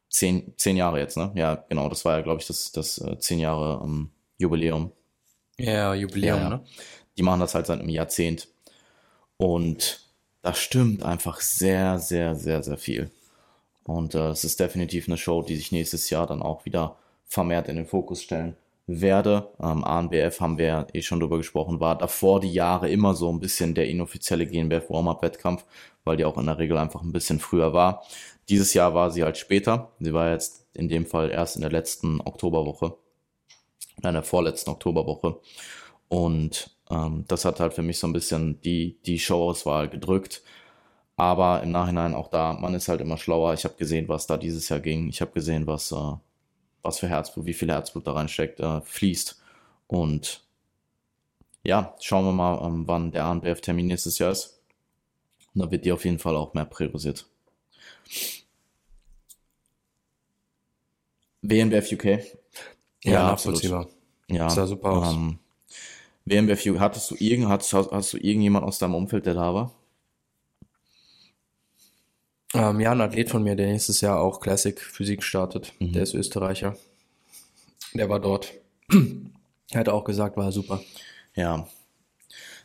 zehn, 0.08 0.52
zehn 0.56 0.76
Jahre 0.76 0.98
jetzt, 0.98 1.16
ne? 1.16 1.32
Ja, 1.34 1.64
genau, 1.68 1.88
das 1.88 2.04
war 2.04 2.16
ja, 2.16 2.22
glaube 2.22 2.40
ich, 2.40 2.46
das, 2.46 2.72
das 2.72 2.98
äh, 2.98 3.18
zehn 3.18 3.38
Jahre 3.38 3.82
ähm, 3.84 4.10
Jubiläum. 4.38 4.92
Ja, 5.58 5.94
Jubiläum, 5.94 6.40
ja, 6.40 6.48
ne? 6.48 6.64
Die 7.16 7.22
machen 7.22 7.40
das 7.40 7.54
halt 7.54 7.66
seit 7.66 7.80
einem 7.80 7.88
Jahrzehnt. 7.88 8.48
Und 9.36 10.00
das 10.42 10.58
stimmt 10.58 11.02
einfach 11.02 11.40
sehr, 11.40 11.98
sehr, 11.98 12.34
sehr, 12.34 12.62
sehr 12.62 12.78
viel. 12.78 13.10
Und 13.84 14.14
äh, 14.14 14.28
es 14.28 14.44
ist 14.44 14.60
definitiv 14.60 15.08
eine 15.08 15.16
Show, 15.16 15.42
die 15.42 15.56
sich 15.56 15.72
nächstes 15.72 16.10
Jahr 16.10 16.26
dann 16.26 16.42
auch 16.42 16.64
wieder 16.64 16.98
vermehrt 17.24 17.68
in 17.68 17.76
den 17.76 17.86
Fokus 17.86 18.22
stellen 18.22 18.56
werde. 18.86 19.50
Ähm, 19.60 19.84
ANBF 19.84 20.40
haben 20.40 20.58
wir 20.58 20.66
ja 20.66 20.86
eh 20.92 21.02
schon 21.02 21.20
drüber 21.20 21.38
gesprochen, 21.38 21.80
war 21.80 21.98
davor 21.98 22.40
die 22.40 22.52
Jahre 22.52 22.88
immer 22.88 23.14
so 23.14 23.30
ein 23.32 23.40
bisschen 23.40 23.74
der 23.74 23.88
inoffizielle 23.88 24.46
GNBF 24.46 24.90
Warm-Up-Wettkampf, 24.90 25.64
weil 26.04 26.16
die 26.16 26.24
auch 26.24 26.38
in 26.38 26.46
der 26.46 26.58
Regel 26.58 26.78
einfach 26.78 27.02
ein 27.02 27.12
bisschen 27.12 27.40
früher 27.40 27.72
war. 27.72 28.04
Dieses 28.48 28.74
Jahr 28.74 28.94
war 28.94 29.10
sie 29.10 29.24
halt 29.24 29.38
später. 29.38 29.92
Sie 30.00 30.14
war 30.14 30.30
jetzt 30.30 30.66
in 30.74 30.88
dem 30.88 31.06
Fall 31.06 31.30
erst 31.30 31.56
in 31.56 31.62
der 31.62 31.72
letzten 31.72 32.20
Oktoberwoche, 32.20 32.96
in 34.02 34.12
der 34.12 34.22
vorletzten 34.22 34.70
Oktoberwoche. 34.70 35.40
Und 36.08 36.76
ähm, 36.90 37.24
das 37.28 37.44
hat 37.44 37.60
halt 37.60 37.74
für 37.74 37.82
mich 37.82 37.98
so 37.98 38.06
ein 38.06 38.12
bisschen 38.12 38.60
die, 38.60 38.98
die 39.06 39.18
Showauswahl 39.18 39.88
gedrückt. 39.88 40.42
Aber 41.16 41.62
im 41.62 41.72
Nachhinein 41.72 42.14
auch 42.14 42.28
da, 42.28 42.52
man 42.52 42.74
ist 42.74 42.88
halt 42.88 43.00
immer 43.00 43.16
schlauer. 43.16 43.54
Ich 43.54 43.64
habe 43.64 43.74
gesehen, 43.76 44.08
was 44.08 44.26
da 44.26 44.36
dieses 44.36 44.68
Jahr 44.68 44.80
ging. 44.80 45.08
Ich 45.08 45.20
habe 45.20 45.32
gesehen, 45.32 45.66
was, 45.66 45.90
äh, 45.92 46.12
was 46.86 46.98
für 46.98 47.08
Herzblut, 47.08 47.46
wie 47.46 47.54
viel 47.54 47.68
Herzblut 47.68 48.06
da 48.06 48.12
reinsteckt, 48.12 48.60
äh, 48.60 48.80
fließt. 48.80 49.40
Und 49.86 50.44
ja, 51.62 51.94
schauen 52.00 52.24
wir 52.24 52.32
mal, 52.32 52.64
ähm, 52.66 52.86
wann 52.86 53.10
der 53.10 53.24
ANBF-Termin 53.24 53.86
nächstes 53.86 54.18
Jahr 54.18 54.32
ist. 54.32 54.60
Und 55.54 55.62
da 55.62 55.70
wird 55.70 55.84
die 55.84 55.92
auf 55.92 56.04
jeden 56.04 56.18
Fall 56.18 56.36
auch 56.36 56.54
mehr 56.54 56.64
priorisiert. 56.64 57.26
WNBF 61.42 61.92
UK. 61.92 62.04
Ja, 62.04 63.12
ja 63.12 63.30
absolut. 63.30 63.62
Ja, 64.28 64.50
sah 64.50 64.66
super 64.66 64.90
aus. 64.90 65.14
Ähm, 65.14 65.38
WNBF 66.24 66.66
UK, 66.66 66.80
hattest 66.80 67.10
du, 67.10 67.16
irgend, 67.18 67.48
hast, 67.48 67.72
hast 67.72 68.12
du 68.12 68.16
irgendjemand 68.18 68.66
aus 68.66 68.78
deinem 68.78 68.96
Umfeld, 68.96 69.26
der 69.26 69.34
da 69.34 69.54
war? 69.54 69.72
Ähm, 72.54 72.80
ja, 72.80 72.92
ein 72.92 73.00
Athlet 73.00 73.30
von 73.30 73.42
mir, 73.42 73.56
der 73.56 73.66
nächstes 73.66 74.00
Jahr 74.00 74.20
auch 74.20 74.40
Classic 74.40 74.80
Physik 74.80 75.22
startet. 75.22 75.72
Mhm. 75.78 75.92
Der 75.92 76.02
ist 76.02 76.14
Österreicher. 76.14 76.76
Der 77.94 78.08
war 78.08 78.20
dort. 78.20 78.52
er 78.90 79.00
hat 79.80 79.88
auch 79.88 80.04
gesagt, 80.04 80.36
war 80.36 80.52
super. 80.52 80.80
Ja. 81.34 81.66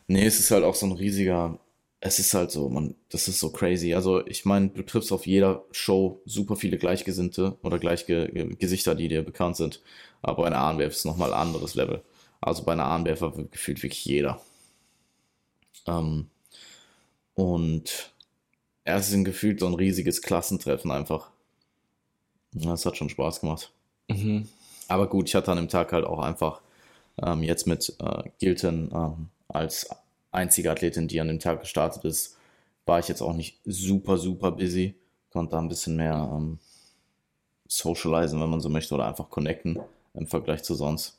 Nee, 0.06 0.26
es 0.26 0.38
ist 0.38 0.50
halt 0.50 0.64
auch 0.64 0.74
so 0.74 0.86
ein 0.86 0.92
riesiger 0.92 1.58
es 2.04 2.18
ist 2.18 2.34
halt 2.34 2.50
so, 2.50 2.68
man, 2.68 2.96
das 3.10 3.28
ist 3.28 3.38
so 3.38 3.50
crazy. 3.50 3.94
Also 3.94 4.26
ich 4.26 4.44
meine, 4.44 4.70
du 4.70 4.82
triffst 4.82 5.12
auf 5.12 5.24
jeder 5.24 5.64
Show 5.70 6.20
super 6.24 6.56
viele 6.56 6.76
Gleichgesinnte 6.76 7.56
oder 7.62 7.78
Gleichgesichter, 7.78 8.96
die 8.96 9.06
dir 9.06 9.22
bekannt 9.22 9.56
sind. 9.56 9.80
Aber 10.20 10.44
eine 10.44 10.58
ANWF 10.58 10.92
ist 10.92 11.04
nochmal 11.04 11.32
ein 11.32 11.40
anderes 11.40 11.76
Level. 11.76 12.02
Also 12.40 12.64
bei 12.64 12.72
einer 12.72 12.86
war 12.86 13.32
gefühlt 13.52 13.84
wirklich 13.84 14.04
jeder. 14.04 14.40
Ähm, 15.86 16.26
und 17.34 18.12
ja, 18.86 18.96
es 18.96 19.12
ist 19.12 19.24
gefühlt 19.24 19.60
so 19.60 19.66
ein 19.66 19.74
riesiges 19.74 20.22
Klassentreffen 20.22 20.90
einfach. 20.90 21.30
Das 22.52 22.84
hat 22.84 22.96
schon 22.96 23.08
Spaß 23.08 23.40
gemacht. 23.40 23.72
Mhm. 24.08 24.48
Aber 24.88 25.08
gut, 25.08 25.28
ich 25.28 25.34
hatte 25.34 25.50
an 25.50 25.56
dem 25.56 25.68
Tag 25.68 25.92
halt 25.92 26.04
auch 26.04 26.18
einfach 26.18 26.60
ähm, 27.22 27.42
jetzt 27.42 27.66
mit 27.66 27.94
äh, 28.00 28.28
Gilton 28.38 28.90
ähm, 28.92 29.28
als 29.48 29.88
einzige 30.30 30.70
Athletin, 30.70 31.08
die 31.08 31.20
an 31.20 31.28
dem 31.28 31.38
Tag 31.38 31.60
gestartet 31.60 32.04
ist, 32.04 32.36
war 32.84 32.98
ich 32.98 33.08
jetzt 33.08 33.22
auch 33.22 33.34
nicht 33.34 33.58
super, 33.64 34.18
super 34.18 34.50
busy. 34.50 34.94
Konnte 35.30 35.52
da 35.52 35.58
ein 35.58 35.68
bisschen 35.68 35.96
mehr 35.96 36.30
ähm, 36.34 36.58
socialisen, 37.68 38.40
wenn 38.40 38.50
man 38.50 38.60
so 38.60 38.68
möchte, 38.68 38.94
oder 38.94 39.06
einfach 39.06 39.30
connecten 39.30 39.78
im 40.14 40.26
Vergleich 40.26 40.62
zu 40.62 40.74
sonst. 40.74 41.18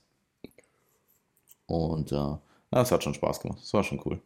Und 1.65 2.11
äh, 2.11 2.35
das 2.69 2.91
hat 2.91 3.03
schon 3.03 3.13
Spaß 3.13 3.39
gemacht. 3.39 3.59
Das 3.61 3.73
war 3.73 3.83
schon 3.83 4.01
cool. 4.05 4.21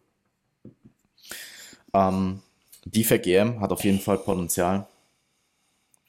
Ähm, 1.94 2.42
Defect 2.92 3.28
EM 3.28 3.60
hat 3.60 3.72
auf 3.72 3.84
jeden 3.84 4.00
Fall 4.00 4.18
Potenzial. 4.18 4.88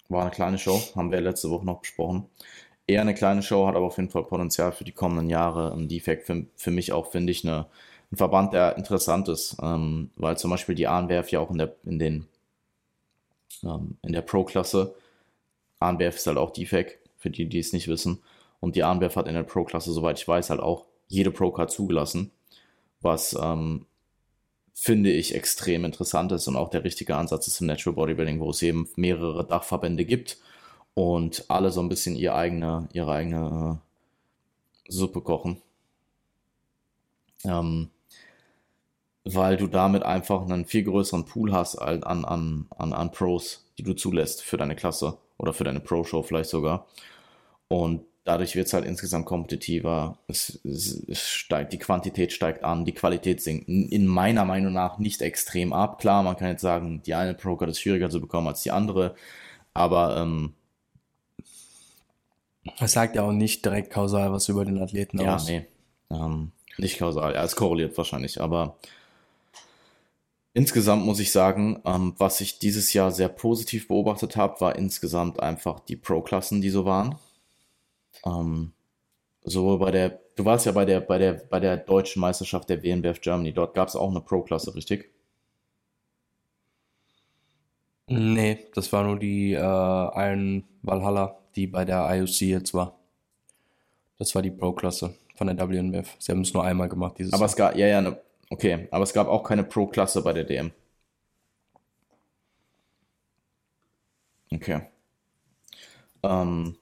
War 0.09 0.23
eine 0.23 0.31
kleine 0.31 0.59
Show, 0.59 0.81
haben 0.95 1.11
wir 1.11 1.21
letzte 1.21 1.51
Woche 1.51 1.67
noch 1.67 1.81
besprochen. 1.81 2.27
Eher 2.87 3.03
eine 3.03 3.15
kleine 3.15 3.43
Show, 3.43 3.67
hat 3.67 3.77
aber 3.77 3.87
auf 3.87 3.99
jeden 3.99 4.09
Fall 4.09 4.25
Potenzial 4.25 4.73
für 4.73 4.85
die 4.85 4.93
kommenden 4.93 5.29
Jahre. 5.29 5.73
Ein 5.73 5.89
Defect 5.89 6.27
für, 6.27 6.47
für 6.57 6.71
mich 6.71 6.93
auch, 6.93 7.11
finde 7.11 7.33
ich, 7.33 7.45
eine, 7.45 7.67
ein 8.11 8.17
Verband, 8.17 8.55
der 8.55 8.77
interessant 8.77 9.29
ist, 9.29 9.57
ähm, 9.63 10.11
weil 10.17 10.39
zum 10.39 10.51
Beispiel 10.51 10.75
die 10.75 10.87
ANWF 10.87 11.31
ja 11.31 11.41
auch 11.41 11.51
in 11.51 11.59
der, 11.59 11.75
in 11.85 11.99
den, 11.99 12.29
ähm, 13.63 13.99
in 14.03 14.13
der 14.13 14.23
Pro-Klasse, 14.23 14.95
ANWF 15.81 16.17
ist 16.17 16.27
halt 16.27 16.39
auch 16.39 16.53
Defect, 16.53 16.99
für 17.19 17.31
die, 17.31 17.49
die 17.49 17.59
es 17.59 17.73
nicht 17.73 17.89
wissen. 17.89 18.23
Und 18.61 18.77
die 18.77 18.85
ANWF 18.85 19.17
hat 19.17 19.29
in 19.29 19.35
der 19.35 19.43
Pro-Klasse, 19.43 19.93
soweit 19.93 20.19
ich 20.19 20.27
weiß, 20.27 20.51
halt 20.51 20.61
auch 20.61 20.87
jede 21.09 21.31
Pro-Card 21.31 21.71
zugelassen, 21.71 22.31
was 23.01 23.37
ähm, 23.41 23.87
finde 24.81 25.11
ich 25.11 25.35
extrem 25.35 25.85
interessant 25.85 26.31
ist 26.31 26.47
und 26.47 26.57
auch 26.57 26.71
der 26.71 26.85
richtige 26.85 27.17
Ansatz 27.17 27.49
ist 27.49 27.61
im 27.61 27.67
Natural 27.67 27.97
Bodybuilding, 27.97 28.39
wo 28.39 28.51
es 28.51 28.63
eben 28.63 28.89
mehrere 28.95 29.45
Dachverbände 29.45 30.05
gibt 30.05 30.39
und 30.95 31.45
alle 31.49 31.73
so 31.73 31.81
ein 31.81 31.89
bisschen 31.89 32.15
ihre 32.15 32.37
eigene, 32.37 32.89
ihre 32.93 33.13
eigene 33.13 33.81
äh, 34.89 34.93
Suppe 34.93 35.21
kochen. 35.21 35.61
Ähm, 37.45 37.91
weil 39.25 39.57
du 39.57 39.67
damit 39.67 40.05
einfach 40.05 40.43
einen 40.43 40.65
viel 40.65 40.85
größeren 40.85 41.25
Pool 41.25 41.53
hast 41.53 41.77
an, 41.77 42.05
an, 42.05 42.67
an, 42.71 42.93
an 42.93 43.11
Pros, 43.11 43.67
die 43.79 43.83
du 43.83 43.95
zulässt 43.95 44.43
für 44.43 44.59
deine 44.59 44.77
Klasse 44.77 45.19
oder 45.39 45.53
für 45.53 45.65
deine 45.65 45.81
Pro-Show 45.81 46.23
vielleicht 46.23 46.51
sogar. 46.51 46.87
Und 47.67 48.05
dadurch 48.29 48.55
wird 48.55 48.67
es 48.67 48.75
halt 48.75 48.85
insgesamt 48.85 49.25
kompetitiver. 49.25 50.19
Es, 50.29 50.61
es, 50.63 51.03
es, 51.09 51.27
steigt, 51.27 51.73
die 51.73 51.79
Quantität 51.79 52.33
steigt 52.33 52.63
an, 52.63 52.85
die 52.85 52.93
Qualität 52.93 53.41
sinkt 53.41 53.69
in 53.69 54.07
meiner 54.07 54.45
Meinung 54.45 54.75
nach 54.75 54.99
nicht 54.99 55.23
extrem 55.23 55.73
ab. 55.73 55.99
Klar, 55.99 56.23
man 56.23 56.37
kann 56.37 56.49
jetzt 56.49 56.61
sagen, 56.61 57.03
die 57.07 57.15
eine 57.15 57.35
Pro-Card 57.35 57.71
ist 57.71 57.81
schwieriger 57.81 58.11
zu 58.11 58.21
bekommen 58.21 58.47
als 58.47 58.63
die 58.63 58.71
andere, 58.71 59.15
aber 59.73 60.19
ähm, 60.19 60.53
es 62.79 62.93
sagt 62.93 63.17
ja 63.17 63.23
auch 63.23 63.33
nicht 63.33 63.65
direkt 63.65 63.91
kausal 63.91 64.31
was 64.31 64.49
über 64.49 64.67
den 64.67 64.83
Athleten 64.83 65.19
ja, 65.21 65.35
aus. 65.35 65.49
Ja, 65.49 65.61
nee. 65.61 65.67
Ähm, 66.11 66.53
nicht 66.77 66.99
kausal. 66.99 67.35
Ja, 67.35 67.43
es 67.43 67.57
korreliert 67.57 67.97
wahrscheinlich, 67.97 68.43
aber 68.43 68.77
insgesamt 70.53 71.07
muss 71.07 71.19
ich 71.19 71.33
sagen, 71.33 71.81
ähm, 71.87 72.15
was 72.19 72.43
ich 72.43 72.59
dieses 72.59 72.93
Jahr 72.93 73.11
sehr 73.11 73.31
positiv 73.31 73.89
beobachtet 73.89 74.37
habe, 74.37 74.61
war 74.61 74.77
insgesamt 74.77 75.41
einfach 75.41 75.81
die 75.81 75.97
Pro-Klassen, 75.97 76.61
die 76.61 76.71
so 76.71 76.85
waren. 76.85 77.17
Ähm, 78.25 78.73
sowohl 79.43 79.79
bei 79.79 79.91
der, 79.91 80.21
du 80.37 80.45
warst 80.45 80.67
ja 80.67 80.73
bei 80.73 80.85
der, 80.85 81.01
bei 81.01 81.19
der, 81.19 81.35
bei 81.35 81.61
der 81.61 81.77
deutschen 81.77 82.21
Meisterschaft 82.21 82.69
der 82.69 82.83
WNBF 82.83 83.21
Germany, 83.21 83.53
dort 83.53 83.75
gab 83.75 83.89
es 83.89 83.97
auch 83.97 84.11
eine 84.11 84.21
Pro-Klasse, 84.21 84.75
richtig? 84.75 85.11
Nee, 88.09 88.67
das 88.75 88.93
war 88.93 89.05
nur 89.05 89.19
die 89.19 89.53
äh, 89.53 89.59
Iron 89.59 90.65
Valhalla, 90.83 91.39
die 91.55 91.67
bei 91.67 91.85
der 91.85 92.09
IOC 92.17 92.41
jetzt 92.43 92.73
war. 92.75 92.99
Das 94.19 94.35
war 94.35 94.43
die 94.43 94.51
Pro-Klasse 94.51 95.15
von 95.37 95.47
der 95.47 95.69
WNBF. 95.69 96.17
Sie 96.19 96.33
haben 96.33 96.41
es 96.41 96.55
nur 96.55 96.65
einmal 96.65 96.89
gemacht 96.89 97.19
dieses 97.19 97.33
Aber 97.35 97.43
Jahr. 97.43 97.49
es 97.51 97.57
gab, 97.57 97.77
ja, 97.77 97.87
ja, 97.87 98.01
ne, 98.01 98.21
okay, 98.51 98.89
aber 98.91 99.05
es 99.05 99.13
gab 99.13 99.29
auch 99.29 99.43
keine 99.45 99.65
Pro-Klasse 99.65 100.23
bei 100.23 100.33
der 100.33 100.45
DM. 100.45 100.73
Okay. 104.53 104.81
Ähm, 106.23 106.77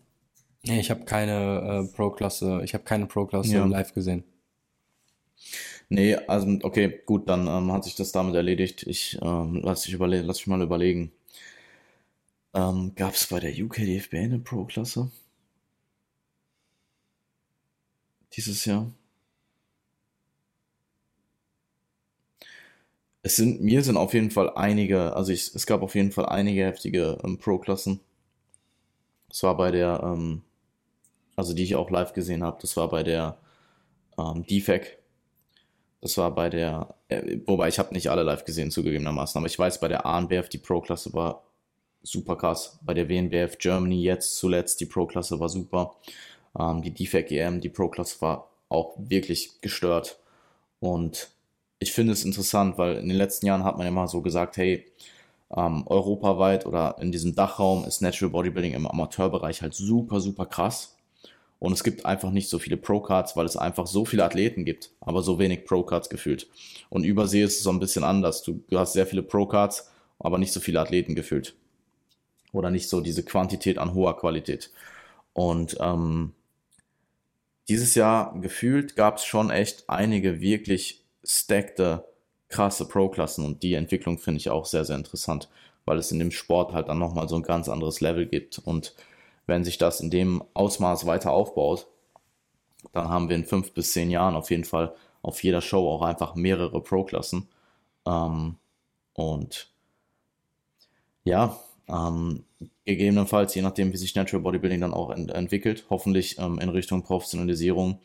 Nee, 0.67 0.81
ich 0.81 0.91
habe 0.91 1.05
keine 1.05 1.87
äh, 1.89 1.95
Pro-Klasse, 1.95 2.61
ich 2.65 2.75
habe 2.75 2.85
keine 2.85 3.07
Pro-Klasse 3.07 3.55
ja. 3.55 3.65
live 3.65 3.95
gesehen. 3.95 4.25
Nee, 5.89 6.17
also 6.17 6.59
okay, 6.63 7.01
gut, 7.07 7.29
dann 7.29 7.47
ähm, 7.47 7.73
hat 7.73 7.85
sich 7.85 7.95
das 7.95 8.11
damit 8.13 8.35
erledigt. 8.35 8.83
Ich 8.85 9.19
ähm, 9.23 9.61
lass, 9.63 9.87
ich 9.87 9.97
lass 9.99 10.39
mich 10.39 10.47
mal 10.49 10.63
überlegen. 10.63 11.13
Ähm, 12.55 12.93
Gab 12.97 13.15
es 13.15 13.27
bei 13.29 13.39
der 13.39 13.53
UKDFB 13.53 14.15
eine 14.15 14.39
Pro-Klasse? 14.41 15.11
Dieses 18.33 18.65
Jahr? 18.65 18.91
Es 23.23 23.37
sind, 23.37 23.61
mir 23.61 23.83
sind 23.83 23.97
auf 23.97 24.15
jeden 24.15 24.31
Fall 24.31 24.51
einige, 24.55 25.15
also 25.15 25.33
ich, 25.33 25.55
es 25.55 25.67
gab 25.67 25.83
auf 25.83 25.95
jeden 25.95 26.13
Fall 26.13 26.27
einige 26.27 26.65
heftige 26.65 27.19
ähm, 27.25 27.39
Pro-Klassen. 27.39 28.01
Es 29.31 29.43
war 29.43 29.57
bei 29.57 29.71
der 29.71 30.01
ähm, 30.03 30.43
also 31.37 31.55
die 31.55 31.63
ich 31.63 31.77
auch 31.77 31.91
live 31.91 32.13
gesehen 32.13 32.43
habe. 32.43 32.59
Das 32.61 32.77
war 32.77 32.89
bei 32.89 33.03
der 33.03 33.39
ähm, 34.19 34.45
DFAC. 34.47 34.99
Das 36.01 36.19
war 36.19 36.35
bei 36.35 36.51
der, 36.51 36.95
äh, 37.09 37.39
wobei 37.47 37.69
ich 37.69 37.79
habe 37.79 37.95
nicht 37.95 38.11
alle 38.11 38.23
live 38.23 38.45
gesehen, 38.45 38.71
zugegebenermaßen, 38.71 39.39
aber 39.39 39.47
ich 39.47 39.59
weiß, 39.59 39.81
bei 39.81 39.89
der 39.89 40.07
ANBF 40.07 40.49
die 40.49 40.59
Pro-Klasse 40.59 41.13
war 41.13 41.45
super 42.03 42.37
krass. 42.37 42.79
Bei 42.83 42.95
der 42.95 43.09
WNBF 43.09 43.59
Germany 43.59 44.03
jetzt 44.03 44.37
zuletzt, 44.37 44.81
die 44.81 44.87
Pro-Klasse 44.87 45.41
war 45.41 45.49
super. 45.49 45.97
Ähm, 46.59 46.83
die 46.83 46.93
DFAC 46.93 47.33
EM, 47.33 47.61
die 47.61 47.69
Pro-Klasse 47.69 48.21
war 48.21 48.51
auch 48.69 48.95
wirklich 48.99 49.61
gestört. 49.61 50.19
Und 50.81 51.31
ich 51.79 51.93
finde 51.93 52.13
es 52.13 52.25
interessant, 52.25 52.79
weil 52.79 52.97
in 52.97 53.09
den 53.09 53.17
letzten 53.17 53.47
Jahren 53.47 53.65
hat 53.65 53.79
man 53.79 53.87
immer 53.87 54.09
so 54.09 54.23
gesagt, 54.23 54.57
hey, 54.57 54.87
ähm, 55.55 55.85
europaweit 55.87 56.67
oder 56.67 56.97
in 57.01 57.13
diesem 57.13 57.35
Dachraum 57.35 57.85
ist 57.85 58.03
Natural 58.03 58.33
Bodybuilding 58.33 58.75
im 58.75 58.87
Amateurbereich 58.87 59.63
halt 59.63 59.75
super, 59.75 60.21
super 60.21 60.47
krass. 60.47 60.96
Und 61.59 61.73
es 61.73 61.83
gibt 61.83 62.05
einfach 62.05 62.31
nicht 62.31 62.51
so 62.51 62.59
viele 62.59 62.77
Pro-Cards, 62.77 63.37
weil 63.37 63.47
es 63.47 63.57
einfach 63.57 63.87
so 63.87 64.05
viele 64.05 64.25
Athleten 64.25 64.65
gibt, 64.65 64.91
aber 65.01 65.23
so 65.23 65.39
wenig 65.39 65.65
Pro-Cards 65.65 66.11
gefühlt. 66.11 66.49
Und 66.91 67.05
übersee 67.05 67.43
ist 67.43 67.57
es 67.57 67.63
so 67.63 67.71
ein 67.71 67.81
bisschen 67.81 68.05
anders. 68.05 68.43
Du, 68.43 68.63
du 68.69 68.79
hast 68.79 68.93
sehr 68.93 69.07
viele 69.07 69.23
Pro-Cards, 69.23 69.91
aber 70.19 70.39
nicht 70.39 70.53
so 70.53 70.61
viele 70.61 70.81
Athleten 70.81 71.15
gefühlt. 71.15 71.55
Oder 72.53 72.71
nicht 72.71 72.89
so 72.89 73.01
diese 73.01 73.25
Quantität 73.25 73.79
an 73.79 73.95
hoher 73.95 74.19
Qualität. 74.19 74.71
Und 75.33 75.77
ähm, 75.81 76.33
dieses 77.69 77.95
Jahr 77.95 78.39
gefühlt 78.41 78.95
gab 78.95 79.17
es 79.17 79.25
schon 79.25 79.51
echt 79.51 79.85
einige 79.89 80.41
wirklich 80.41 81.05
stackte, 81.25 82.05
krasse 82.49 82.87
Pro-Klassen. 82.87 83.45
Und 83.45 83.63
die 83.63 83.75
Entwicklung 83.75 84.19
finde 84.19 84.39
ich 84.39 84.51
auch 84.51 84.67
sehr, 84.67 84.85
sehr 84.85 84.97
interessant, 84.97 85.49
weil 85.85 85.99
es 85.99 86.13
in 86.13 86.19
dem 86.19 86.31
Sport 86.31 86.73
halt 86.73 86.89
dann 86.89 86.99
nochmal 86.99 87.29
so 87.29 87.37
ein 87.37 87.43
ganz 87.43 87.69
anderes 87.69 88.01
Level 88.01 88.27
gibt. 88.27 88.59
Und 88.59 88.95
wenn 89.47 89.65
sich 89.65 89.79
das 89.79 90.01
in 90.01 90.11
dem 90.11 90.43
Ausmaß 90.55 91.07
weiter 91.07 91.33
aufbaut, 91.33 91.87
dann 92.93 93.09
haben 93.09 93.29
wir 93.29 93.37
in 93.37 93.45
fünf 93.45 93.73
bis 93.73 93.93
zehn 93.93 94.11
Jahren 94.11 94.37
auf 94.37 94.51
jeden 94.51 94.65
Fall 94.65 94.95
auf 95.23 95.43
jeder 95.43 95.61
Show 95.61 95.89
auch 95.89 96.03
einfach 96.03 96.35
mehrere 96.35 96.81
Pro-Klassen. 96.83 97.49
Ähm, 98.07 98.57
und 99.15 99.73
ja, 101.25 101.59
ähm, 101.89 102.45
gegebenenfalls, 102.85 103.55
je 103.55 103.63
nachdem, 103.63 103.93
wie 103.93 103.97
sich 103.97 104.15
Natural 104.15 104.43
Bodybuilding 104.43 104.81
dann 104.81 104.95
auch 104.95 105.11
ent 105.11 105.31
entwickelt, 105.31 105.87
hoffentlich 105.91 106.39
ähm, 106.39 106.59
in 106.59 106.69
Richtung 106.69 107.03
Professionalisierung, 107.03 108.01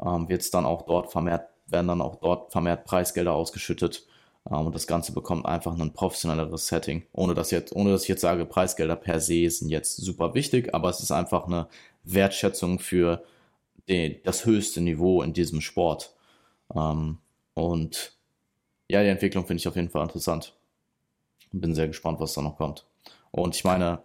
ähm, 0.00 0.28
wird 0.28 0.42
es 0.42 0.50
dann 0.50 0.64
auch 0.64 0.82
dort 0.82 1.12
vermehrt, 1.12 1.48
werden 1.66 1.88
dann 1.88 2.00
auch 2.00 2.16
dort 2.16 2.52
vermehrt 2.52 2.84
Preisgelder 2.84 3.34
ausgeschüttet 3.34 4.06
und 4.44 4.74
das 4.74 4.86
Ganze 4.86 5.12
bekommt 5.12 5.46
einfach 5.46 5.78
ein 5.78 5.92
professionelleres 5.92 6.66
Setting. 6.66 7.04
Ohne 7.12 7.34
dass, 7.34 7.50
jetzt, 7.50 7.74
ohne 7.74 7.90
dass 7.90 8.02
ich 8.02 8.08
jetzt 8.08 8.22
sage, 8.22 8.44
Preisgelder 8.44 8.96
per 8.96 9.20
se 9.20 9.48
sind 9.48 9.68
jetzt 9.70 9.96
super 9.96 10.34
wichtig, 10.34 10.74
aber 10.74 10.90
es 10.90 11.00
ist 11.00 11.12
einfach 11.12 11.46
eine 11.46 11.68
Wertschätzung 12.04 12.80
für 12.80 13.22
den, 13.88 14.16
das 14.24 14.44
höchste 14.44 14.80
Niveau 14.80 15.22
in 15.22 15.32
diesem 15.32 15.60
Sport. 15.60 16.14
Ähm, 16.74 17.18
und 17.54 18.16
ja, 18.88 19.02
die 19.02 19.08
Entwicklung 19.08 19.46
finde 19.46 19.60
ich 19.60 19.68
auf 19.68 19.76
jeden 19.76 19.90
Fall 19.90 20.02
interessant. 20.02 20.54
Bin 21.52 21.74
sehr 21.74 21.86
gespannt, 21.86 22.18
was 22.18 22.34
da 22.34 22.42
noch 22.42 22.56
kommt. 22.56 22.84
Und 23.30 23.54
ich 23.54 23.62
meine, 23.62 24.02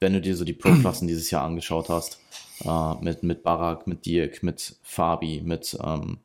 wenn 0.00 0.12
du 0.12 0.20
dir 0.20 0.36
so 0.36 0.44
die 0.44 0.52
Pro-Klassen 0.52 1.08
dieses 1.08 1.30
Jahr 1.30 1.44
angeschaut 1.44 1.88
hast, 1.88 2.20
äh, 2.64 2.94
mit, 3.00 3.22
mit 3.22 3.42
Barak, 3.42 3.86
mit 3.86 4.04
Dirk, 4.04 4.42
mit 4.42 4.76
Fabi, 4.82 5.40
mit, 5.42 5.78
ähm, 5.82 6.18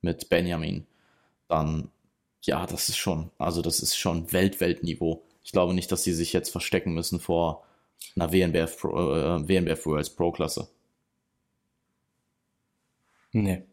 mit 0.00 0.28
Benjamin, 0.28 0.86
dann 1.46 1.90
ja, 2.48 2.66
das 2.66 2.88
ist 2.88 2.96
schon, 2.96 3.30
also 3.38 3.60
das 3.62 3.80
ist 3.80 3.96
schon 3.96 4.32
Welt-Weltniveau. 4.32 5.22
Ich 5.44 5.52
glaube 5.52 5.74
nicht, 5.74 5.92
dass 5.92 6.02
sie 6.02 6.14
sich 6.14 6.32
jetzt 6.32 6.50
verstecken 6.50 6.94
müssen 6.94 7.20
vor 7.20 7.64
einer 8.16 8.32
WNBF, 8.32 8.80
Pro, 8.80 9.14
äh, 9.14 9.48
WNBF 9.48 9.84
Worlds 9.86 10.10
Pro-Klasse. 10.10 10.68
Nee. 13.32 13.64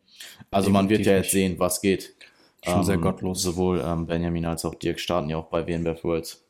Also 0.51 0.69
man 0.69 0.89
wird 0.89 1.05
ja 1.05 1.13
jetzt 1.13 1.31
sehen, 1.31 1.57
was 1.57 1.81
geht. 1.81 2.15
Schon 2.63 2.79
ähm, 2.79 2.83
sehr 2.83 2.97
gottlos. 2.97 3.41
Sowohl 3.41 3.81
ähm, 3.85 4.05
Benjamin 4.07 4.45
als 4.45 4.65
auch 4.65 4.75
Dirk 4.75 4.99
starten 4.99 5.29
ja 5.29 5.37
auch 5.37 5.47
bei 5.47 5.65
WNBF 5.65 6.03
Worlds. 6.03 6.43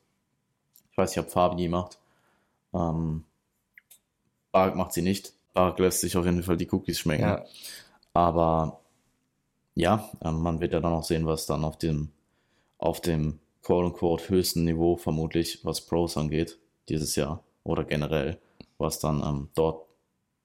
Ich 0.92 0.98
weiß 0.98 1.12
nicht, 1.12 1.26
ob 1.26 1.32
Fabi 1.32 1.68
macht. 1.68 2.00
Ähm, 2.74 3.24
Bark 4.52 4.76
macht 4.76 4.94
sie 4.94 5.02
nicht. 5.04 5.34
Bark 5.54 5.78
lässt 5.78 6.02
sich 6.02 6.18
auf 6.18 6.26
jeden 6.26 6.42
Fall 6.42 6.58
die 6.58 6.70
Cookies 6.72 7.00
schmecken. 7.00 7.24
Ja. 7.24 7.46
Aber 8.14 8.80
ja, 9.76 10.10
ähm, 10.24 10.42
man 10.42 10.60
wird 10.60 10.74
ja 10.74 10.80
dann 10.80 10.94
auch 10.94 11.04
sehen, 11.04 11.28
was 11.28 11.46
dann 11.46 11.64
auf 11.64 11.78
dem, 11.78 12.12
auf 12.78 13.02
dem 13.02 13.40
quote-unquote 13.64 14.30
höchsten 14.30 14.64
Niveau 14.64 14.96
vermutlich, 14.96 15.60
was 15.64 15.82
Pros 15.82 16.18
angeht, 16.18 16.58
dieses 16.88 17.16
Jahr 17.16 17.44
oder 17.64 17.84
generell, 17.84 18.40
was 18.78 19.00
dann 19.00 19.22
ähm, 19.24 19.50
dort, 19.56 19.88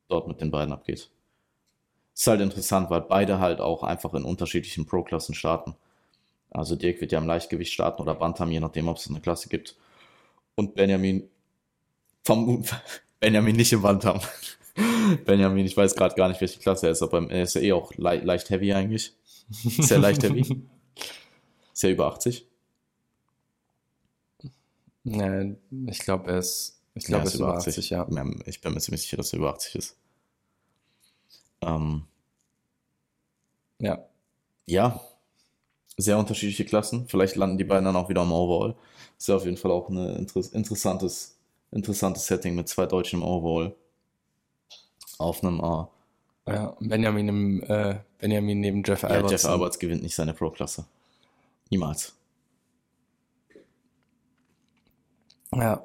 dort 0.08 0.26
mit 0.26 0.40
den 0.40 0.50
beiden 0.50 0.72
abgeht. 0.72 1.10
Ist 2.14 2.26
halt 2.26 2.40
interessant, 2.40 2.90
weil 2.90 3.02
beide 3.02 3.38
halt 3.38 3.60
auch 3.60 3.82
einfach 3.82 4.14
in 4.14 4.24
unterschiedlichen 4.24 4.86
Pro-Klassen 4.86 5.34
starten. 5.34 5.74
Also 6.50 6.76
Dirk 6.76 7.00
wird 7.00 7.12
ja 7.12 7.18
im 7.18 7.26
Leichtgewicht 7.26 7.72
starten 7.72 8.02
oder 8.02 8.14
Bantam, 8.14 8.50
je 8.50 8.60
nachdem, 8.60 8.88
ob 8.88 8.96
es 8.96 9.08
eine 9.08 9.20
Klasse 9.20 9.48
gibt. 9.48 9.76
Und 10.56 10.74
Benjamin, 10.74 11.28
vom, 12.24 12.64
Benjamin 13.20 13.56
nicht 13.56 13.72
im 13.72 13.82
Bantam. 13.82 14.20
Benjamin, 15.24 15.66
ich 15.66 15.76
weiß 15.76 15.94
gerade 15.94 16.14
gar 16.14 16.28
nicht, 16.28 16.40
welche 16.40 16.58
Klasse 16.58 16.86
er 16.86 16.92
ist, 16.92 17.02
aber 17.02 17.30
er 17.30 17.42
ist 17.42 17.54
ja 17.54 17.60
eh 17.60 17.72
auch 17.72 17.94
le 17.94 18.16
leicht 18.16 18.50
heavy 18.50 18.72
eigentlich. 18.72 19.12
Sehr 19.50 19.98
leicht 19.98 20.22
heavy. 20.22 20.62
Ist 21.80 21.84
ja 21.84 21.90
über 21.92 22.08
80. 22.08 22.46
Ja, 25.04 25.44
ich 25.86 25.98
glaube, 26.00 26.30
er 26.30 26.36
ist, 26.36 26.82
ich 26.92 27.06
glaube, 27.06 27.24
ja, 27.24 27.24
er 27.24 27.32
ist 27.32 27.34
über 27.36 27.54
80, 27.54 27.68
80, 27.78 27.90
ja. 27.90 28.06
Ich 28.44 28.60
bin 28.60 28.74
mir 28.74 28.80
ziemlich 28.80 29.00
sicher, 29.00 29.16
dass 29.16 29.32
er 29.32 29.38
über 29.38 29.54
80 29.54 29.76
ist. 29.76 29.96
Ähm, 31.62 32.04
ja. 33.78 34.06
Ja. 34.66 35.00
Sehr 35.96 36.18
unterschiedliche 36.18 36.66
Klassen. 36.66 37.08
Vielleicht 37.08 37.36
landen 37.36 37.56
die 37.56 37.64
beiden 37.64 37.86
dann 37.86 37.96
auch 37.96 38.10
wieder 38.10 38.24
im 38.24 38.32
Overall. 38.32 38.74
Ist 39.16 39.28
ja 39.28 39.36
auf 39.36 39.46
jeden 39.46 39.56
Fall 39.56 39.70
auch 39.70 39.88
ein 39.88 39.96
inter 40.16 40.42
interessantes, 40.52 41.38
interessantes 41.70 42.26
Setting 42.26 42.56
mit 42.56 42.68
zwei 42.68 42.84
Deutschen 42.84 43.20
im 43.20 43.26
Overall. 43.26 43.74
Auf 45.16 45.42
einem 45.42 45.62
A. 45.62 45.90
Ja, 46.46 46.76
Benjamin, 46.78 47.28
im, 47.28 47.62
äh, 47.62 48.00
Benjamin 48.18 48.60
neben 48.60 48.82
Jeff 48.82 49.02
Alberts. 49.02 49.32
Ja, 49.32 49.38
Jeff 49.38 49.44
Alberts 49.46 49.78
gewinnt 49.78 50.02
nicht 50.02 50.14
seine 50.14 50.34
Pro-Klasse. 50.34 50.84
Niemals. 51.70 52.14
Ja. 55.54 55.82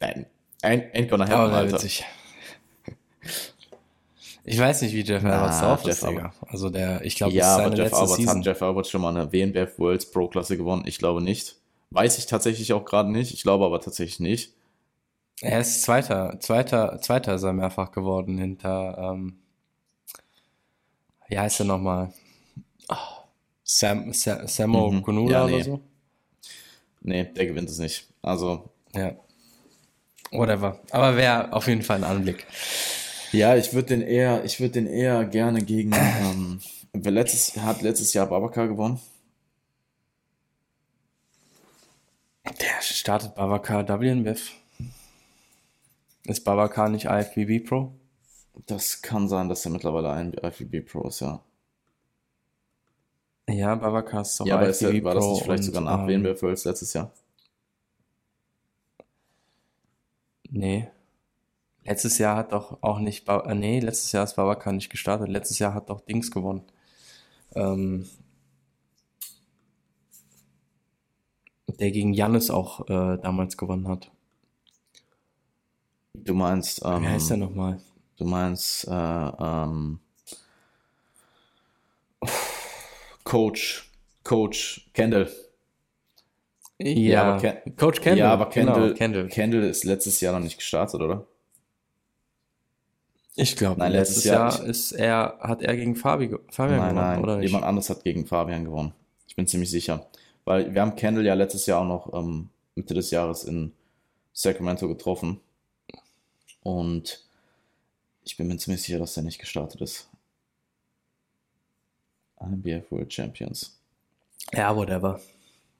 Ain't, 0.00 0.94
ain't 0.94 1.08
gonna 1.08 1.26
happen, 1.26 1.52
oh, 1.52 1.56
Alter. 1.56 1.72
Witzig. 1.72 2.04
Ich 4.50 4.58
weiß 4.58 4.80
nicht, 4.80 4.94
wie 4.94 5.02
Jeff 5.02 5.22
Alberts 5.22 5.60
drauf 5.60 5.84
ist, 5.84 6.06
Digga. 6.06 6.32
Also 6.46 6.70
der, 6.70 7.04
ich 7.04 7.16
glaube, 7.16 7.34
ja, 7.34 7.58
aber 7.58 7.76
Jeff 7.76 7.92
Alberts 7.92 8.14
Season. 8.14 8.38
hat 8.38 8.46
Jeff 8.46 8.62
Alberts 8.62 8.88
schon 8.88 9.02
mal 9.02 9.14
eine 9.14 9.30
WNBF 9.30 9.78
Worlds 9.78 10.10
Pro-Klasse 10.10 10.56
gewonnen? 10.56 10.84
Ich 10.86 10.96
glaube 10.96 11.20
nicht. 11.20 11.56
Weiß 11.90 12.16
ich 12.16 12.24
tatsächlich 12.24 12.72
auch 12.72 12.86
gerade 12.86 13.10
nicht. 13.10 13.34
Ich 13.34 13.42
glaube 13.42 13.66
aber 13.66 13.78
tatsächlich 13.78 14.20
nicht. 14.20 14.54
Er 15.42 15.60
ist 15.60 15.82
Zweiter, 15.82 16.40
Zweiter, 16.40 16.98
Zweiter 17.00 17.34
ist 17.34 17.42
er 17.42 17.52
mehrfach 17.52 17.92
geworden 17.92 18.38
hinter, 18.38 18.96
ähm, 18.98 19.38
wie 21.28 21.38
heißt 21.38 21.60
er 21.60 21.66
nochmal? 21.66 22.14
Oh, 22.88 23.17
Sam, 23.70 24.14
Sam, 24.14 24.48
Samo 24.48 24.90
mhm. 24.90 25.02
Konula 25.02 25.40
ja, 25.40 25.46
nee. 25.46 25.54
oder 25.56 25.64
so? 25.64 25.80
Nee, 27.02 27.24
der 27.24 27.46
gewinnt 27.46 27.68
es 27.68 27.78
nicht. 27.78 28.08
Also. 28.22 28.70
Ja. 28.94 29.14
Whatever. 30.30 30.80
Aber 30.90 31.16
wäre 31.16 31.52
auf 31.52 31.68
jeden 31.68 31.82
Fall 31.82 31.98
ein 31.98 32.04
Anblick. 32.04 32.46
Ja, 33.30 33.56
ich 33.56 33.74
würde 33.74 33.88
den 33.88 34.02
eher, 34.02 34.42
ich 34.44 34.58
würde 34.58 34.72
den 34.72 34.86
eher 34.86 35.26
gerne 35.26 35.62
gegen, 35.62 35.92
ähm, 35.92 36.60
letztes, 36.94 37.58
hat 37.58 37.82
letztes 37.82 38.14
Jahr 38.14 38.26
Babaka 38.26 38.64
gewonnen. 38.64 39.00
Der 42.46 42.80
startet 42.80 43.34
Babaka 43.34 43.86
WNBF. 43.86 44.52
Ist 46.24 46.44
Babaka 46.44 46.88
nicht 46.88 47.04
IFBB 47.04 47.68
Pro? 47.68 47.92
Das 48.64 49.02
kann 49.02 49.28
sein, 49.28 49.50
dass 49.50 49.66
er 49.66 49.72
mittlerweile 49.72 50.10
ein 50.12 50.32
IFBB 50.32 50.80
Pro 50.90 51.08
ist, 51.08 51.20
ja. 51.20 51.42
Ja, 53.48 53.74
Babaka 53.74 54.20
ist 54.20 54.38
doch 54.38 54.46
Ja, 54.46 54.56
aber 54.56 54.68
ist 54.68 54.82
er, 54.82 55.02
war 55.02 55.14
das 55.14 55.26
nicht 55.26 55.42
vielleicht 55.42 55.64
sogar 55.64 55.80
nach 55.82 56.06
ähm, 56.08 56.22
WNBF 56.24 56.42
Worlds 56.42 56.64
letztes 56.64 56.92
Jahr? 56.92 57.10
Nee. 60.50 60.88
Letztes 61.84 62.18
Jahr 62.18 62.36
hat 62.36 62.52
doch 62.52 62.82
auch 62.82 62.98
nicht, 62.98 63.24
ba 63.24 63.40
äh, 63.40 63.54
nee, 63.54 63.80
letztes 63.80 64.12
Jahr 64.12 64.24
ist 64.24 64.36
Babaka 64.36 64.72
nicht 64.72 64.90
gestartet. 64.90 65.28
Letztes 65.28 65.58
Jahr 65.58 65.72
hat 65.72 65.88
doch 65.88 66.02
Dings 66.02 66.30
gewonnen. 66.30 66.62
Ähm, 67.54 68.06
der 71.78 71.90
gegen 71.90 72.12
Jannis 72.12 72.50
auch 72.50 72.88
äh, 72.88 73.18
damals 73.18 73.56
gewonnen 73.56 73.88
hat. 73.88 74.10
Du 76.14 76.34
meinst, 76.34 76.82
ähm, 76.84 77.02
Wie 77.02 77.08
heißt 77.08 77.30
der 77.30 77.36
nochmal? 77.38 77.80
Du 78.16 78.24
meinst, 78.24 78.86
äh, 78.88 78.92
ähm, 78.92 80.00
Coach, 83.28 83.90
Coach 84.24 84.88
Kendall. 84.94 85.30
Ja, 86.78 86.88
ja 86.88 87.22
aber 87.24 87.40
Ken 87.40 87.76
Coach 87.76 88.00
Kendall. 88.00 88.18
Ja, 88.18 88.32
aber 88.32 88.48
Kendall, 88.48 88.80
genau, 88.80 88.94
Kendall. 88.94 89.28
Kendall 89.28 89.64
ist 89.64 89.84
letztes 89.84 90.18
Jahr 90.22 90.32
noch 90.32 90.40
nicht 90.40 90.56
gestartet, 90.56 90.98
oder? 90.98 91.26
Ich 93.36 93.54
glaube, 93.54 93.80
nein, 93.80 93.92
letztes, 93.92 94.24
letztes 94.24 94.30
Jahr, 94.30 94.58
Jahr 94.58 94.64
ist 94.64 94.92
er, 94.92 95.38
hat 95.40 95.60
er 95.60 95.76
gegen 95.76 95.94
Fabi, 95.94 96.34
Fabian 96.48 96.78
nein, 96.78 96.88
gewonnen, 96.88 97.06
nein, 97.06 97.22
oder 97.22 97.36
nicht? 97.36 97.48
Jemand 97.48 97.64
anderes 97.66 97.90
hat 97.90 98.02
gegen 98.02 98.24
Fabian 98.24 98.64
gewonnen. 98.64 98.94
Ich 99.26 99.36
bin 99.36 99.46
ziemlich 99.46 99.70
sicher. 99.70 100.06
Weil 100.46 100.72
wir 100.72 100.80
haben 100.80 100.96
Kendall 100.96 101.26
ja 101.26 101.34
letztes 101.34 101.66
Jahr 101.66 101.82
auch 101.82 101.86
noch 101.86 102.14
ähm, 102.14 102.48
Mitte 102.76 102.94
des 102.94 103.10
Jahres 103.10 103.44
in 103.44 103.72
Sacramento 104.32 104.88
getroffen. 104.88 105.38
Und 106.62 107.22
ich 108.24 108.38
bin 108.38 108.48
mir 108.48 108.56
ziemlich 108.56 108.82
sicher, 108.82 108.98
dass 108.98 109.18
er 109.18 109.22
nicht 109.22 109.38
gestartet 109.38 109.82
ist. 109.82 110.08
IBF 112.40 112.90
World 112.90 113.12
Champions. 113.12 113.78
Ja, 114.52 114.74
whatever. 114.74 115.20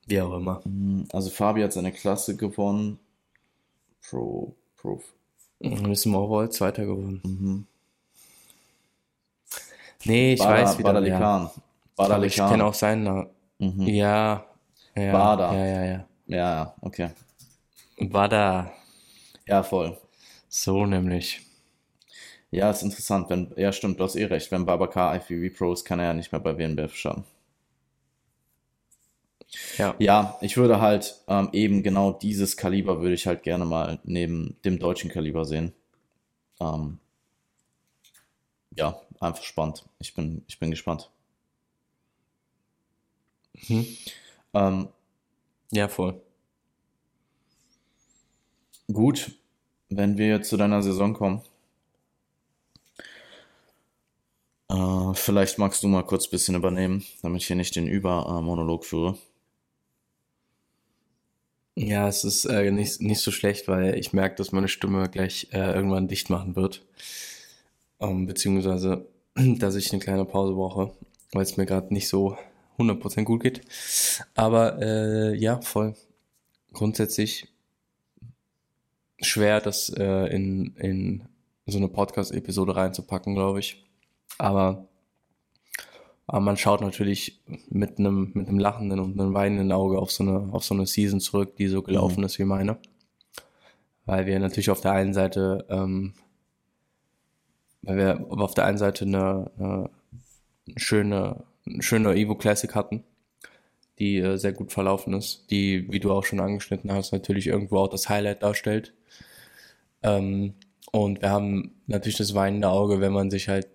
Wie 0.07 0.21
auch 0.21 0.35
immer. 0.35 0.61
Mm, 0.65 1.05
also 1.13 1.31
Fabi 1.31 1.63
hat 1.63 1.73
seine 1.73 1.93
Klasse 1.93 2.37
gewonnen. 2.37 2.99
Pro, 4.09 4.55
Pro, 4.77 5.03
Miss 5.61 6.07
Morwold, 6.07 6.53
Zweiter 6.53 6.87
geworden. 6.87 7.21
Mhm. 7.25 7.67
Nee, 10.05 10.35
ich 10.35 10.41
Bada, 10.41 10.63
weiß 10.63 10.79
wieder. 10.79 10.93
Badalikan. 10.93 11.51
Badalikan. 11.97 12.47
Ich 12.47 12.51
kenne 12.53 12.65
auch 12.65 12.75
seinen 12.75 13.03
Namen. 13.03 13.27
Mhm. 13.59 13.87
Ja. 13.89 14.45
ja. 14.95 15.13
Bada. 15.13 15.55
Ja, 15.55 15.67
ja, 15.67 15.85
ja. 15.85 16.05
Ja, 16.27 16.75
okay. 16.81 17.11
Bada. 17.99 18.73
Ja, 19.47 19.63
voll. 19.63 19.99
So 20.49 20.87
nämlich. 20.87 21.48
Ja, 22.51 22.71
ist 22.71 22.83
interessant. 22.83 23.29
Wenn, 23.31 23.53
ja, 23.57 23.73
stimmt, 23.73 24.01
du 24.01 24.05
hast 24.05 24.17
eh 24.17 24.25
recht. 24.25 24.51
Wenn 24.51 24.67
Babacar 24.67 25.15
IFBB 25.17 25.57
Pro 25.57 25.73
ist, 25.73 25.85
kann 25.85 25.99
er 25.99 26.07
ja 26.07 26.15
nicht 26.15 26.33
mehr 26.33 26.41
bei 26.41 26.57
WNBF 26.59 26.95
schauen. 26.95 27.25
Ja. 29.79 29.95
ja, 29.99 30.37
ich 30.43 30.57
würde 30.59 30.81
halt 30.81 31.23
ähm, 31.27 31.49
eben 31.53 31.83
genau 31.83 32.13
dieses 32.13 32.57
Kaliber 32.59 33.01
würde 33.01 33.15
ich 33.15 33.27
halt 33.27 33.43
gerne 33.43 33.65
mal 33.65 33.99
neben 34.05 34.57
dem 34.65 34.79
deutschen 34.79 35.11
Kaliber 35.11 35.45
sehen. 35.47 35.73
Ähm, 36.61 36.99
ja, 38.77 39.01
einfach 39.21 39.43
spannend. 39.43 39.85
Ich 39.99 40.15
bin, 40.15 40.45
ich 40.49 40.59
bin 40.59 40.71
gespannt. 40.71 41.11
Mhm. 43.69 43.87
Ähm, 44.55 44.89
ja, 45.73 45.89
voll. 45.89 46.21
Gut, 48.93 49.33
wenn 49.89 50.19
wir 50.19 50.29
jetzt 50.29 50.49
zu 50.51 50.57
deiner 50.59 50.83
Saison 50.83 51.15
kommen. 51.15 51.43
Äh, 54.71 55.15
vielleicht 55.15 55.59
magst 55.59 55.83
du 55.83 55.89
mal 55.89 56.05
kurz 56.05 56.27
ein 56.27 56.31
bisschen 56.31 56.55
übernehmen, 56.55 57.05
damit 57.23 57.43
ich 57.43 57.47
hier 57.47 57.57
nicht 57.57 57.77
den 57.77 57.87
Übermonolog 57.87 58.85
führe. 58.85 59.19
Ja, 61.75 62.09
es 62.09 62.25
ist 62.25 62.45
äh, 62.45 62.71
nicht, 62.73 63.01
nicht 63.01 63.21
so 63.21 63.31
schlecht, 63.31 63.69
weil 63.69 63.97
ich 63.97 64.13
merke, 64.13 64.35
dass 64.35 64.51
meine 64.53 64.67
Stimme 64.69 65.09
gleich 65.09 65.49
äh, 65.53 65.73
irgendwann 65.73 66.09
dicht 66.09 66.29
machen 66.29 66.57
wird. 66.57 66.85
Ähm, 68.01 68.27
beziehungsweise, 68.27 69.07
dass 69.35 69.77
ich 69.77 69.93
eine 69.93 70.03
kleine 70.03 70.25
Pause 70.25 70.55
brauche, 70.55 70.93
weil 71.33 71.43
es 71.43 71.57
mir 71.57 71.67
gerade 71.67 71.95
nicht 71.95 72.09
so 72.09 72.37
100% 72.79 73.25
gut 73.25 73.43
geht. 73.43 73.61
Aber 74.35 74.81
äh, 74.83 75.37
ja, 75.37 75.61
voll. 75.61 75.95
Grundsätzlich 76.73 77.49
schwer, 79.21 79.61
das 79.61 79.89
äh, 79.91 80.27
in, 80.35 80.75
in 80.77 81.29
so 81.67 81.79
eine 81.79 81.89
Podcast-Episode 81.89 82.77
reinzupacken, 82.77 83.35
glaube 83.35 83.61
ich. 83.61 83.88
Aber 84.37 84.89
aber 86.29 86.41
man 86.41 86.59
schaut 86.59 86.83
natürlich 86.83 87.41
mit 87.71 87.99
einem, 87.99 88.33
mit 88.35 88.49
einem 88.49 88.59
lachenden 88.59 89.01
und 89.01 89.19
einem 89.19 89.33
weinenden 89.33 89.73
Auge 89.73 89.99
auf 89.99 90.13
so 90.13 90.23
eine, 90.23 90.53
auf 90.53 90.63
so 90.63 90.75
eine 90.75 90.87
Season 90.87 91.21
zurück, 91.21 91.57
die 91.57 91.69
so 91.69 91.81
gelaufen 91.81 92.21
mhm. 92.21 92.27
ist 92.27 92.39
wie 92.39 92.45
meine. 92.45 92.77
Weil 94.05 94.27
wir 94.27 94.39
natürlich 94.39 94.69
auf 94.69 94.83
der 94.83 94.93
einen 94.93 95.15
Seite, 95.15 95.65
ähm, 95.71 96.13
weil 97.81 97.97
wir 97.97 98.27
auf 98.29 98.53
der 98.53 98.67
einen 98.67 98.77
Seite 98.77 99.07
eine, 99.07 99.51
eine, 99.59 99.91
schöne, 100.77 101.45
schöne 101.81 102.15
Evo 102.15 102.35
Classic 102.35 102.75
hatten, 102.75 103.05
die 103.99 104.19
äh, 104.19 104.37
sehr 104.37 104.53
gut 104.53 104.71
verlaufen 104.71 105.15
ist, 105.15 105.51
die, 105.51 105.91
wie 105.91 105.99
du 105.99 106.13
auch 106.13 106.27
schon 106.27 106.41
angeschnitten 106.41 106.93
hast, 106.93 107.13
natürlich 107.13 107.47
irgendwo 107.47 107.79
auch 107.79 107.89
das 107.89 108.11
Highlight 108.11 108.43
darstellt. 108.43 108.93
Ähm, 110.03 110.57
und 110.93 111.23
wir 111.23 111.31
haben 111.31 111.81
natürlich 111.87 112.19
das 112.19 112.35
weinende 112.35 112.69
Auge, 112.69 113.01
wenn 113.01 113.15
man 113.15 113.31
sich 113.31 113.49
halt 113.49 113.67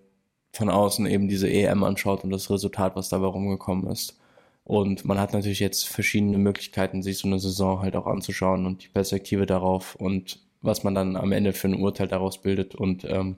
von 0.54 0.70
außen 0.70 1.06
eben 1.06 1.28
diese 1.28 1.50
EM 1.50 1.82
anschaut 1.84 2.24
und 2.24 2.30
das 2.30 2.50
Resultat, 2.50 2.96
was 2.96 3.08
dabei 3.08 3.26
rumgekommen 3.26 3.90
ist. 3.90 4.18
Und 4.64 5.04
man 5.04 5.18
hat 5.18 5.32
natürlich 5.32 5.60
jetzt 5.60 5.88
verschiedene 5.88 6.38
Möglichkeiten, 6.38 7.02
sich 7.02 7.18
so 7.18 7.28
eine 7.28 7.38
Saison 7.38 7.80
halt 7.80 7.96
auch 7.96 8.06
anzuschauen 8.06 8.64
und 8.64 8.84
die 8.84 8.88
Perspektive 8.88 9.46
darauf 9.46 9.94
und 9.96 10.40
was 10.62 10.82
man 10.82 10.94
dann 10.94 11.16
am 11.16 11.32
Ende 11.32 11.52
für 11.52 11.68
ein 11.68 11.82
Urteil 11.82 12.08
daraus 12.08 12.40
bildet. 12.40 12.74
Und 12.74 13.04
ähm, 13.04 13.36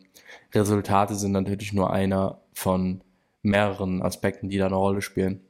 Resultate 0.55 1.17
sind 1.17 1.33
natürlich 1.33 1.73
nur 1.73 1.93
einer 1.93 2.41
von 2.53 3.01
mehreren 3.43 4.03
Aspekten, 4.03 4.49
die 4.49 4.59
da 4.59 4.67
eine 4.67 4.77
Rolle 4.77 5.03
spielen. 5.03 5.41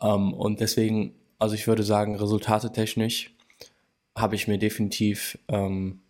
Ähm, 0.00 0.32
und 0.32 0.60
deswegen, 0.60 1.14
also 1.38 1.54
ich 1.54 1.66
würde 1.66 1.82
sagen, 1.82 2.14
resultate 2.16 2.72
technisch 2.72 3.34
habe 4.16 4.34
ich 4.34 4.48
mir 4.48 4.58
definitiv, 4.58 5.38
ähm, 5.48 6.00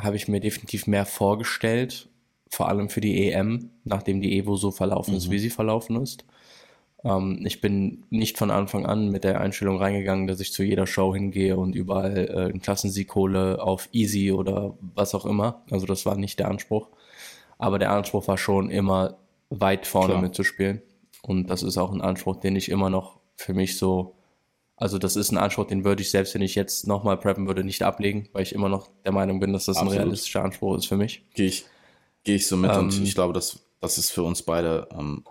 habe 0.00 0.16
ich 0.16 0.26
mir 0.26 0.40
definitiv 0.40 0.86
mehr 0.86 1.06
vorgestellt, 1.06 2.08
vor 2.52 2.68
allem 2.68 2.90
für 2.90 3.00
die 3.00 3.30
EM, 3.30 3.70
nachdem 3.84 4.20
die 4.20 4.38
Evo 4.38 4.56
so 4.56 4.70
verlaufen 4.70 5.12
mhm. 5.12 5.16
ist, 5.16 5.30
wie 5.30 5.38
sie 5.38 5.48
verlaufen 5.48 5.96
ist. 5.96 6.26
Ähm, 7.02 7.40
ich 7.46 7.62
bin 7.62 8.04
nicht 8.10 8.36
von 8.36 8.50
Anfang 8.50 8.84
an 8.84 9.10
mit 9.10 9.24
der 9.24 9.40
Einstellung 9.40 9.78
reingegangen, 9.78 10.26
dass 10.26 10.38
ich 10.38 10.52
zu 10.52 10.62
jeder 10.62 10.86
Show 10.86 11.14
hingehe 11.14 11.56
und 11.56 11.74
überall 11.74 12.28
äh, 12.28 12.50
einen 12.50 12.60
Klassensieg 12.60 13.14
hole 13.14 13.62
auf 13.62 13.88
Easy 13.92 14.32
oder 14.32 14.76
was 14.94 15.14
auch 15.14 15.24
immer. 15.24 15.64
Also 15.70 15.86
das 15.86 16.04
war 16.04 16.14
nicht 16.14 16.38
der 16.38 16.48
Anspruch. 16.48 16.88
Aber 17.56 17.78
der 17.78 17.90
Anspruch 17.90 18.28
war 18.28 18.36
schon 18.36 18.68
immer 18.68 19.16
weit 19.48 19.86
vorne 19.86 20.12
Klar. 20.12 20.22
mitzuspielen. 20.22 20.82
Und 21.22 21.48
das 21.48 21.62
ist 21.62 21.78
auch 21.78 21.90
ein 21.90 22.02
Anspruch, 22.02 22.36
den 22.36 22.54
ich 22.54 22.68
immer 22.68 22.90
noch 22.90 23.18
für 23.36 23.54
mich 23.54 23.78
so, 23.78 24.16
also 24.76 24.98
das 24.98 25.16
ist 25.16 25.32
ein 25.32 25.38
Anspruch, 25.38 25.68
den 25.68 25.84
würde 25.84 26.02
ich 26.02 26.10
selbst, 26.10 26.34
wenn 26.34 26.42
ich 26.42 26.54
jetzt 26.54 26.86
nochmal 26.86 27.16
preppen 27.16 27.46
würde, 27.46 27.64
nicht 27.64 27.82
ablegen, 27.82 28.28
weil 28.34 28.42
ich 28.42 28.54
immer 28.54 28.68
noch 28.68 28.90
der 29.04 29.12
Meinung 29.12 29.40
bin, 29.40 29.54
dass 29.54 29.64
das 29.64 29.76
Absolut. 29.76 29.94
ein 29.94 30.02
realistischer 30.02 30.44
Anspruch 30.44 30.76
ist 30.76 30.86
für 30.86 30.98
mich. 30.98 31.24
Gehe 31.32 31.46
ich, 31.46 31.64
gehe 32.24 32.36
ich 32.36 32.46
so 32.46 32.56
mit 32.56 32.70
ähm, 32.70 32.78
und 32.78 33.02
ich 33.02 33.14
glaube, 33.14 33.32
dass 33.32 33.60
das 33.80 33.98
ist 33.98 34.10
für 34.10 34.22
uns 34.22 34.42
beide 34.42 34.88
ähm, 34.92 35.24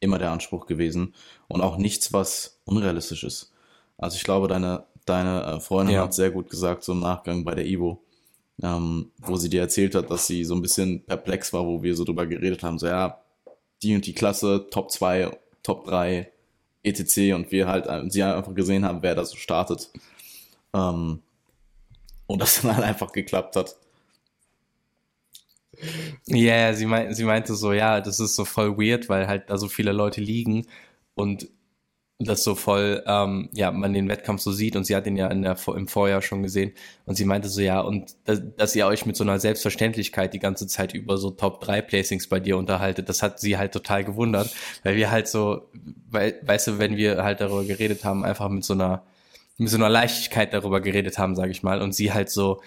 immer 0.00 0.18
der 0.18 0.30
Anspruch 0.30 0.66
gewesen 0.66 1.14
und 1.48 1.62
auch 1.62 1.78
nichts, 1.78 2.12
was 2.12 2.60
unrealistisch 2.64 3.24
ist. 3.24 3.52
Also 3.98 4.16
ich 4.16 4.24
glaube, 4.24 4.48
deine, 4.48 4.84
deine 5.06 5.42
äh, 5.44 5.60
Freundin 5.60 5.96
ja. 5.96 6.02
hat 6.02 6.14
sehr 6.14 6.30
gut 6.30 6.50
gesagt, 6.50 6.84
so 6.84 6.92
im 6.92 7.00
Nachgang 7.00 7.44
bei 7.44 7.54
der 7.54 7.66
Ivo, 7.66 8.02
ähm, 8.62 9.10
wo 9.18 9.36
sie 9.36 9.48
dir 9.48 9.62
erzählt 9.62 9.94
hat, 9.94 10.10
dass 10.10 10.26
sie 10.26 10.44
so 10.44 10.54
ein 10.54 10.62
bisschen 10.62 11.04
perplex 11.04 11.52
war, 11.52 11.66
wo 11.66 11.82
wir 11.82 11.94
so 11.94 12.04
drüber 12.04 12.26
geredet 12.26 12.62
haben, 12.62 12.78
so 12.78 12.86
ja, 12.86 13.22
die 13.82 13.94
und 13.94 14.06
die 14.06 14.14
Klasse, 14.14 14.66
Top 14.70 14.90
2, 14.90 15.30
Top 15.62 15.86
3, 15.86 16.30
etc. 16.82 17.34
und 17.34 17.50
wir 17.50 17.66
halt, 17.66 17.86
äh, 17.86 18.08
sie 18.10 18.22
einfach 18.22 18.54
gesehen 18.54 18.84
haben, 18.84 19.02
wer 19.02 19.14
da 19.14 19.24
so 19.24 19.36
startet. 19.36 19.90
Ähm, 20.74 21.22
und 22.26 22.38
das 22.42 22.60
dann 22.60 22.76
halt 22.76 22.84
einfach 22.84 23.12
geklappt 23.12 23.56
hat. 23.56 23.76
Ja, 26.26 26.36
yeah, 26.36 26.74
sie, 26.74 26.86
meint, 26.86 27.14
sie 27.16 27.24
meinte 27.24 27.54
so, 27.54 27.72
ja, 27.72 28.00
das 28.00 28.20
ist 28.20 28.36
so 28.36 28.44
voll 28.44 28.76
weird, 28.78 29.08
weil 29.08 29.26
halt 29.26 29.50
da 29.50 29.58
so 29.58 29.68
viele 29.68 29.92
Leute 29.92 30.20
liegen 30.20 30.66
und 31.14 31.48
das 32.18 32.44
so 32.44 32.54
voll, 32.54 33.02
ähm, 33.06 33.50
ja, 33.52 33.70
man 33.70 33.92
den 33.92 34.08
Wettkampf 34.08 34.40
so 34.40 34.50
sieht 34.50 34.74
und 34.74 34.84
sie 34.84 34.96
hat 34.96 35.06
ihn 35.06 35.16
ja 35.16 35.28
in 35.28 35.42
der, 35.42 35.56
im 35.76 35.86
Vorjahr 35.86 36.22
schon 36.22 36.42
gesehen 36.42 36.72
und 37.04 37.16
sie 37.16 37.26
meinte 37.26 37.48
so, 37.50 37.60
ja, 37.60 37.80
und 37.80 38.16
dass, 38.24 38.40
dass 38.56 38.74
ihr 38.74 38.86
euch 38.86 39.04
mit 39.04 39.16
so 39.16 39.24
einer 39.24 39.38
Selbstverständlichkeit 39.38 40.32
die 40.32 40.38
ganze 40.38 40.66
Zeit 40.66 40.94
über 40.94 41.18
so 41.18 41.30
Top 41.30 41.60
3 41.60 41.82
Placings 41.82 42.26
bei 42.28 42.40
dir 42.40 42.56
unterhaltet, 42.56 43.10
das 43.10 43.22
hat 43.22 43.38
sie 43.38 43.58
halt 43.58 43.72
total 43.72 44.02
gewundert, 44.04 44.54
weil 44.82 44.96
wir 44.96 45.10
halt 45.10 45.28
so, 45.28 45.68
weil, 46.08 46.40
weißt 46.42 46.68
du, 46.68 46.78
wenn 46.78 46.96
wir 46.96 47.22
halt 47.22 47.40
darüber 47.42 47.64
geredet 47.64 48.04
haben, 48.04 48.24
einfach 48.24 48.48
mit 48.48 48.64
so 48.64 48.72
einer, 48.72 49.04
mit 49.58 49.68
so 49.68 49.76
einer 49.76 49.90
Leichtigkeit 49.90 50.54
darüber 50.54 50.80
geredet 50.80 51.18
haben, 51.18 51.36
sage 51.36 51.50
ich 51.50 51.62
mal, 51.62 51.82
und 51.82 51.94
sie 51.94 52.12
halt 52.14 52.30
so, 52.30 52.62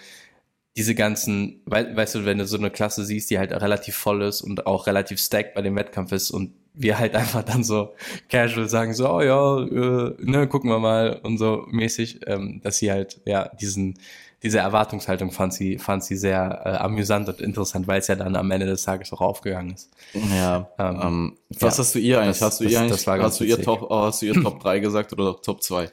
diese 0.76 0.94
ganzen, 0.94 1.62
weißt 1.66 2.14
du, 2.14 2.24
wenn 2.24 2.38
du 2.38 2.46
so 2.46 2.56
eine 2.56 2.70
Klasse 2.70 3.04
siehst, 3.04 3.30
die 3.30 3.38
halt 3.38 3.52
relativ 3.52 3.96
voll 3.96 4.22
ist 4.22 4.40
und 4.40 4.66
auch 4.66 4.86
relativ 4.86 5.20
stacked 5.20 5.54
bei 5.54 5.62
dem 5.62 5.74
Wettkampf 5.76 6.12
ist 6.12 6.30
und 6.30 6.52
wir 6.74 6.98
halt 6.98 7.14
einfach 7.16 7.42
dann 7.42 7.64
so 7.64 7.94
casual 8.28 8.68
sagen, 8.68 8.94
so, 8.94 9.08
oh 9.10 9.20
ja, 9.20 9.58
äh, 9.60 10.14
ne, 10.18 10.46
gucken 10.48 10.70
wir 10.70 10.78
mal 10.78 11.20
und 11.22 11.38
so 11.38 11.66
mäßig, 11.70 12.20
ähm, 12.26 12.60
dass 12.62 12.78
sie 12.78 12.90
halt, 12.90 13.20
ja, 13.24 13.48
diesen, 13.60 13.98
diese 14.42 14.58
Erwartungshaltung 14.58 15.32
fand 15.32 15.52
sie, 15.52 15.78
fand 15.78 16.02
sie 16.02 16.16
sehr 16.16 16.62
äh, 16.64 16.68
amüsant 16.76 17.28
und 17.28 17.40
interessant, 17.40 17.86
weil 17.86 17.98
es 17.98 18.06
ja 18.06 18.14
dann 18.14 18.36
am 18.36 18.50
Ende 18.50 18.66
des 18.66 18.84
Tages 18.84 19.12
auch 19.12 19.20
aufgegangen 19.20 19.74
ist. 19.74 19.90
Ja. 20.14 20.70
Ähm, 20.78 21.00
ähm, 21.02 21.36
was 21.58 21.76
ja, 21.76 21.82
hast 21.82 21.94
du 21.94 21.98
ihr 21.98 22.20
eigentlich? 22.20 22.38
Das, 22.38 22.52
hast 22.52 22.60
du 22.60 22.64
ihr 22.64 22.80
eigentlich, 22.80 23.06
hast 23.06 23.40
du 23.40 23.44
ihr 23.44 23.60
Top, 23.60 23.86
oh, 23.90 24.02
hast 24.02 24.22
du 24.22 24.26
ihr 24.26 24.34
Top 24.34 24.60
3 24.60 24.78
gesagt 24.78 25.12
oder 25.12 25.36
Top 25.42 25.62
2? 25.62 25.90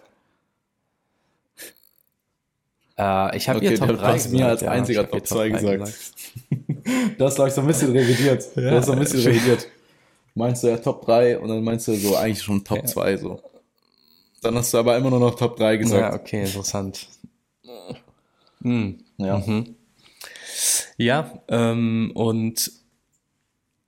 Äh, 2.97 3.37
ich 3.37 3.47
habe 3.47 3.59
okay, 3.59 3.71
ihr 3.71 3.77
Top 3.77 3.97
3 3.97 4.13
gesagt. 4.13 4.33
mir 4.33 4.47
als 4.47 4.63
einziger 4.63 5.01
ja, 5.01 5.07
Top 5.07 5.27
2 5.27 5.49
gesagt. 5.49 5.79
gesagt. 5.79 6.13
das 7.19 7.35
glaube 7.35 7.49
ich 7.49 7.55
so 7.55 7.61
ein 7.61 7.67
bisschen 7.67 7.91
revidiert. 7.91 8.45
Ja, 8.55 8.71
das 8.71 8.79
ist 8.81 8.85
so 8.87 8.91
ein 8.93 8.99
bisschen 8.99 9.19
revidiert. 9.23 9.67
Meinst 10.33 10.63
du 10.63 10.67
ja 10.67 10.77
Top 10.77 11.05
3 11.05 11.39
und 11.39 11.49
dann 11.49 11.63
meinst 11.63 11.87
du 11.87 11.93
so 11.95 12.15
eigentlich 12.15 12.41
schon 12.41 12.63
Top 12.63 12.79
ja. 12.79 12.85
2 12.85 13.17
so. 13.17 13.41
Dann 14.41 14.55
hast 14.55 14.73
du 14.73 14.77
aber 14.79 14.97
immer 14.97 15.09
nur 15.11 15.19
noch 15.19 15.35
Top 15.35 15.57
3 15.57 15.77
gesagt. 15.77 16.13
Ja, 16.13 16.19
okay, 16.19 16.45
interessant. 16.45 17.07
Hm. 18.63 19.03
Ja. 19.17 19.37
Mhm. 19.39 19.75
Ja, 20.97 21.43
ähm, 21.49 22.11
und 22.15 22.71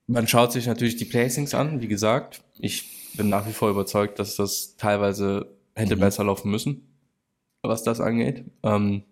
man 0.05 0.28
schaut 0.28 0.51
sich 0.51 0.68
natürlich 0.68 0.95
die 0.95 1.05
Placings 1.05 1.55
an, 1.55 1.82
wie 1.82 1.88
gesagt. 1.88 2.41
Ich 2.60 3.16
bin 3.16 3.30
nach 3.30 3.47
wie 3.47 3.53
vor 3.53 3.72
überzeugt, 3.72 4.20
dass 4.20 4.36
das 4.36 4.76
teilweise 4.78 5.47
hätte 5.76 5.95
mhm. 5.95 6.01
besser 6.01 6.24
laufen 6.24 6.51
müssen 6.51 6.89
was 7.62 7.84
das 7.84 8.01
angeht. 8.01 8.45
Ähm, 8.64 9.03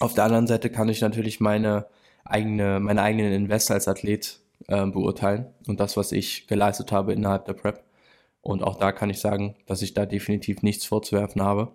auf 0.00 0.14
der 0.14 0.24
anderen 0.24 0.46
Seite 0.46 0.70
kann 0.70 0.88
ich 0.88 1.00
natürlich 1.00 1.40
meine 1.40 1.86
eigene, 2.24 2.80
meine 2.80 3.02
eigenen 3.02 3.32
Invest 3.32 3.70
als 3.70 3.88
Athlet 3.88 4.40
äh, 4.68 4.86
beurteilen 4.86 5.46
und 5.66 5.80
das, 5.80 5.96
was 5.96 6.12
ich 6.12 6.46
geleistet 6.46 6.92
habe 6.92 7.12
innerhalb 7.12 7.44
der 7.46 7.54
Prep. 7.54 7.84
Und 8.40 8.62
auch 8.62 8.76
da 8.78 8.92
kann 8.92 9.10
ich 9.10 9.20
sagen, 9.20 9.56
dass 9.66 9.82
ich 9.82 9.94
da 9.94 10.06
definitiv 10.06 10.62
nichts 10.62 10.84
vorzuwerfen 10.84 11.42
habe. 11.42 11.72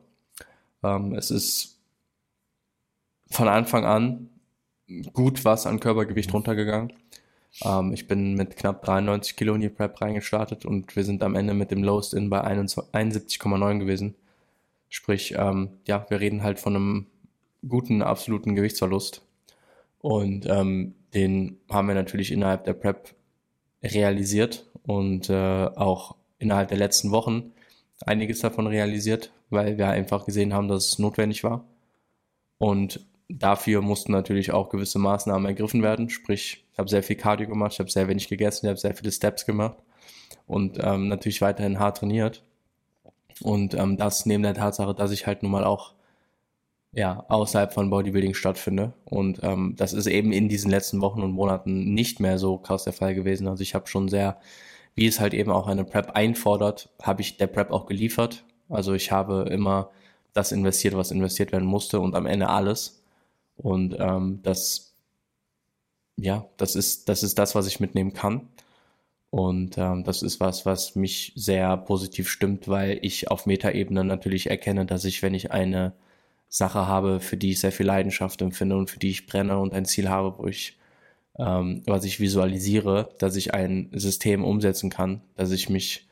Ähm, 0.83 1.13
es 1.15 1.31
ist 1.31 1.79
von 3.29 3.47
Anfang 3.47 3.85
an 3.85 4.29
gut 5.13 5.45
was 5.45 5.65
an 5.65 5.79
Körpergewicht 5.79 6.33
runtergegangen. 6.33 6.93
Ähm, 7.63 7.93
ich 7.93 8.07
bin 8.07 8.35
mit 8.35 8.55
knapp 8.57 8.83
93 8.83 9.35
Kilo 9.35 9.55
in 9.55 9.61
die 9.61 9.69
Prep 9.69 9.99
reingestartet 10.01 10.65
und 10.65 10.95
wir 10.95 11.03
sind 11.03 11.23
am 11.23 11.35
Ende 11.35 11.53
mit 11.53 11.71
dem 11.71 11.83
Lowest 11.83 12.13
In 12.13 12.29
bei 12.29 12.43
71,9 12.43 13.79
gewesen. 13.79 14.15
Sprich, 14.89 15.35
ähm, 15.37 15.77
ja, 15.85 16.05
wir 16.09 16.19
reden 16.19 16.43
halt 16.43 16.59
von 16.59 16.75
einem 16.75 17.07
guten 17.67 18.01
absoluten 18.01 18.55
Gewichtsverlust. 18.55 19.21
Und 19.99 20.45
ähm, 20.47 20.95
den 21.13 21.57
haben 21.69 21.87
wir 21.87 21.95
natürlich 21.95 22.31
innerhalb 22.31 22.63
der 22.63 22.73
Prep 22.73 23.15
realisiert 23.83 24.65
und 24.83 25.29
äh, 25.29 25.65
auch 25.65 26.15
innerhalb 26.39 26.69
der 26.69 26.77
letzten 26.77 27.11
Wochen 27.11 27.51
einiges 28.05 28.39
davon 28.39 28.67
realisiert, 28.67 29.31
weil 29.49 29.77
wir 29.77 29.89
einfach 29.89 30.25
gesehen 30.25 30.53
haben, 30.53 30.67
dass 30.67 30.85
es 30.85 30.99
notwendig 30.99 31.43
war. 31.43 31.65
Und 32.57 33.05
dafür 33.29 33.81
mussten 33.81 34.11
natürlich 34.11 34.51
auch 34.51 34.69
gewisse 34.69 34.99
Maßnahmen 34.99 35.45
ergriffen 35.45 35.83
werden. 35.83 36.09
Sprich, 36.09 36.65
ich 36.71 36.77
habe 36.77 36.89
sehr 36.89 37.03
viel 37.03 37.15
Cardio 37.15 37.47
gemacht, 37.47 37.73
ich 37.73 37.79
habe 37.79 37.89
sehr 37.89 38.07
wenig 38.07 38.27
gegessen, 38.27 38.65
ich 38.65 38.69
habe 38.69 38.79
sehr 38.79 38.95
viele 38.95 39.11
Steps 39.11 39.45
gemacht 39.45 39.77
und 40.45 40.77
ähm, 40.81 41.07
natürlich 41.07 41.41
weiterhin 41.41 41.79
hart 41.79 41.97
trainiert. 41.97 42.43
Und 43.41 43.73
ähm, 43.73 43.97
das 43.97 44.25
neben 44.25 44.43
der 44.43 44.53
Tatsache, 44.53 44.93
dass 44.93 45.11
ich 45.11 45.27
halt 45.27 45.43
nun 45.43 45.51
mal 45.51 45.63
auch 45.63 45.93
ja, 46.93 47.25
außerhalb 47.27 47.73
von 47.73 47.89
Bodybuilding 47.89 48.33
stattfinde. 48.33 48.93
Und 49.05 49.39
ähm, 49.43 49.75
das 49.77 49.93
ist 49.93 50.07
eben 50.07 50.31
in 50.31 50.49
diesen 50.49 50.71
letzten 50.71 51.01
Wochen 51.01 51.21
und 51.21 51.31
Monaten 51.31 51.93
nicht 51.93 52.19
mehr 52.19 52.39
so 52.39 52.57
krass 52.57 52.85
der 52.85 52.93
Fall 52.93 53.13
gewesen. 53.13 53.47
Also 53.47 53.61
ich 53.61 53.75
habe 53.75 53.87
schon 53.87 54.09
sehr, 54.09 54.39
wie 54.95 55.05
es 55.05 55.19
halt 55.19 55.33
eben 55.33 55.51
auch 55.51 55.67
eine 55.67 55.83
Prep 55.85 56.11
einfordert, 56.11 56.89
habe 57.01 57.21
ich 57.21 57.37
der 57.37 57.47
Prep 57.47 57.71
auch 57.71 57.85
geliefert. 57.85 58.45
Also 58.69 58.93
ich 58.93 59.11
habe 59.11 59.47
immer 59.51 59.91
das 60.33 60.51
investiert, 60.51 60.95
was 60.95 61.11
investiert 61.11 61.51
werden 61.51 61.67
musste 61.67 61.99
und 61.99 62.15
am 62.15 62.25
Ende 62.25 62.49
alles. 62.49 63.03
Und 63.57 63.95
ähm, 63.99 64.39
das, 64.43 64.95
ja, 66.15 66.45
das 66.57 66.75
ist, 66.75 67.09
das 67.09 67.23
ist 67.23 67.37
das, 67.37 67.55
was 67.55 67.67
ich 67.67 67.79
mitnehmen 67.79 68.13
kann. 68.13 68.47
Und 69.29 69.77
ähm, 69.77 70.03
das 70.03 70.21
ist 70.23 70.39
was, 70.39 70.65
was 70.65 70.95
mich 70.95 71.33
sehr 71.35 71.75
positiv 71.77 72.29
stimmt, 72.29 72.67
weil 72.67 72.99
ich 73.01 73.29
auf 73.29 73.45
Metaebene 73.45 74.03
natürlich 74.03 74.49
erkenne, 74.49 74.85
dass 74.85 75.05
ich, 75.05 75.21
wenn 75.21 75.33
ich 75.33 75.51
eine 75.51 75.93
Sache 76.49 76.87
habe, 76.87 77.19
für 77.19 77.37
die 77.37 77.51
ich 77.51 77.59
sehr 77.59 77.73
viel 77.73 77.85
Leidenschaft 77.85 78.41
empfinde 78.41 78.77
und 78.77 78.89
für 78.89 78.99
die 78.99 79.09
ich 79.09 79.27
brenne 79.27 79.59
und 79.59 79.73
ein 79.73 79.85
Ziel 79.85 80.09
habe, 80.09 80.37
wo 80.37 80.47
ich, 80.47 80.77
ähm, 81.37 81.83
was 81.85 82.05
ich 82.05 82.19
visualisiere, 82.19 83.09
dass 83.19 83.35
ich 83.35 83.53
ein 83.53 83.89
System 83.93 84.43
umsetzen 84.45 84.89
kann, 84.89 85.21
dass 85.35 85.51
ich 85.51 85.69
mich 85.69 86.07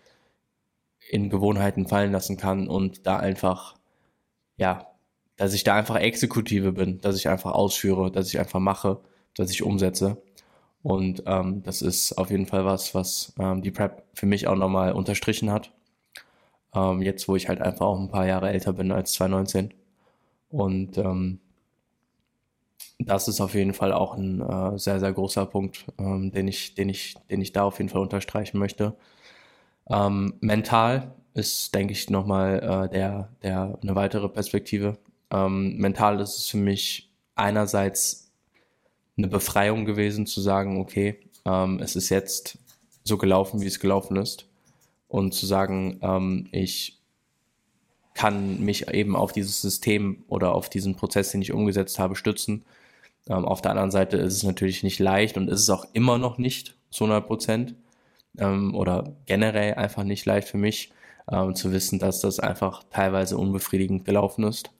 in 1.09 1.29
Gewohnheiten 1.29 1.87
fallen 1.87 2.11
lassen 2.11 2.37
kann 2.37 2.67
und 2.67 3.07
da 3.07 3.17
einfach, 3.17 3.75
ja, 4.57 4.87
dass 5.37 5.53
ich 5.53 5.63
da 5.63 5.75
einfach 5.75 5.97
Exekutive 5.97 6.73
bin, 6.73 7.01
dass 7.01 7.17
ich 7.17 7.29
einfach 7.29 7.53
ausführe, 7.53 8.11
dass 8.11 8.27
ich 8.29 8.39
einfach 8.39 8.59
mache, 8.59 8.99
dass 9.35 9.51
ich 9.51 9.63
umsetze 9.63 10.21
Und 10.85 11.23
ähm, 11.25 11.63
das 11.63 11.81
ist 11.81 12.15
auf 12.15 12.29
jeden 12.29 12.45
Fall 12.45 12.63
was, 12.63 12.93
was 12.93 13.33
ähm, 13.39 13.63
die 13.63 13.71
Prep 13.71 14.03
für 14.13 14.27
mich 14.27 14.47
auch 14.47 14.55
nochmal 14.55 14.91
unterstrichen 14.91 15.49
hat. 15.49 15.71
Ähm, 16.75 17.01
jetzt, 17.01 17.27
wo 17.27 17.35
ich 17.35 17.49
halt 17.49 17.59
einfach 17.59 17.87
auch 17.87 17.99
ein 17.99 18.11
paar 18.11 18.27
Jahre 18.27 18.51
älter 18.51 18.71
bin 18.73 18.91
als 18.91 19.13
2019. 19.13 19.73
Und 20.49 20.99
ähm, 20.99 21.39
das 22.99 23.27
ist 23.27 23.41
auf 23.41 23.55
jeden 23.55 23.73
Fall 23.73 23.93
auch 23.93 24.15
ein 24.15 24.41
äh, 24.41 24.77
sehr, 24.77 24.99
sehr 24.99 25.11
großer 25.11 25.47
Punkt, 25.47 25.85
ähm, 25.97 26.31
den, 26.31 26.47
ich, 26.47 26.75
den, 26.75 26.89
ich, 26.89 27.15
den 27.31 27.41
ich 27.41 27.51
da 27.51 27.63
auf 27.63 27.79
jeden 27.79 27.89
Fall 27.89 28.01
unterstreichen 28.01 28.59
möchte. 28.59 28.95
Ähm, 29.89 30.35
mental 30.39 31.15
ist, 31.33 31.73
denke 31.73 31.93
ich, 31.93 32.11
nochmal 32.11 32.59
äh, 32.59 32.89
der, 32.93 33.29
der, 33.41 33.79
eine 33.81 33.95
weitere 33.95 34.29
Perspektive. 34.29 34.99
Ähm, 35.31 35.77
mental 35.77 36.19
ist 36.19 36.37
es 36.37 36.47
für 36.47 36.57
mich 36.57 37.11
einerseits 37.33 38.24
eine 39.17 39.27
Befreiung 39.27 39.85
gewesen, 39.85 40.25
zu 40.25 40.41
sagen, 40.41 40.79
okay, 40.79 41.19
ähm, 41.45 41.79
es 41.79 41.95
ist 41.95 42.09
jetzt 42.09 42.57
so 43.03 43.17
gelaufen, 43.17 43.61
wie 43.61 43.67
es 43.67 43.79
gelaufen 43.79 44.17
ist. 44.17 44.47
Und 45.07 45.33
zu 45.33 45.45
sagen, 45.45 45.99
ähm, 46.01 46.47
ich 46.51 46.99
kann 48.15 48.63
mich 48.63 48.87
eben 48.89 49.15
auf 49.15 49.33
dieses 49.33 49.61
System 49.61 50.23
oder 50.27 50.55
auf 50.55 50.69
diesen 50.69 50.95
Prozess, 50.95 51.31
den 51.31 51.41
ich 51.41 51.51
umgesetzt 51.51 51.99
habe, 51.99 52.15
stützen. 52.15 52.65
Ähm, 53.29 53.45
auf 53.45 53.61
der 53.61 53.71
anderen 53.71 53.91
Seite 53.91 54.17
ist 54.17 54.35
es 54.35 54.43
natürlich 54.43 54.83
nicht 54.83 54.99
leicht 54.99 55.37
und 55.37 55.49
ist 55.49 55.61
es 55.61 55.69
auch 55.69 55.85
immer 55.93 56.17
noch 56.17 56.37
nicht 56.37 56.75
zu 56.89 57.03
100 57.03 57.27
Prozent 57.27 57.75
ähm, 58.37 58.73
oder 58.73 59.15
generell 59.25 59.75
einfach 59.75 60.03
nicht 60.03 60.25
leicht 60.25 60.47
für 60.47 60.57
mich 60.57 60.91
ähm, 61.29 61.55
zu 61.55 61.71
wissen, 61.71 61.99
dass 61.99 62.21
das 62.21 62.39
einfach 62.39 62.83
teilweise 62.89 63.37
unbefriedigend 63.37 64.05
gelaufen 64.05 64.45
ist, 64.45 64.71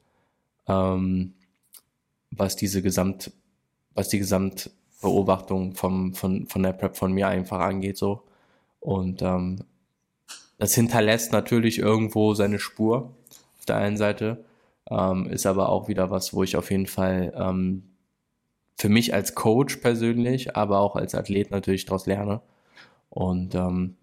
ähm, 0.68 1.34
was 2.32 2.56
diese 2.56 2.82
Gesamt, 2.82 3.32
was 3.96 4.10
die 4.10 4.20
Gesamtbeobachtung 4.20 5.74
vom, 5.74 6.14
von, 6.14 6.46
von 6.46 6.64
der 6.64 6.74
Prep 6.74 6.96
von 6.96 7.12
mir 7.12 7.28
einfach 7.28 7.60
angeht 7.60 7.98
so 7.98 8.24
und 8.80 9.24
ähm, 9.24 9.66
das 10.58 10.76
hinterlässt 10.76 11.32
natürlich 11.32 11.80
irgendwo 11.80 12.34
seine 12.34 12.60
Spur 12.60 13.14
auf 13.58 13.66
der 13.66 13.78
einen 13.78 13.98
Seite, 13.98 14.46
ähm, 14.90 15.28
ist 15.28 15.46
aber 15.46 15.70
auch 15.70 15.88
wieder 15.88 16.12
was, 16.12 16.34
wo 16.34 16.44
ich 16.44 16.56
auf 16.56 16.72
jeden 16.72 16.88
Fall 16.88 17.34
ähm, 17.36 17.84
für 18.78 18.90
mich 18.90 19.14
als 19.14 19.36
Coach 19.36 19.78
persönlich, 19.78 20.56
aber 20.56 20.80
auch 20.80 20.96
als 20.96 21.16
Athlet 21.16 21.52
natürlich 21.52 21.86
daraus 21.86 22.06
lerne. 22.06 22.42
Und 23.10 23.56
ähm, 23.56 23.96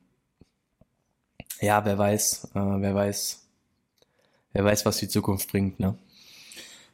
ja, 1.60 1.84
wer 1.84 1.96
weiß, 1.98 2.50
äh, 2.54 2.58
wer 2.58 2.94
weiß, 2.94 3.46
wer 4.52 4.64
weiß, 4.64 4.84
was 4.86 4.98
die 4.98 5.08
Zukunft 5.08 5.50
bringt, 5.50 5.78
ne? 5.78 5.96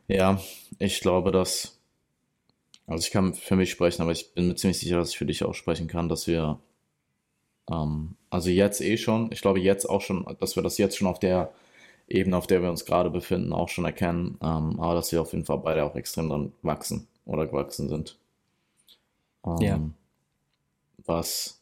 Ja, 0.08 0.40
ich 0.78 1.00
glaube, 1.00 1.32
dass, 1.32 1.77
also 2.88 3.04
ich 3.04 3.10
kann 3.10 3.34
für 3.34 3.54
mich 3.54 3.70
sprechen, 3.70 4.02
aber 4.02 4.12
ich 4.12 4.32
bin 4.34 4.48
mir 4.48 4.56
ziemlich 4.56 4.78
sicher, 4.78 4.96
dass 4.96 5.10
ich 5.10 5.18
für 5.18 5.26
dich 5.26 5.44
auch 5.44 5.54
sprechen 5.54 5.88
kann, 5.88 6.08
dass 6.08 6.26
wir, 6.26 6.58
ähm, 7.70 8.16
also 8.30 8.48
jetzt 8.48 8.80
eh 8.80 8.96
schon, 8.96 9.30
ich 9.30 9.42
glaube 9.42 9.60
jetzt 9.60 9.84
auch 9.84 10.00
schon, 10.00 10.24
dass 10.40 10.56
wir 10.56 10.62
das 10.62 10.78
jetzt 10.78 10.96
schon 10.96 11.06
auf 11.06 11.18
der 11.18 11.52
Ebene, 12.08 12.36
auf 12.36 12.46
der 12.46 12.62
wir 12.62 12.70
uns 12.70 12.86
gerade 12.86 13.10
befinden, 13.10 13.52
auch 13.52 13.68
schon 13.68 13.84
erkennen, 13.84 14.38
ähm, 14.42 14.80
aber 14.80 14.94
dass 14.94 15.12
wir 15.12 15.20
auf 15.20 15.32
jeden 15.32 15.44
Fall 15.44 15.58
beide 15.58 15.84
auch 15.84 15.94
extrem 15.96 16.30
dran 16.30 16.52
wachsen 16.62 17.06
oder 17.26 17.46
gewachsen 17.46 17.90
sind. 17.90 18.16
Ähm, 19.44 19.58
ja. 19.60 19.80
Was 21.04 21.60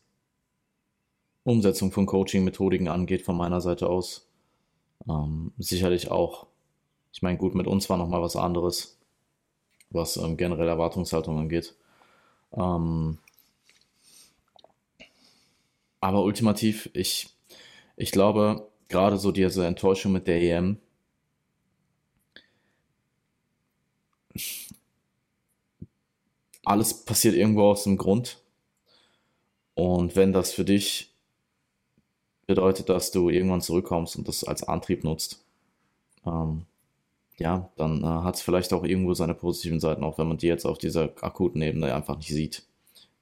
Umsetzung 1.42 1.90
von 1.90 2.06
Coaching-Methodiken 2.06 2.88
angeht, 2.88 3.22
von 3.22 3.36
meiner 3.36 3.60
Seite 3.60 3.88
aus. 3.88 4.28
Ähm, 5.08 5.52
sicherlich 5.58 6.10
auch, 6.10 6.46
ich 7.12 7.22
meine, 7.22 7.38
gut, 7.38 7.56
mit 7.56 7.66
uns 7.66 7.90
war 7.90 7.96
nochmal 7.96 8.22
was 8.22 8.36
anderes, 8.36 8.95
was 9.90 10.16
ähm, 10.16 10.36
generell 10.36 10.68
Erwartungshaltung 10.68 11.38
angeht. 11.38 11.74
Ähm, 12.52 13.18
aber 16.00 16.22
ultimativ, 16.22 16.90
ich, 16.92 17.28
ich 17.96 18.12
glaube, 18.12 18.68
gerade 18.88 19.18
so 19.18 19.32
diese 19.32 19.66
Enttäuschung 19.66 20.12
mit 20.12 20.26
der 20.26 20.40
EM, 20.40 20.78
alles 26.64 27.04
passiert 27.04 27.34
irgendwo 27.34 27.62
aus 27.62 27.84
dem 27.84 27.96
Grund. 27.96 28.42
Und 29.74 30.16
wenn 30.16 30.32
das 30.32 30.52
für 30.52 30.64
dich 30.64 31.12
bedeutet, 32.46 32.88
dass 32.88 33.10
du 33.10 33.28
irgendwann 33.28 33.60
zurückkommst 33.60 34.16
und 34.16 34.28
das 34.28 34.44
als 34.44 34.62
Antrieb 34.64 35.04
nutzt, 35.04 35.44
ähm, 36.24 36.66
ja, 37.38 37.70
dann 37.76 38.02
äh, 38.02 38.06
hat 38.06 38.36
es 38.36 38.42
vielleicht 38.42 38.72
auch 38.72 38.84
irgendwo 38.84 39.14
seine 39.14 39.34
positiven 39.34 39.80
Seiten, 39.80 40.04
auch 40.04 40.18
wenn 40.18 40.28
man 40.28 40.38
die 40.38 40.46
jetzt 40.48 40.64
auf 40.66 40.78
dieser 40.78 41.10
akuten 41.22 41.62
Ebene 41.62 41.94
einfach 41.94 42.16
nicht 42.16 42.28
sieht. 42.28 42.64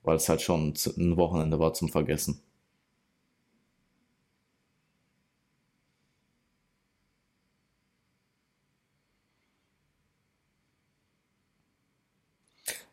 Weil 0.04 0.16
es 0.16 0.28
halt 0.28 0.42
schon 0.42 0.74
ein 0.98 1.16
Wochenende 1.18 1.58
war 1.60 1.74
zum 1.74 1.88
Vergessen. 1.90 2.40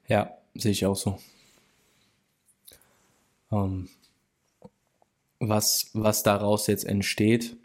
Ja, 0.08 0.38
Sehe 0.54 0.72
ich 0.72 0.86
auch 0.86 0.96
so. 0.96 1.18
Ähm, 3.52 3.88
was, 5.40 5.90
was 5.94 6.24
daraus 6.24 6.68
jetzt 6.68 6.86
entsteht, 6.86 7.58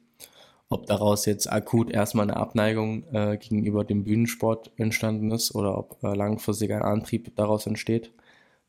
ob 0.69 0.87
daraus 0.87 1.27
jetzt 1.27 1.51
akut 1.51 1.91
erstmal 1.91 2.25
eine 2.25 2.37
Abneigung 2.37 3.05
äh, 3.13 3.37
gegenüber 3.37 3.85
dem 3.85 4.05
Bühnensport 4.05 4.73
entstanden 4.77 5.31
ist 5.31 5.55
oder 5.55 5.79
ob 5.79 6.03
äh, 6.03 6.15
langfristig 6.15 6.73
ein 6.73 6.83
Antrieb 6.83 7.35
daraus 7.37 7.67
entsteht, 7.67 8.13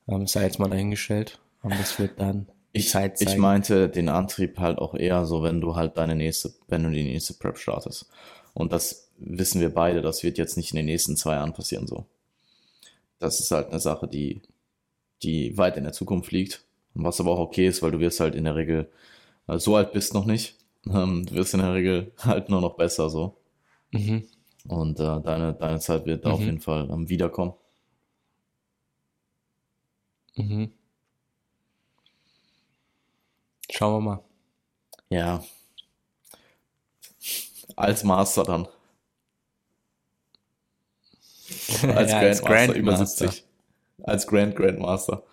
ähm, 0.08 0.28
sei 0.28 0.44
jetzt 0.44 0.60
mal 0.60 0.70
dahingestellt. 0.70 1.40
Aber 1.62 1.76
das 1.76 2.00
wird 2.00 2.20
dann 2.20 2.48
die 2.74 2.80
ich, 2.80 2.90
Zeit 2.90 3.18
zeigen. 3.18 3.32
Ich 3.32 3.38
meinte 3.38 3.90
den 3.90 4.10
Antrieb 4.10 4.60
halt 4.60 4.78
auch 4.78 4.94
eher 4.94 5.26
so, 5.26 5.42
wenn 5.42 5.62
du 5.62 5.76
halt 5.76 5.98
deine 5.98 6.16
nächste, 6.16 6.54
wenn 6.68 6.84
du 6.84 6.92
die 6.92 7.04
nächste 7.04 7.34
Prep 7.34 7.58
startest. 7.58 8.08
Und 8.54 8.72
das 8.72 9.12
wissen 9.18 9.62
wir 9.62 9.74
beide, 9.74 10.02
das 10.02 10.24
wird 10.24 10.38
jetzt 10.38 10.58
nicht 10.58 10.72
in 10.72 10.78
den 10.78 10.86
nächsten 10.86 11.18
zwei 11.18 11.34
Jahren 11.34 11.54
passieren 11.54 11.88
so 11.88 12.06
das 13.20 13.40
ist 13.40 13.52
halt 13.52 13.70
eine 13.70 13.80
Sache, 13.80 14.08
die, 14.08 14.42
die 15.24 15.58
weit 15.58 15.78
in 15.78 15.84
der 15.84 15.94
Zukunft 15.94 16.32
liegt. 16.32 16.64
Was 16.94 17.20
aber 17.20 17.32
auch 17.32 17.40
okay 17.40 17.68
ist, 17.68 17.82
weil 17.82 17.92
du 17.92 18.00
wirst 18.00 18.20
halt 18.20 18.36
in 18.36 18.46
der 18.46 18.56
Regel, 18.56 18.90
also 19.46 19.72
so 19.72 19.76
alt 19.76 19.94
bist 19.94 20.14
noch 20.14 20.26
nicht, 20.26 20.56
ähm, 20.94 21.26
du 21.26 21.36
wirst 21.36 21.54
in 21.54 21.62
der 21.62 21.74
Regel 21.74 22.12
halt 22.18 22.50
nur 22.50 22.62
noch 22.62 22.76
besser 22.76 23.10
so. 23.10 23.38
Mhm. 23.92 24.28
Und 24.68 25.00
äh, 25.00 25.22
deine, 25.22 25.54
deine 25.54 25.80
Zeit 25.80 26.06
wird 26.06 26.26
mhm. 26.26 26.32
auf 26.32 26.40
jeden 26.40 26.60
Fall 26.60 26.90
ähm, 26.90 27.10
wiederkommen. 27.10 27.54
Mhm. 30.36 30.72
Schauen 33.70 33.96
wir 33.96 34.02
mal. 34.02 34.24
Ja. 35.10 35.44
Als 37.76 38.04
Master 38.04 38.44
dann. 38.44 38.68
Als 41.96 42.12
ja, 42.12 42.20
Grandmaster 42.20 42.56
als 42.56 42.76
über 42.76 42.98
70. 42.98 43.46
Als 44.04 44.28
Grand 44.28 44.56
Grandmaster. 44.56 45.24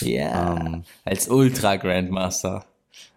Ja, 0.00 0.56
ähm, 0.56 0.84
als 1.04 1.28
Ultra 1.28 1.76
Grandmaster. 1.76 2.64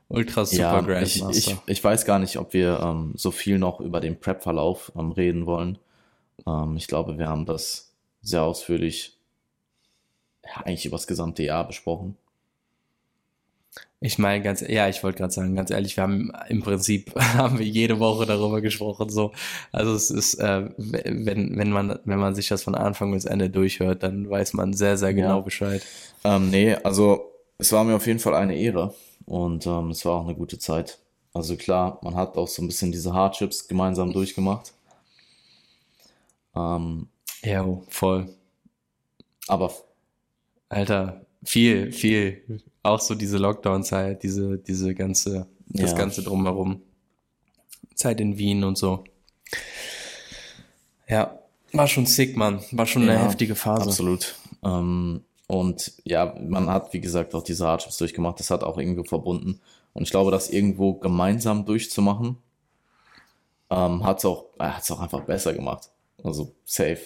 Ultra 0.07 0.45
Super 0.45 0.61
ja, 0.61 0.81
Grandmaster. 0.81 1.29
Ich, 1.31 1.47
ich, 1.47 1.57
ich, 1.65 1.83
weiß 1.83 2.05
gar 2.05 2.19
nicht, 2.19 2.37
ob 2.37 2.53
wir 2.53 2.79
ähm, 2.81 3.13
so 3.15 3.31
viel 3.31 3.57
noch 3.57 3.79
über 3.79 3.99
den 3.99 4.19
Prep-Verlauf 4.19 4.91
ähm, 4.95 5.11
reden 5.11 5.45
wollen. 5.45 5.79
Ähm, 6.45 6.77
ich 6.77 6.87
glaube, 6.87 7.17
wir 7.17 7.27
haben 7.27 7.45
das 7.45 7.91
sehr 8.21 8.43
ausführlich 8.43 9.17
ja, 10.43 10.61
eigentlich 10.63 10.85
über 10.85 10.97
das 10.97 11.07
gesamte 11.07 11.43
Jahr 11.43 11.65
besprochen. 11.65 12.17
Ich 14.01 14.19
meine, 14.19 14.43
ganz, 14.43 14.61
ja, 14.61 14.87
ich 14.87 15.03
wollte 15.03 15.17
gerade 15.17 15.33
sagen, 15.33 15.55
ganz 15.55 15.71
ehrlich, 15.71 15.97
wir 15.97 16.03
haben 16.03 16.31
im 16.49 16.61
Prinzip 16.61 17.15
haben 17.19 17.57
wir 17.57 17.65
jede 17.65 17.99
Woche 17.99 18.27
darüber 18.27 18.61
gesprochen, 18.61 19.09
so. 19.09 19.31
Also 19.71 19.95
es 19.95 20.11
ist, 20.11 20.35
äh, 20.35 20.69
wenn, 20.77 21.57
wenn 21.57 21.71
man, 21.71 21.99
wenn 22.05 22.19
man 22.19 22.35
sich 22.35 22.47
das 22.47 22.61
von 22.61 22.75
Anfang 22.75 23.11
bis 23.11 23.25
Ende 23.25 23.49
durchhört, 23.49 24.03
dann 24.03 24.29
weiß 24.29 24.53
man 24.53 24.73
sehr, 24.73 24.97
sehr 24.97 25.15
genau 25.15 25.37
ja. 25.37 25.41
Bescheid. 25.41 25.83
Ähm, 26.23 26.51
nee, 26.51 26.75
also 26.75 27.31
es 27.57 27.71
war 27.71 27.83
mir 27.83 27.95
auf 27.95 28.07
jeden 28.07 28.19
Fall 28.19 28.35
eine 28.35 28.55
Ehre 28.55 28.93
und 29.25 29.65
ähm, 29.65 29.91
es 29.91 30.05
war 30.05 30.13
auch 30.13 30.25
eine 30.25 30.35
gute 30.35 30.59
Zeit. 30.59 30.99
Also 31.33 31.57
klar, 31.57 31.99
man 32.01 32.15
hat 32.15 32.37
auch 32.37 32.47
so 32.47 32.61
ein 32.61 32.67
bisschen 32.67 32.91
diese 32.91 33.13
Hardships 33.13 33.67
gemeinsam 33.67 34.13
durchgemacht. 34.13 34.73
Ähm, 36.55 37.07
ja, 37.43 37.65
voll. 37.89 38.29
Aber 39.47 39.73
Alter, 40.69 41.25
viel, 41.43 41.91
viel 41.91 42.61
auch 42.83 42.99
so 42.99 43.15
diese 43.15 43.37
Lockdown-Zeit, 43.37 44.23
diese, 44.23 44.57
diese 44.57 44.95
ganze, 44.95 45.47
das 45.67 45.91
ja. 45.91 45.97
Ganze 45.97 46.23
drumherum. 46.23 46.81
Zeit 47.95 48.19
in 48.19 48.37
Wien 48.37 48.63
und 48.63 48.77
so. 48.77 49.03
Ja, 51.07 51.39
war 51.71 51.87
schon 51.87 52.05
sick, 52.05 52.35
Mann. 52.35 52.61
War 52.71 52.85
schon 52.85 53.03
eine 53.03 53.13
ja, 53.13 53.23
heftige 53.23 53.55
Phase. 53.55 53.83
Absolut. 53.83 54.35
Ähm, 54.63 55.23
und 55.47 55.93
ja, 56.03 56.35
man 56.39 56.69
hat, 56.69 56.93
wie 56.93 57.01
gesagt, 57.01 57.35
auch 57.35 57.43
diese 57.43 57.67
Hardships 57.67 57.97
durchgemacht. 57.97 58.39
Das 58.39 58.49
hat 58.49 58.63
auch 58.63 58.77
irgendwo 58.77 59.03
verbunden. 59.03 59.61
Und 59.93 60.03
ich 60.03 60.11
glaube, 60.11 60.31
das 60.31 60.49
irgendwo 60.49 60.95
gemeinsam 60.95 61.65
durchzumachen, 61.65 62.37
ähm, 63.69 64.03
hat 64.03 64.19
es 64.19 64.25
auch, 64.25 64.45
äh, 64.59 64.71
auch 64.91 64.99
einfach 64.99 65.21
besser 65.21 65.53
gemacht. 65.53 65.89
Also 66.23 66.53
safe. 66.63 66.99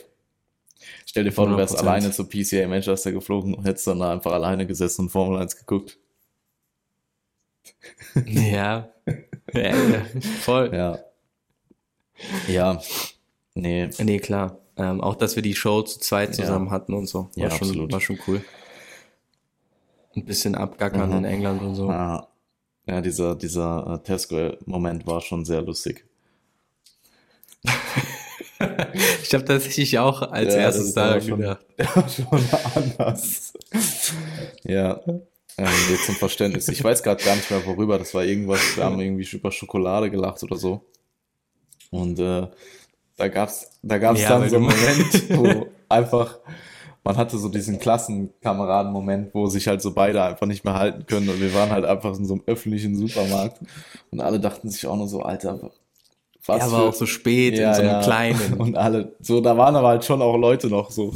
Stell 1.05 1.25
dir 1.25 1.31
vor, 1.31 1.45
100%. 1.47 1.51
du 1.51 1.57
wärst 1.57 1.77
alleine 1.77 2.11
zu 2.11 2.25
PCA 2.25 2.67
Manchester 2.67 3.11
geflogen 3.11 3.53
und 3.53 3.65
hättest 3.65 3.87
dann 3.87 4.01
einfach 4.01 4.31
alleine 4.31 4.65
gesessen 4.65 5.03
und 5.03 5.09
Formel 5.09 5.39
1 5.39 5.57
geguckt. 5.57 5.97
Ja. 8.25 8.89
ja, 9.53 9.61
ja 9.61 10.05
voll. 10.41 10.71
Ja. 10.73 10.99
Ja. 12.47 12.81
Nee. 13.53 13.89
Nee, 13.99 14.19
klar. 14.19 14.57
Ähm, 14.79 15.01
auch, 15.01 15.15
dass 15.15 15.35
wir 15.35 15.43
die 15.43 15.55
Show 15.55 15.81
zu 15.81 15.99
zweit 15.99 16.33
zusammen 16.33 16.67
ja. 16.67 16.71
hatten 16.71 16.93
und 16.93 17.05
so. 17.05 17.23
War, 17.23 17.29
ja, 17.35 17.51
schon, 17.51 17.67
absolut. 17.67 17.91
war 17.91 17.99
schon 17.99 18.17
cool. 18.27 18.41
Ein 20.15 20.23
bisschen 20.25 20.55
abgackern 20.55 21.09
mhm. 21.09 21.17
in 21.17 21.25
England 21.25 21.61
und 21.61 21.75
so. 21.75 21.89
Ja, 21.89 22.29
ja 22.87 23.01
dieser, 23.01 23.35
dieser 23.35 23.95
äh, 23.95 24.03
Tesco-Moment 24.05 25.05
war 25.05 25.19
schon 25.19 25.43
sehr 25.43 25.61
lustig. 25.61 26.05
ich 29.21 29.33
habe 29.33 29.43
tatsächlich 29.43 29.99
auch 29.99 30.21
als 30.21 30.53
ja, 30.53 30.61
erstes 30.61 30.93
da 30.93 31.19
gedacht. 31.19 31.65
Schon, 31.93 32.09
schon 32.09 32.39
anders. 32.75 33.53
ja. 34.63 35.01
Ähm, 35.57 35.67
jetzt 35.89 36.05
zum 36.05 36.15
Verständnis. 36.15 36.69
Ich 36.69 36.81
weiß 36.81 37.03
gerade 37.03 37.21
gar 37.21 37.35
nicht 37.35 37.51
mehr, 37.51 37.65
worüber. 37.65 37.99
Das 37.99 38.13
war 38.13 38.23
irgendwas, 38.23 38.77
wir 38.77 38.85
haben 38.85 38.97
irgendwie 39.01 39.27
über 39.35 39.51
Schokolade 39.51 40.09
gelacht 40.09 40.41
oder 40.41 40.55
so. 40.55 40.85
Und 41.91 42.17
äh, 42.19 42.47
da 43.19 43.27
gab's, 43.27 43.69
da 43.83 43.97
gab's 43.97 44.21
ja, 44.21 44.29
dann 44.29 44.49
so 44.49 44.55
einen 44.55 44.65
Moment, 45.29 45.37
wo 45.37 45.67
einfach, 45.89 46.39
man 47.03 47.17
hatte 47.17 47.37
so 47.37 47.49
diesen 47.49 47.77
Klassenkameraden-Moment, 47.79 49.33
wo 49.33 49.47
sich 49.47 49.67
halt 49.67 49.81
so 49.81 49.93
beide 49.93 50.23
einfach 50.23 50.47
nicht 50.47 50.63
mehr 50.63 50.75
halten 50.75 51.05
können. 51.05 51.27
Und 51.27 51.41
wir 51.41 51.53
waren 51.53 51.69
halt 51.69 51.83
einfach 51.83 52.17
in 52.17 52.25
so 52.25 52.35
einem 52.35 52.43
öffentlichen 52.47 52.95
Supermarkt. 52.95 53.59
Und 54.11 54.21
alle 54.21 54.39
dachten 54.39 54.69
sich 54.69 54.87
auch 54.87 54.95
nur 54.95 55.09
so, 55.09 55.21
Alter, 55.21 55.71
was 56.45 56.63
ja, 56.63 56.71
war 56.71 56.83
auch 56.83 56.93
so 56.93 57.05
spät 57.05 57.57
ja, 57.57 57.69
in 57.69 57.75
so 57.75 57.81
einem 57.81 57.91
ja. 57.91 58.01
kleinen. 58.01 58.53
Und 58.57 58.77
alle, 58.77 59.15
so, 59.19 59.41
da 59.41 59.57
waren 59.57 59.75
aber 59.75 59.89
halt 59.89 60.05
schon 60.05 60.21
auch 60.21 60.37
Leute 60.37 60.67
noch 60.67 60.91
so. 60.91 61.13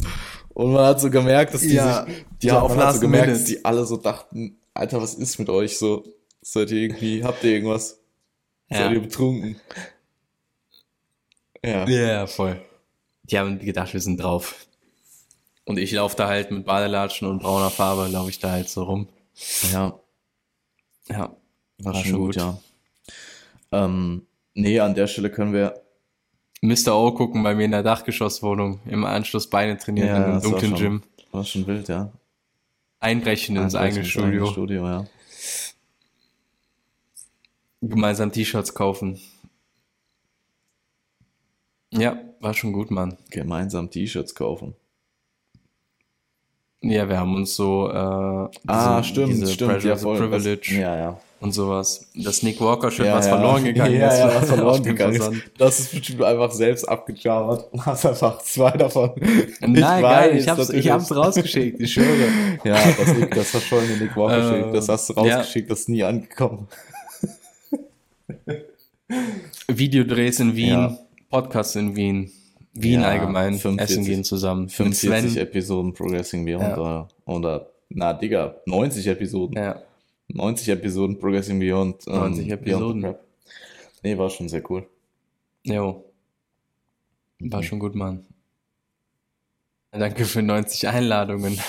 Und 0.54 0.74
man 0.74 0.86
hat 0.86 1.00
so 1.00 1.10
gemerkt, 1.10 1.54
dass 1.54 1.62
die 1.62 1.74
ja, 1.74 2.06
sich, 2.06 2.26
die 2.42 2.50
so 2.50 2.56
haben 2.62 2.76
halt 2.76 2.96
so 2.96 3.00
gemerkt, 3.00 3.32
dass 3.32 3.46
die 3.46 3.64
alle 3.64 3.86
so 3.86 3.96
dachten, 3.96 4.58
Alter, 4.74 5.02
was 5.02 5.14
ist 5.14 5.40
mit 5.40 5.50
euch 5.50 5.78
so? 5.78 6.04
Seid 6.42 6.70
ihr 6.72 6.82
irgendwie, 6.82 7.24
habt 7.24 7.44
ihr 7.46 7.52
irgendwas? 7.52 8.02
Ja. 8.70 8.80
Seid 8.80 8.92
ihr 8.92 9.02
betrunken? 9.02 9.56
Ja. 11.64 11.88
Ja, 11.88 12.28
voll. 12.28 12.62
Die 13.24 13.40
haben 13.40 13.60
gedacht, 13.60 13.94
wir 13.94 14.02
sind 14.02 14.18
drauf. 14.18 14.66
Und 15.66 15.78
ich 15.80 15.92
laufe 15.94 16.18
da 16.18 16.28
halt 16.28 16.52
mit 16.52 16.66
Badelatschen 16.66 17.28
und 17.28 17.40
brauner 17.40 17.70
Farbe, 17.70 18.08
laufe 18.08 18.30
ich 18.30 18.40
da 18.40 18.52
halt 18.52 18.68
so 18.70 18.84
rum. 18.84 19.08
Ja. 19.72 19.98
Ja. 21.08 21.36
War, 21.80 21.94
war 21.94 22.04
schon 22.04 22.18
gut, 22.18 22.26
gut, 22.26 22.36
ja. 22.36 22.58
Ähm, 23.72 24.28
Nee, 24.56 24.80
an 24.80 24.94
der 24.94 25.08
Stelle 25.08 25.32
können 25.32 25.54
wir 25.54 25.82
Mr. 26.62 26.96
O 26.96 27.12
gucken 27.12 27.44
bei 27.44 27.56
mir 27.56 27.66
in 27.66 27.72
der 27.72 27.84
Dachgeschosswohnung, 27.84 28.80
im 28.86 29.04
Anschluss 29.04 29.50
Beine 29.50 29.78
trainieren 29.78 30.08
ja, 30.08 30.18
in 30.18 30.24
einem 30.24 30.42
dunklen 30.42 30.72
war 30.72 30.78
schon, 30.78 30.88
Gym. 30.88 31.04
War 31.32 31.44
schon 31.44 31.68
wild, 31.68 31.88
ja. 31.88 32.12
Einbrechen, 33.00 33.58
ins 33.58 33.76
eigene 33.76 34.06
Studio. 34.06 34.46
Studio 34.46 34.88
ja. 34.88 35.06
Gemeinsam 37.82 38.32
T-Shirts 38.32 38.74
kaufen. 38.74 39.20
Ja, 41.98 42.18
war 42.40 42.54
schon 42.54 42.74
gut, 42.74 42.92
Mann. 42.92 43.18
Gemeinsam 43.30 43.90
T-Shirts 43.90 44.36
kaufen. 44.36 44.76
Ja, 46.82 47.08
wir 47.08 47.18
haben 47.18 47.36
uns 47.36 47.56
so 47.56 47.90
äh, 47.90 47.94
ah, 47.94 48.50
diese, 49.00 49.04
stimmt, 49.04 49.30
diese 49.30 49.48
stimmt, 49.48 49.84
ja, 49.84 49.96
voll, 49.96 50.18
Privilege. 50.18 50.80
ja, 50.80 50.98
ja 50.98 51.20
und 51.44 51.52
sowas. 51.52 52.08
Das 52.16 52.42
Nick 52.42 52.62
Walker 52.62 52.90
Schild, 52.90 53.10
ja, 53.10 53.18
was 53.18 53.26
ja. 53.26 53.36
verloren 53.36 53.66
gegangen 53.66 54.00
ja, 54.00 54.08
ist. 54.08 54.20
Ja, 54.20 54.34
was 54.34 54.48
verloren 54.50 54.82
gegangen 54.82 55.16
ist. 55.16 55.32
Das 55.58 55.80
ist 55.82 55.92
bestimmt 55.92 56.24
einfach 56.24 56.52
selbst 56.52 56.88
abgechartert. 56.88 57.70
Du 57.74 57.86
hast 57.86 58.06
einfach 58.06 58.42
zwei 58.44 58.72
davon. 58.72 59.12
Nein, 59.60 59.76
ich 59.76 59.82
geil, 59.82 60.04
weiß, 60.04 60.42
ich 60.42 60.50
hab's, 60.50 60.70
ich 60.70 60.90
hab's 60.90 61.14
rausgeschickt, 61.14 61.82
ich 61.82 61.94
schwöre. 61.94 62.30
Ja, 62.64 62.78
das, 62.98 63.14
Nick, 63.14 63.36
das 63.36 63.50
verschollene 63.50 63.98
Nick 63.98 64.16
Walker 64.16 64.50
Schild, 64.50 64.68
äh, 64.68 64.72
das 64.72 64.88
hast 64.88 65.10
du 65.10 65.14
rausgeschickt, 65.14 65.70
das 65.70 65.82
ist 65.82 65.90
nie 65.90 66.04
angekommen. 66.04 66.70
Videodrehs 69.68 70.40
in 70.40 70.56
Wien, 70.56 70.98
Podcasts 71.34 71.76
in 71.76 71.96
Wien. 71.96 72.32
Wien 72.74 73.04
allgemein, 73.04 73.56
45, 73.56 73.80
Essen 73.80 74.06
gehen 74.06 74.24
zusammen. 74.24 74.70
45 74.70 75.38
Episoden 75.38 75.92
Progressing 75.92 76.46
Beyond 76.46 76.78
oder, 76.78 77.08
oder, 77.26 77.72
na 77.90 78.14
Digga, 78.14 78.62
90 78.68 79.08
Episoden. 79.08 79.58
Ja. 79.58 79.82
90 80.28 80.70
Episoden 80.70 81.18
Progressing 81.18 81.60
Beyond. 81.60 82.06
Ähm, 82.06 82.14
90 82.14 82.52
Episoden. 82.52 83.02
Beyond 83.02 83.18
nee, 84.04 84.16
war 84.16 84.30
schon 84.30 84.48
sehr 84.48 84.62
cool. 84.70 84.88
Jo. 85.64 86.06
War 87.40 87.62
mhm. 87.62 87.64
schon 87.64 87.80
gut, 87.80 87.96
Mann. 87.96 88.28
Danke 89.90 90.26
für 90.26 90.44
90 90.44 90.88
Einladungen. 90.88 91.60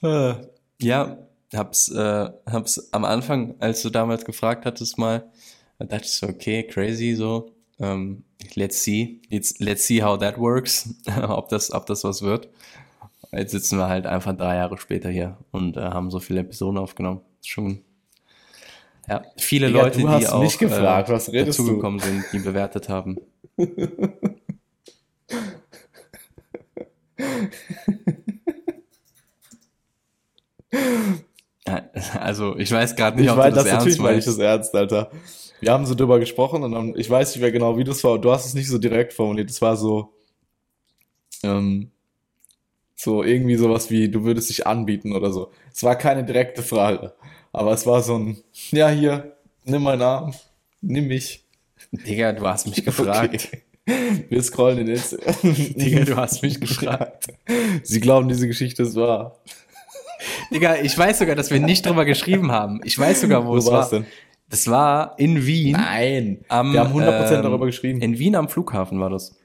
ja, 0.80 1.18
hab's, 1.52 1.90
äh, 1.90 2.30
hab's 2.46 2.88
am 2.92 3.04
Anfang, 3.04 3.56
als 3.58 3.82
du 3.82 3.90
damals 3.90 4.24
gefragt 4.24 4.64
hattest 4.64 4.96
mal, 4.96 5.30
da 5.78 5.84
dachte 5.86 6.04
ich 6.04 6.12
so, 6.12 6.28
okay, 6.28 6.62
crazy, 6.66 7.14
so, 7.14 7.52
ähm, 7.78 8.24
let's 8.54 8.82
see, 8.82 9.20
let's, 9.30 9.58
let's 9.58 9.86
see 9.86 10.02
how 10.02 10.18
that 10.18 10.38
works, 10.38 10.94
ob 11.28 11.48
das, 11.48 11.72
ob 11.72 11.86
das 11.86 12.04
was 12.04 12.22
wird. 12.22 12.48
Jetzt 13.32 13.52
sitzen 13.52 13.78
wir 13.78 13.88
halt 13.88 14.06
einfach 14.06 14.36
drei 14.36 14.56
Jahre 14.56 14.78
später 14.78 15.10
hier 15.10 15.36
und 15.50 15.76
äh, 15.76 15.80
haben 15.80 16.10
so 16.10 16.20
viele 16.20 16.40
Episoden 16.40 16.78
aufgenommen. 16.78 17.20
Schon 17.42 17.82
ja, 19.08 19.22
viele 19.36 19.68
Digga, 19.68 19.82
Leute, 19.82 19.98
die 19.98 20.26
auch 20.26 20.42
mich 20.42 20.58
gefragt, 20.58 21.08
äh, 21.08 21.12
was 21.12 21.32
redest 21.32 21.60
dazugekommen 21.60 22.00
sind, 22.00 22.24
die 22.32 22.40
bewertet 22.40 22.88
haben. 22.88 23.18
also, 32.18 32.56
ich 32.56 32.72
weiß 32.72 32.96
gerade 32.96 33.16
nicht, 33.16 33.26
ich 33.26 33.30
ob 33.30 33.38
weiß, 33.38 33.50
du 33.50 33.54
das, 33.56 33.64
das 33.64 33.72
ernst 33.72 33.86
natürlich 33.86 34.02
meine 34.02 34.18
ich 34.18 34.24
das 34.24 34.38
ernst, 34.38 34.74
Alter. 34.74 35.10
Wir 35.60 35.72
haben 35.72 35.86
so 35.86 35.94
drüber 35.94 36.18
gesprochen 36.18 36.62
und 36.62 36.72
dann, 36.72 36.94
ich 36.96 37.08
weiß 37.08 37.34
nicht 37.34 37.42
mehr 37.42 37.52
genau, 37.52 37.78
wie 37.78 37.84
das 37.84 38.04
war. 38.04 38.18
Du 38.18 38.30
hast 38.30 38.46
es 38.46 38.54
nicht 38.54 38.68
so 38.68 38.78
direkt 38.78 39.12
formuliert. 39.12 39.50
Es 39.50 39.62
war 39.62 39.76
so, 39.76 40.12
ähm, 41.42 41.90
so 42.94 43.22
irgendwie 43.22 43.56
sowas 43.56 43.90
wie, 43.90 44.08
du 44.08 44.24
würdest 44.24 44.50
dich 44.50 44.66
anbieten 44.66 45.12
oder 45.12 45.32
so. 45.32 45.50
Es 45.72 45.82
war 45.82 45.96
keine 45.96 46.24
direkte 46.24 46.62
Frage, 46.62 47.14
aber 47.52 47.72
es 47.72 47.86
war 47.86 48.02
so 48.02 48.18
ein, 48.18 48.38
ja 48.70 48.88
hier, 48.88 49.36
nimm 49.64 49.82
meinen 49.82 50.02
Arm, 50.02 50.34
nimm 50.80 51.08
mich. 51.08 51.44
Digga, 51.92 52.32
du 52.32 52.46
hast 52.46 52.66
mich 52.66 52.84
gefragt. 52.84 53.34
Okay. 53.34 53.62
Wir 54.28 54.42
scrollen 54.42 54.78
in 54.78 54.88
Instagram. 54.88 55.34
Digga, 55.42 56.04
du 56.04 56.16
hast 56.16 56.42
mich 56.42 56.60
gefragt. 56.60 57.28
Sie 57.84 58.00
glauben, 58.00 58.28
diese 58.28 58.48
Geschichte 58.48 58.82
ist 58.82 58.96
wahr. 58.96 59.38
Digga, 60.50 60.76
ich 60.76 60.96
weiß 60.96 61.20
sogar, 61.20 61.36
dass 61.36 61.50
wir 61.50 61.60
nicht 61.60 61.86
drüber 61.86 62.04
geschrieben 62.04 62.50
haben. 62.50 62.80
Ich 62.84 62.98
weiß 62.98 63.20
sogar, 63.20 63.46
wo, 63.46 63.50
wo 63.50 63.56
es 63.58 63.66
war. 63.66 63.88
Denn? 63.88 64.06
Das 64.48 64.68
war 64.68 65.18
in 65.18 65.44
Wien. 65.46 65.72
Nein, 65.72 66.44
am, 66.48 66.72
wir 66.72 66.80
haben 66.80 66.92
100% 66.92 67.36
ähm, 67.36 67.42
darüber 67.42 67.66
geschrieben. 67.66 68.00
In 68.00 68.18
Wien 68.18 68.36
am 68.36 68.48
Flughafen 68.48 69.00
war 69.00 69.10
das. 69.10 69.36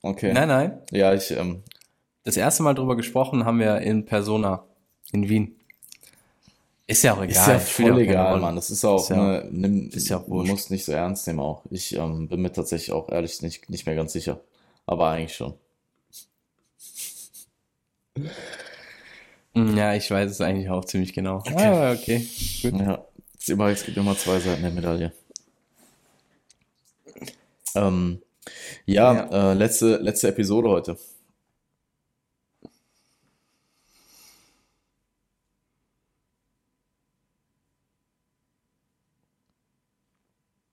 Okay. 0.00 0.32
Nein, 0.32 0.48
nein. 0.48 0.78
Ja, 0.90 1.12
ich. 1.12 1.30
Ähm, 1.32 1.62
das 2.24 2.36
erste 2.36 2.62
Mal 2.62 2.74
drüber 2.74 2.96
gesprochen 2.96 3.44
haben 3.44 3.58
wir 3.58 3.78
in 3.78 4.04
Persona 4.04 4.64
in 5.12 5.28
Wien. 5.28 5.56
Ist 6.86 7.02
ja 7.02 7.14
auch 7.14 7.22
egal. 7.22 7.30
Ist 7.30 7.46
ja 7.46 7.58
voll 7.58 8.00
egal, 8.00 8.40
Mann. 8.40 8.56
Das 8.56 8.70
ist 8.70 8.84
auch, 8.84 9.02
ist 9.02 9.10
ja, 9.10 9.16
ne, 9.16 9.48
nimm, 9.50 9.88
ist 9.90 10.08
ja 10.08 10.22
muss 10.26 10.70
nicht 10.70 10.84
so 10.84 10.92
ernst 10.92 11.26
nehmen 11.26 11.40
auch. 11.40 11.62
Ich 11.70 11.96
ähm, 11.96 12.28
bin 12.28 12.42
mir 12.42 12.52
tatsächlich 12.52 12.92
auch 12.92 13.08
ehrlich 13.08 13.40
nicht, 13.42 13.70
nicht 13.70 13.86
mehr 13.86 13.94
ganz 13.94 14.12
sicher. 14.12 14.40
Aber 14.86 15.08
eigentlich 15.08 15.34
schon. 15.34 15.54
Hm, 19.54 19.76
ja, 19.76 19.94
ich 19.94 20.10
weiß 20.10 20.30
es 20.30 20.40
eigentlich 20.40 20.70
auch 20.70 20.84
ziemlich 20.84 21.12
genau. 21.12 21.36
Okay. 21.38 21.66
Ah, 21.66 21.92
okay. 21.92 22.26
Gut. 22.62 22.80
Ja, 22.80 23.68
es 23.70 23.84
gibt 23.84 23.96
immer 23.96 24.16
zwei 24.16 24.38
Seiten 24.40 24.62
der 24.62 24.70
Medaille. 24.70 25.12
Ähm, 27.74 28.22
ja, 28.86 29.14
ja. 29.14 29.52
Äh, 29.52 29.54
letzte, 29.54 29.96
letzte 29.96 30.28
Episode 30.28 30.68
heute. 30.68 30.96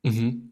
Mhm. 0.03 0.48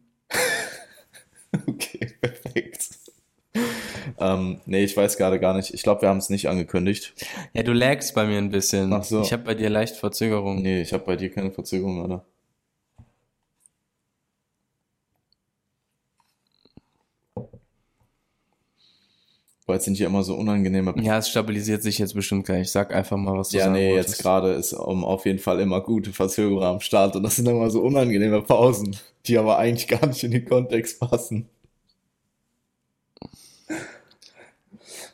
Ähm, 4.20 4.62
nee, 4.66 4.84
ich 4.84 4.96
weiß 4.96 5.18
gerade 5.18 5.40
gar 5.40 5.56
nicht. 5.56 5.74
Ich 5.74 5.84
glaube, 5.84 6.02
wir 6.02 6.10
haben 6.10 6.18
es 6.18 6.30
nicht 6.30 6.50
angekündigt. 6.50 7.14
Ja, 7.54 7.64
du 7.64 7.74
lagst 7.74 8.16
bei 8.16 8.26
mir 8.26 8.38
ein 8.38 8.50
bisschen. 8.50 8.92
Ach 8.94 9.04
so. 9.04 9.22
Ich 9.22 9.34
habe 9.34 9.44
bei 9.44 9.56
dir 9.56 9.70
leicht 9.70 9.96
Verzögerung. 9.96 10.62
Nee, 10.62 10.82
ich 10.82 10.94
habe 10.94 11.04
bei 11.06 11.16
dir 11.16 11.32
keine 11.32 11.52
Verzögerung, 11.52 12.04
oder? 12.04 12.26
weil 19.68 19.78
es 19.78 19.84
sind 19.84 20.00
ja 20.00 20.08
immer 20.08 20.24
so 20.24 20.36
unangenehme. 20.36 20.96
Ja, 21.02 21.18
es 21.18 21.30
stabilisiert 21.30 21.84
sich 21.84 22.00
jetzt 22.00 22.14
bestimmt 22.14 22.46
gleich. 22.46 22.62
Ich 22.62 22.72
sag 22.72 22.96
einfach 22.96 23.18
mal, 23.18 23.38
was 23.38 23.50
du 23.50 23.58
ja, 23.58 23.66
sagen 23.66 23.76
nee, 23.76 23.92
wolltest. 23.92 24.10
jetzt 24.10 24.22
gerade 24.22 24.54
ist 24.54 24.74
um, 24.74 25.04
auf 25.04 25.26
jeden 25.26 25.40
Fall 25.40 25.60
immer 25.60 25.82
gute 25.82 26.14
Verzögerung 26.14 26.64
am 26.64 26.80
Start 26.80 27.16
und 27.18 27.24
das 27.24 27.36
sind 27.36 27.48
immer 27.48 27.70
so 27.70 27.82
unangenehme 27.82 28.42
Pausen, 28.42 28.96
die 29.26 29.38
aber 29.38 29.58
eigentlich 29.58 29.88
gar 29.88 30.08
nicht 30.08 30.24
in 30.24 30.32
den 30.32 30.46
Kontext 30.46 31.00
passen. 31.02 31.50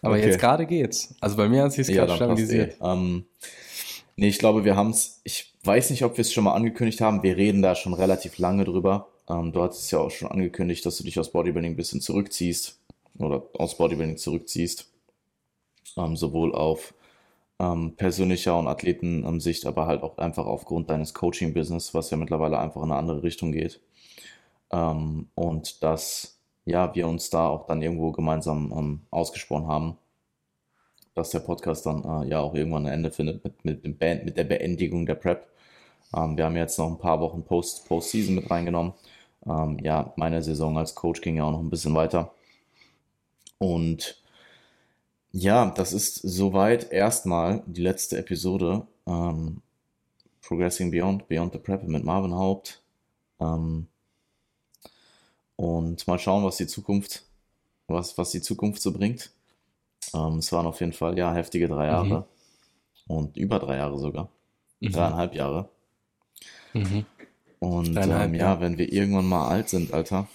Aber 0.04 0.16
okay. 0.16 0.28
jetzt 0.28 0.40
gerade 0.40 0.66
geht's. 0.66 1.16
Also 1.22 1.38
bei 1.38 1.50
mir 1.50 1.64
hat 1.64 1.74
sich 1.74 1.88
ja, 1.88 2.06
gerade 2.06 2.18
stabilisiert. 2.18 2.76
Eh. 2.80 2.86
Ähm, 2.86 3.26
nee, 4.18 4.28
ich 4.28 4.38
glaube, 4.38 4.66
wir 4.66 4.76
haben 4.76 4.92
es. 4.92 5.22
Ich 5.24 5.54
weiß 5.64 5.90
nicht, 5.90 6.04
ob 6.04 6.18
wir 6.18 6.22
es 6.22 6.34
schon 6.34 6.44
mal 6.44 6.54
angekündigt 6.54 7.02
haben. 7.02 7.24
Wir 7.24 7.38
reden 7.38 7.62
da 7.62 7.74
schon 7.74 7.94
relativ 7.94 8.38
lange 8.38 8.66
drüber. 8.66 9.08
Ähm, 9.30 9.54
du 9.54 9.64
hattest 9.64 9.92
ja 9.92 10.00
auch 10.00 10.12
schon 10.12 10.30
angekündigt, 10.30 10.86
dass 10.86 10.98
du 10.98 11.04
dich 11.04 11.18
aus 11.20 11.32
Bodybuilding 11.32 11.72
ein 11.72 11.78
bisschen 11.78 12.02
zurückziehst 12.02 12.80
oder 13.18 13.44
aus 13.54 13.78
Bodybuilding 13.78 14.18
zurückziehst. 14.18 14.90
Ähm, 15.96 16.18
sowohl 16.18 16.54
auf 16.54 16.94
ähm, 17.60 17.96
persönlicher 17.96 18.58
und 18.58 18.68
Athletensicht, 18.68 19.66
aber 19.66 19.88
halt 19.88 20.04
auch 20.04 20.18
einfach 20.18 20.46
aufgrund 20.46 20.90
deines 20.90 21.14
Coaching-Business, 21.14 21.94
was 21.94 22.10
ja 22.10 22.18
mittlerweile 22.18 22.60
einfach 22.60 22.82
in 22.82 22.92
eine 22.92 23.00
andere 23.00 23.24
Richtung 23.24 23.52
geht. 23.52 23.80
Ähm, 24.72 25.30
und 25.36 25.84
dass 25.84 26.33
ja, 26.66 26.94
wir 26.96 27.08
uns 27.08 27.30
da 27.30 27.48
auch 27.48 27.66
dann 27.66 27.82
irgendwo 27.82 28.12
gemeinsam 28.12 28.74
ähm, 28.76 29.02
ausgesprochen 29.12 29.68
haben, 29.68 29.98
dass 31.14 31.30
der 31.32 31.40
Podcast 31.40 31.86
dann 31.86 32.04
äh, 32.04 32.30
ja 32.30 32.40
auch 32.40 32.56
irgendwann 32.56 32.88
ein 32.88 32.94
Ende 32.94 33.12
findet 33.12 33.44
mit, 33.44 33.66
mit, 33.66 33.84
dem 33.84 33.98
Band, 33.98 34.26
mit 34.26 34.38
der 34.38 34.46
Beendigung 34.46 35.06
der 35.06 35.16
Prep. 35.16 35.48
Ähm, 36.16 36.38
wir 36.38 36.46
haben 36.46 36.56
jetzt 36.56 36.80
noch 36.80 36.90
ein 36.90 37.00
paar 37.00 37.20
Wochen 37.20 37.44
Post, 37.44 37.88
Postseason 37.88 38.36
mit 38.36 38.50
reingenommen. 38.50 38.94
Ähm, 39.46 39.80
ja, 39.84 40.14
meine 40.16 40.42
Saison 40.42 40.78
als 40.78 40.96
Coach 40.96 41.22
ging 41.22 41.38
ja 41.38 41.44
auch 41.44 41.52
noch 41.52 41.60
ein 41.60 41.70
bisschen 41.70 41.96
weiter. 41.96 42.34
Und 43.58 44.22
ja, 45.32 45.72
das 45.72 45.94
ist 45.94 46.16
soweit 46.16 46.92
erstmal 46.92 47.64
die 47.66 47.82
letzte 47.82 48.18
Episode 48.18 48.88
ähm, 49.08 49.62
Progressing 50.42 50.92
Beyond, 50.92 51.28
Beyond 51.28 51.54
the 51.54 51.60
Prep 51.60 51.84
mit 51.84 52.04
Marvin 52.04 52.34
Haupt. 52.34 52.84
Ähm, 53.40 53.88
und 55.56 56.08
mal 56.08 56.20
schauen, 56.20 56.44
was 56.44 56.58
die 56.58 56.68
Zukunft, 56.68 57.24
was, 57.88 58.18
was 58.18 58.32
die 58.32 58.42
Zukunft 58.42 58.82
so 58.82 58.92
bringt. 58.92 59.32
Ähm, 60.14 60.38
es 60.38 60.52
waren 60.52 60.66
auf 60.66 60.80
jeden 60.80 60.94
Fall 60.94 61.18
ja 61.18 61.34
heftige 61.34 61.68
drei 61.68 61.88
Jahre. 61.88 62.20
Mhm. 62.20 62.24
Und 63.08 63.38
über 63.38 63.60
drei 63.60 63.78
Jahre 63.78 64.00
sogar. 64.00 64.30
Mhm. 64.80 64.92
Dreieinhalb 64.92 65.36
Jahre. 65.36 65.70
Mhm. 66.74 67.06
Und 67.60 67.96
ähm, 67.96 68.34
ja, 68.34 68.60
wenn 68.60 68.78
wir 68.78 68.92
irgendwann 68.92 69.28
mal 69.28 69.48
alt 69.48 69.70
sind, 69.70 69.94
Alter, 69.94 70.28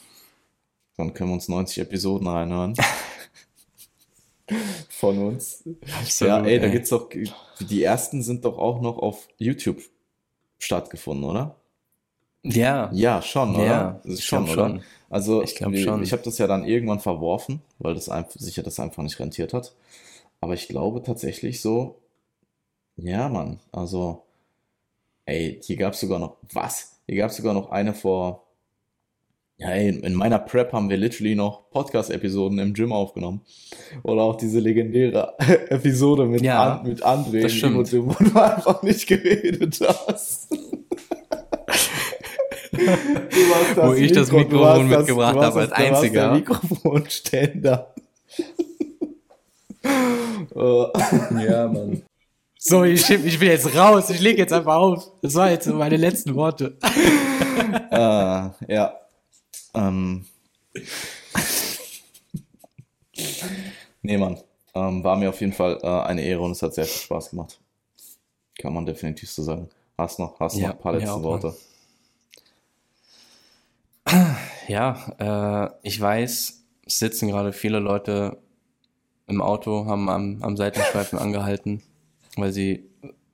dann 0.97 1.13
können 1.13 1.31
wir 1.31 1.35
uns 1.35 1.49
90 1.49 1.79
Episoden 1.79 2.27
reinhören. 2.27 2.75
Von 4.89 5.19
uns. 5.19 5.63
Absolut, 6.01 6.33
ja, 6.33 6.45
ey, 6.45 6.59
da 6.59 6.69
gibt's 6.69 6.89
doch, 6.89 7.11
die 7.61 7.83
ersten 7.83 8.23
sind 8.23 8.47
doch 8.47 8.57
auch 8.57 8.81
noch 8.81 8.97
auf 8.97 9.29
YouTube 9.37 9.83
stattgefunden, 10.59 11.25
oder? 11.25 11.57
Ja. 12.43 12.91
Ja, 12.93 13.23
schon, 13.23 13.55
oder? 13.55 13.65
Ja, 13.65 14.01
ist 14.05 14.25
schon, 14.25 14.45
oder? 14.45 14.53
Schon. 14.53 14.83
Also 15.11 15.43
ich, 15.43 15.55
glaube 15.55 15.79
schon. 15.79 16.03
ich 16.03 16.13
habe 16.13 16.23
das 16.23 16.39
ja 16.39 16.47
dann 16.47 16.65
irgendwann 16.65 17.01
verworfen, 17.01 17.63
weil 17.79 17.95
das 17.95 18.09
einfach, 18.09 18.39
sicher 18.39 18.63
das 18.63 18.79
einfach 18.79 19.03
nicht 19.03 19.19
rentiert 19.19 19.55
hat. 19.55 19.75
Aber 20.41 20.55
ich 20.55 20.69
glaube 20.69 21.03
tatsächlich 21.03 21.61
so, 21.61 21.97
ja, 22.97 23.29
Mann, 23.29 23.61
also, 23.73 24.25
ey, 25.25 25.61
hier 25.63 25.77
gab 25.77 25.95
es 25.95 26.01
sogar 26.01 26.19
noch, 26.19 26.37
was? 26.53 26.99
Hier 27.07 27.17
gab 27.17 27.31
es 27.31 27.37
sogar 27.37 27.55
noch 27.55 27.71
eine 27.71 27.95
vor, 27.95 28.45
ja, 29.57 29.71
ey, 29.71 29.89
in 29.89 30.15
meiner 30.15 30.39
Prep 30.39 30.73
haben 30.73 30.89
wir 30.89 30.97
literally 30.97 31.35
noch 31.35 31.71
Podcast-Episoden 31.71 32.59
im 32.61 32.75
Gym 32.75 32.93
aufgenommen. 32.93 33.41
Oder 34.05 34.23
auch 34.23 34.37
diese 34.37 34.61
legendäre 34.61 35.35
Episode 35.71 36.27
mit, 36.27 36.43
ja, 36.43 36.79
An 36.79 36.87
mit 36.89 37.05
André, 37.05 37.45
wo 37.75 38.13
du 38.25 38.41
einfach 38.41 38.83
nicht 38.83 39.09
geredet 39.09 39.81
hast. 39.81 40.55
Wo 42.73 43.95
ich 43.95 44.13
das 44.13 44.33
Mikrofon 44.33 44.89
mitgebracht 44.89 45.37
habe 45.37 45.61
als 45.61 45.73
einziger. 45.73 46.33
Mikrofonständer. 46.33 47.95
oh. 50.55 50.87
Ja, 51.39 51.69
Mann. 51.69 52.03
So, 52.59 52.85
ich, 52.85 53.09
ich 53.09 53.39
bin 53.39 53.49
jetzt 53.49 53.75
raus. 53.75 54.11
Ich 54.11 54.21
lege 54.21 54.39
jetzt 54.39 54.53
einfach 54.53 54.75
auf. 54.75 55.11
Das 55.23 55.35
waren 55.35 55.51
jetzt 55.51 55.67
meine 55.69 55.97
letzten 55.97 56.35
Worte. 56.35 56.77
uh, 57.93 58.51
ja. 58.69 58.95
Ähm. 59.75 60.27
nee, 64.03 64.19
Mann. 64.19 64.39
Ähm, 64.75 65.03
war 65.05 65.17
mir 65.17 65.29
auf 65.31 65.41
jeden 65.41 65.53
Fall 65.53 65.79
äh, 65.83 65.87
eine 65.87 66.23
Ehre 66.23 66.43
und 66.43 66.53
es 66.53 66.63
hat 66.63 66.75
sehr 66.75 66.85
viel 66.85 67.03
Spaß 67.03 67.31
gemacht. 67.31 67.61
Kann 68.59 68.75
man 68.75 68.85
definitiv 68.85 69.31
so 69.31 69.43
sagen. 69.43 69.69
Hast 69.97 70.19
noch, 70.19 70.39
hast 70.41 70.57
ja, 70.57 70.69
noch 70.69 70.75
ein 70.75 70.81
paar 70.81 70.93
letzte 70.93 71.23
Worte. 71.23 71.47
Mal. 71.49 71.57
Ja, 74.69 74.99
äh, 75.19 75.71
ich 75.83 75.99
weiß, 75.99 76.65
es 76.87 76.99
sitzen 76.99 77.29
gerade 77.29 77.53
viele 77.53 77.79
Leute 77.79 78.39
im 79.27 79.41
Auto, 79.41 79.87
haben 79.87 80.09
am, 80.09 80.43
am 80.43 80.57
Seitenstreifen 80.57 81.19
angehalten, 81.19 81.83
weil 82.37 82.53
sie, 82.53 82.85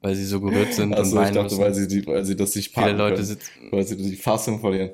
weil 0.00 0.14
sie 0.14 0.24
so 0.24 0.40
gerührt 0.40 0.74
sind 0.74 0.94
Achso, 0.94 1.18
und 1.18 1.24
ich 1.24 1.30
dachte, 1.32 1.42
müssen. 1.42 1.58
weil 1.58 1.74
sie, 1.74 1.88
die, 1.88 2.06
weil 2.06 2.24
sie 2.24 2.36
das 2.36 2.54
nicht 2.54 2.72
Viele 2.72 2.92
Leute 2.92 3.16
können, 3.16 3.26
sitzen, 3.26 3.50
weil 3.70 3.84
sie 3.84 3.96
die 3.96 4.16
Fassung 4.16 4.60
verlieren. 4.60 4.90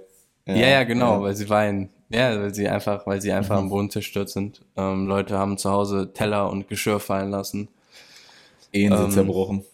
Ja, 0.46 0.54
ja, 0.54 0.68
ja 0.68 0.84
genau, 0.84 1.16
ja. 1.16 1.22
weil 1.22 1.36
sie 1.36 1.48
weinen. 1.48 1.90
Ja, 2.08 2.40
weil 2.40 2.54
sie 2.54 2.68
einfach, 2.68 3.06
weil 3.06 3.20
sie 3.20 3.32
einfach 3.32 3.56
mhm. 3.56 3.64
am 3.64 3.68
Boden 3.68 3.90
zerstört 3.90 4.30
sind. 4.30 4.62
Ähm, 4.76 5.06
Leute 5.06 5.38
haben 5.38 5.58
zu 5.58 5.70
Hause 5.70 6.12
Teller 6.12 6.50
und 6.50 6.68
Geschirr 6.68 7.00
fallen 7.00 7.30
lassen. 7.30 7.68
Ehen 8.72 8.96
sind 8.96 9.06
ähm, 9.06 9.10
zerbrochen. 9.10 9.64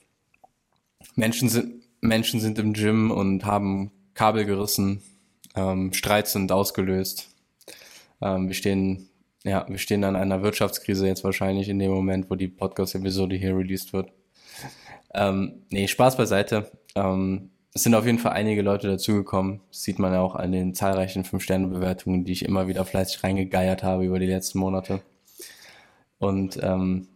Menschen 1.14 1.48
sind, 1.48 1.82
Menschen 2.00 2.40
sind 2.40 2.58
im 2.58 2.72
Gym 2.72 3.10
und 3.10 3.44
haben 3.44 3.90
Kabel 4.14 4.44
gerissen 4.44 5.02
ähm, 5.56 5.92
Streits 5.92 6.32
sind 6.32 6.52
ausgelöst. 6.52 7.28
Ähm, 8.22 8.48
wir 8.48 8.54
stehen, 8.54 9.08
ja, 9.44 9.66
wir 9.68 9.78
stehen 9.78 10.04
an 10.04 10.16
einer 10.16 10.42
Wirtschaftskrise 10.42 11.06
jetzt 11.06 11.24
wahrscheinlich 11.24 11.68
in 11.68 11.78
dem 11.78 11.90
Moment, 11.90 12.30
wo 12.30 12.34
die 12.34 12.48
Podcast-Episode 12.48 13.36
hier 13.36 13.56
released 13.56 13.92
wird. 13.92 14.10
Ähm, 15.14 15.62
nee, 15.70 15.88
Spaß 15.88 16.16
beiseite. 16.16 16.70
Ähm, 16.94 17.50
es 17.74 17.82
sind 17.82 17.94
auf 17.94 18.06
jeden 18.06 18.18
Fall 18.18 18.32
einige 18.32 18.62
Leute 18.62 18.88
dazugekommen. 18.88 19.60
Das 19.70 19.82
sieht 19.82 19.98
man 19.98 20.12
ja 20.12 20.20
auch 20.20 20.34
an 20.34 20.52
den 20.52 20.74
zahlreichen 20.74 21.24
5-Sterne-Bewertungen, 21.24 22.24
die 22.24 22.32
ich 22.32 22.44
immer 22.44 22.68
wieder 22.68 22.84
fleißig 22.84 23.22
reingegeiert 23.22 23.82
habe 23.82 24.04
über 24.04 24.18
die 24.18 24.26
letzten 24.26 24.58
Monate. 24.58 25.02
Und 26.18 26.58
ähm, 26.62 27.08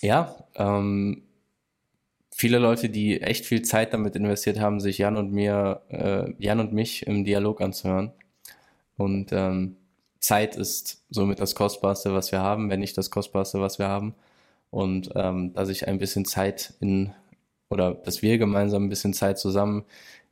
ja, 0.00 0.36
ähm, 0.54 1.22
viele 2.38 2.58
Leute, 2.58 2.88
die 2.88 3.20
echt 3.20 3.44
viel 3.44 3.62
Zeit 3.62 3.92
damit 3.92 4.14
investiert 4.14 4.60
haben, 4.60 4.78
sich 4.80 4.98
Jan 4.98 5.16
und 5.16 5.32
mir, 5.32 5.82
äh, 5.88 6.32
Jan 6.38 6.60
und 6.60 6.72
mich 6.72 7.06
im 7.06 7.24
Dialog 7.24 7.60
anzuhören. 7.60 8.12
Und 8.96 9.32
ähm, 9.32 9.76
Zeit 10.20 10.56
ist 10.56 11.04
somit 11.10 11.40
das 11.40 11.56
Kostbarste, 11.56 12.14
was 12.14 12.30
wir 12.30 12.40
haben, 12.40 12.70
wenn 12.70 12.80
nicht 12.80 12.96
das 12.96 13.10
Kostbarste, 13.10 13.60
was 13.60 13.80
wir 13.80 13.88
haben. 13.88 14.14
Und 14.70 15.10
ähm, 15.16 15.52
dass 15.52 15.68
ich 15.68 15.88
ein 15.88 15.98
bisschen 15.98 16.24
Zeit 16.24 16.74
in, 16.80 17.12
oder 17.70 17.94
dass 17.94 18.22
wir 18.22 18.38
gemeinsam 18.38 18.84
ein 18.84 18.88
bisschen 18.88 19.14
Zeit 19.14 19.38
zusammen 19.38 19.84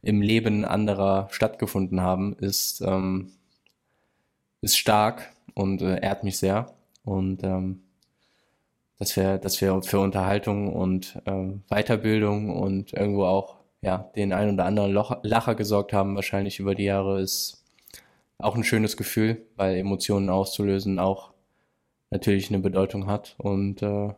im 0.02 0.22
Leben 0.22 0.64
anderer 0.64 1.28
stattgefunden 1.32 2.02
haben, 2.02 2.34
ist, 2.34 2.82
ähm, 2.82 3.32
ist 4.60 4.78
stark 4.78 5.32
und 5.54 5.82
äh, 5.82 6.00
ehrt 6.00 6.22
mich 6.22 6.38
sehr. 6.38 6.72
Und 7.04 7.42
ähm, 7.42 7.80
dass 8.98 9.16
wir, 9.16 9.38
dass 9.38 9.60
wir 9.60 9.82
für 9.82 10.00
Unterhaltung 10.00 10.72
und 10.72 11.20
äh, 11.26 11.52
Weiterbildung 11.68 12.56
und 12.56 12.92
irgendwo 12.92 13.24
auch 13.24 13.56
ja 13.82 14.10
den 14.16 14.32
ein 14.32 14.54
oder 14.54 14.64
anderen 14.64 14.92
Loch, 14.92 15.18
Lacher 15.22 15.54
gesorgt 15.54 15.92
haben, 15.92 16.14
wahrscheinlich 16.14 16.58
über 16.58 16.74
die 16.74 16.84
Jahre, 16.84 17.20
ist 17.20 17.62
auch 18.38 18.54
ein 18.54 18.64
schönes 18.64 18.96
Gefühl, 18.96 19.46
weil 19.56 19.76
Emotionen 19.76 20.30
auszulösen 20.30 20.98
auch 20.98 21.32
natürlich 22.10 22.48
eine 22.48 22.60
Bedeutung 22.60 23.06
hat. 23.06 23.34
Und 23.38 23.82
äh, 23.82 24.14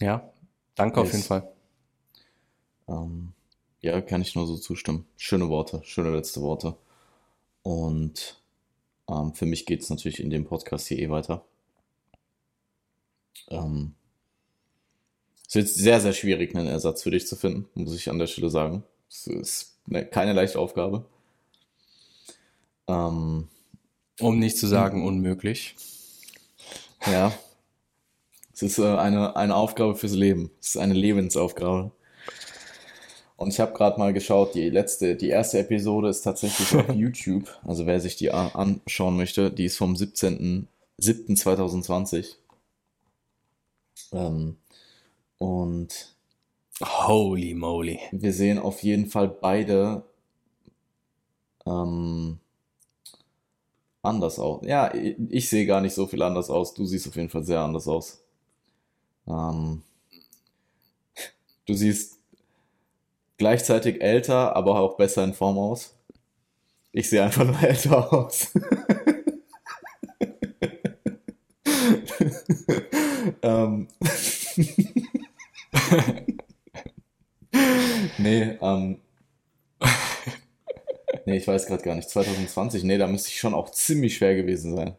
ja, 0.00 0.30
danke 0.74 1.00
yes. 1.00 1.06
auf 1.06 1.12
jeden 1.12 1.24
Fall. 1.24 1.52
Ähm, 2.88 3.32
ja, 3.80 4.00
kann 4.00 4.22
ich 4.22 4.34
nur 4.34 4.46
so 4.46 4.56
zustimmen. 4.56 5.06
Schöne 5.16 5.48
Worte, 5.48 5.80
schöne 5.84 6.10
letzte 6.10 6.40
Worte. 6.42 6.76
Und 7.62 8.40
ähm, 9.08 9.34
für 9.34 9.46
mich 9.46 9.66
geht 9.66 9.82
es 9.82 9.90
natürlich 9.90 10.20
in 10.20 10.30
dem 10.30 10.44
Podcast 10.44 10.86
hier 10.88 10.98
eh 10.98 11.10
weiter. 11.10 11.44
Ähm, 13.48 13.94
es 15.48 15.54
wird 15.54 15.68
sehr, 15.68 16.00
sehr 16.00 16.12
schwierig, 16.12 16.54
einen 16.54 16.66
Ersatz 16.66 17.02
für 17.02 17.10
dich 17.10 17.26
zu 17.26 17.36
finden, 17.36 17.68
muss 17.74 17.94
ich 17.94 18.10
an 18.10 18.18
der 18.18 18.26
Stelle 18.26 18.50
sagen. 18.50 18.82
Es 19.08 19.26
ist 19.26 19.76
eine, 19.88 20.04
keine 20.04 20.32
leichte 20.32 20.58
Aufgabe. 20.58 21.04
Ähm, 22.88 23.48
um 24.20 24.38
nicht 24.38 24.58
zu 24.58 24.66
sagen 24.66 25.06
unmöglich. 25.06 25.76
Ja. 27.06 27.32
Es 28.52 28.62
ist 28.62 28.78
äh, 28.78 28.96
eine, 28.96 29.36
eine 29.36 29.54
Aufgabe 29.54 29.94
fürs 29.94 30.14
Leben. 30.14 30.50
Es 30.60 30.68
ist 30.68 30.76
eine 30.78 30.94
Lebensaufgabe. 30.94 31.92
Und 33.36 33.52
ich 33.52 33.60
habe 33.60 33.74
gerade 33.74 33.98
mal 33.98 34.14
geschaut, 34.14 34.54
die 34.54 34.70
letzte, 34.70 35.14
die 35.14 35.28
erste 35.28 35.58
Episode 35.58 36.08
ist 36.08 36.22
tatsächlich 36.22 36.74
auf 36.74 36.88
YouTube. 36.94 37.54
Also 37.64 37.86
wer 37.86 38.00
sich 38.00 38.16
die 38.16 38.30
anschauen 38.30 39.16
möchte, 39.16 39.50
die 39.50 39.66
ist 39.66 39.76
vom 39.76 39.94
17. 39.94 40.68
7.2020. 44.12 44.12
Ähm, 44.12 44.56
und 45.38 46.16
Holy 46.82 47.54
moly. 47.54 47.98
Wir 48.12 48.32
sehen 48.32 48.58
auf 48.58 48.82
jeden 48.82 49.06
Fall 49.06 49.28
beide 49.28 50.04
ähm, 51.66 52.38
anders 54.02 54.38
aus. 54.38 54.64
Ja, 54.66 54.92
ich, 54.94 55.16
ich 55.30 55.48
sehe 55.48 55.66
gar 55.66 55.80
nicht 55.80 55.94
so 55.94 56.06
viel 56.06 56.22
anders 56.22 56.50
aus. 56.50 56.74
Du 56.74 56.84
siehst 56.84 57.08
auf 57.08 57.16
jeden 57.16 57.28
Fall 57.30 57.44
sehr 57.44 57.60
anders 57.60 57.88
aus. 57.88 58.22
Ähm, 59.26 59.82
du 61.66 61.74
siehst 61.74 62.18
gleichzeitig 63.38 64.00
älter, 64.02 64.54
aber 64.56 64.78
auch 64.80 64.96
besser 64.96 65.24
in 65.24 65.34
Form 65.34 65.58
aus. 65.58 65.94
Ich 66.92 67.08
sehe 67.10 67.22
einfach 67.22 67.44
nur 67.44 67.60
älter 67.62 68.12
aus. 68.12 68.52
ähm. 73.46 73.88
nee, 78.18 78.58
ähm. 78.60 79.00
nee, 81.26 81.36
ich 81.36 81.46
weiß 81.46 81.66
gerade 81.66 81.82
gar 81.82 81.94
nicht. 81.94 82.10
2020, 82.10 82.84
nee, 82.84 82.98
da 82.98 83.06
müsste 83.06 83.28
ich 83.28 83.38
schon 83.38 83.54
auch 83.54 83.70
ziemlich 83.70 84.16
schwer 84.16 84.34
gewesen 84.34 84.74
sein. 84.74 84.96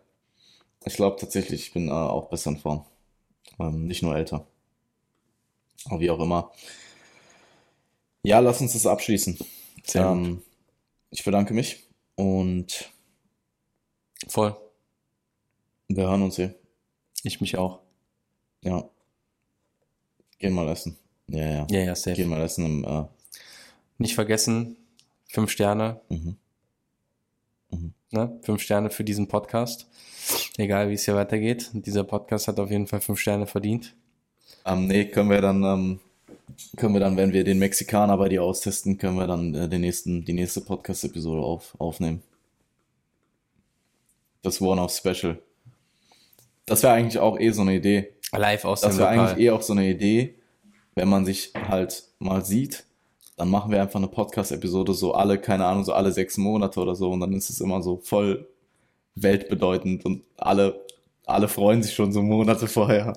Ich 0.85 0.95
glaube 0.95 1.17
tatsächlich, 1.19 1.67
ich 1.67 1.73
bin 1.73 1.89
äh, 1.89 1.91
auch 1.91 2.29
besser 2.29 2.51
in 2.51 2.57
Form. 2.57 2.85
Ähm, 3.59 3.87
nicht 3.87 4.03
nur 4.03 4.15
älter. 4.15 4.47
Aber 5.85 5.99
wie 5.99 6.09
auch 6.09 6.19
immer. 6.19 6.51
Ja, 8.23 8.39
lass 8.39 8.61
uns 8.61 8.73
das 8.73 8.85
abschließen. 8.85 9.37
Ähm, 9.95 10.41
ich 11.09 11.23
bedanke 11.23 11.53
mich 11.53 11.87
und 12.15 12.91
voll. 14.27 14.55
Wir 15.87 16.03
hören 16.03 16.23
uns 16.23 16.35
hier. 16.35 16.55
Ich 17.23 17.41
mich 17.41 17.57
auch. 17.57 17.79
Ja. 18.68 18.84
Gehen 20.39 20.53
mal 20.53 20.68
essen. 20.68 20.97
Ja, 21.28 21.49
ja. 21.49 21.68
Ja, 21.70 21.80
ja, 21.80 21.95
safe. 21.95 22.18
Gehen 22.18 22.28
mal 22.28 22.41
essen 22.41 22.65
im, 22.65 22.84
äh 22.84 23.05
Nicht 23.97 24.13
vergessen, 24.13 24.76
fünf 25.30 25.51
Sterne. 25.51 26.01
Mhm. 26.09 26.36
Mhm. 27.72 27.93
Ne? 28.11 28.39
Fünf 28.43 28.61
Sterne 28.61 28.89
für 28.89 29.05
diesen 29.05 29.30
Podcast. 29.30 29.88
Egal, 30.57 30.89
wie 30.89 30.95
es 30.95 31.05
hier 31.05 31.15
weitergeht. 31.15 31.70
Dieser 31.72 32.03
Podcast 32.03 32.49
hat 32.49 32.59
auf 32.59 32.70
jeden 32.70 32.88
Fall 32.88 32.99
fünf 32.99 33.20
Sterne 33.20 33.47
verdient. 33.47 33.95
Ähm, 34.65 34.88
nee, 34.88 35.05
können 35.05 35.30
wir 35.30 35.39
dann, 35.39 35.63
ähm, 35.63 35.99
können 36.76 36.93
wir 36.93 36.99
dann, 36.99 37.15
wenn 37.15 37.32
wir 37.32 37.45
den 37.45 37.59
Mexikaner 37.59 38.18
bei 38.18 38.28
dir 38.28 38.43
austesten, 38.43 38.97
können 38.97 39.15
wir 39.15 39.28
dann 39.28 39.55
äh, 39.55 39.70
den 39.70 39.80
nächsten, 39.80 40.26
die 40.26 40.34
nächste 40.34 40.59
Podcast-Episode 40.59 41.41
auf, 41.41 41.74
aufnehmen. 41.80 42.22
Das 44.41 44.59
One-Off-Special. 44.59 45.41
Das 46.65 46.84
wäre 46.84 46.93
eigentlich 46.93 47.20
auch 47.20 47.39
eh 47.39 47.51
so 47.51 47.61
eine 47.61 47.76
Idee. 47.76 48.13
Live 48.32 48.65
aus 48.65 48.82
Das 48.82 48.97
wäre 48.97 49.09
eigentlich 49.09 49.45
eh 49.45 49.51
auch 49.51 49.61
so 49.61 49.73
eine 49.73 49.88
Idee, 49.89 50.36
wenn 50.95 51.07
man 51.07 51.25
sich 51.25 51.53
halt 51.55 52.03
mal 52.19 52.43
sieht, 52.43 52.86
dann 53.38 53.49
machen 53.49 53.71
wir 53.71 53.82
einfach 53.82 53.99
eine 53.99 54.07
Podcast-Episode 54.07 54.93
so 54.93 55.13
alle, 55.13 55.39
keine 55.39 55.65
Ahnung, 55.65 55.84
so 55.84 55.93
alle 55.93 56.11
sechs 56.11 56.38
Monate 56.38 56.80
oder 56.80 56.95
so 56.95 57.11
und 57.11 57.19
dann 57.19 57.34
ist 57.34 57.49
es 57.49 57.61
immer 57.61 57.82
so 57.82 57.97
voll 57.97 58.47
weltbedeutend 59.15 60.05
und 60.05 60.23
alle, 60.38 60.86
alle 61.25 61.47
freuen 61.47 61.84
sich 61.84 61.93
schon 61.93 62.11
so 62.11 62.21
Monate 62.21 62.67
vorher. 62.67 63.13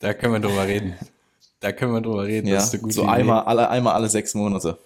Da 0.00 0.12
können 0.12 0.34
wir 0.34 0.40
drüber 0.40 0.66
reden. 0.66 0.94
Da 1.60 1.72
können 1.72 1.94
wir 1.94 2.00
drüber 2.02 2.24
reden. 2.24 2.46
Ja, 2.46 2.60
so 2.60 3.04
einmal 3.04 3.44
alle, 3.44 3.70
einmal 3.70 3.94
alle 3.94 4.10
sechs 4.10 4.34
Monate. 4.34 4.76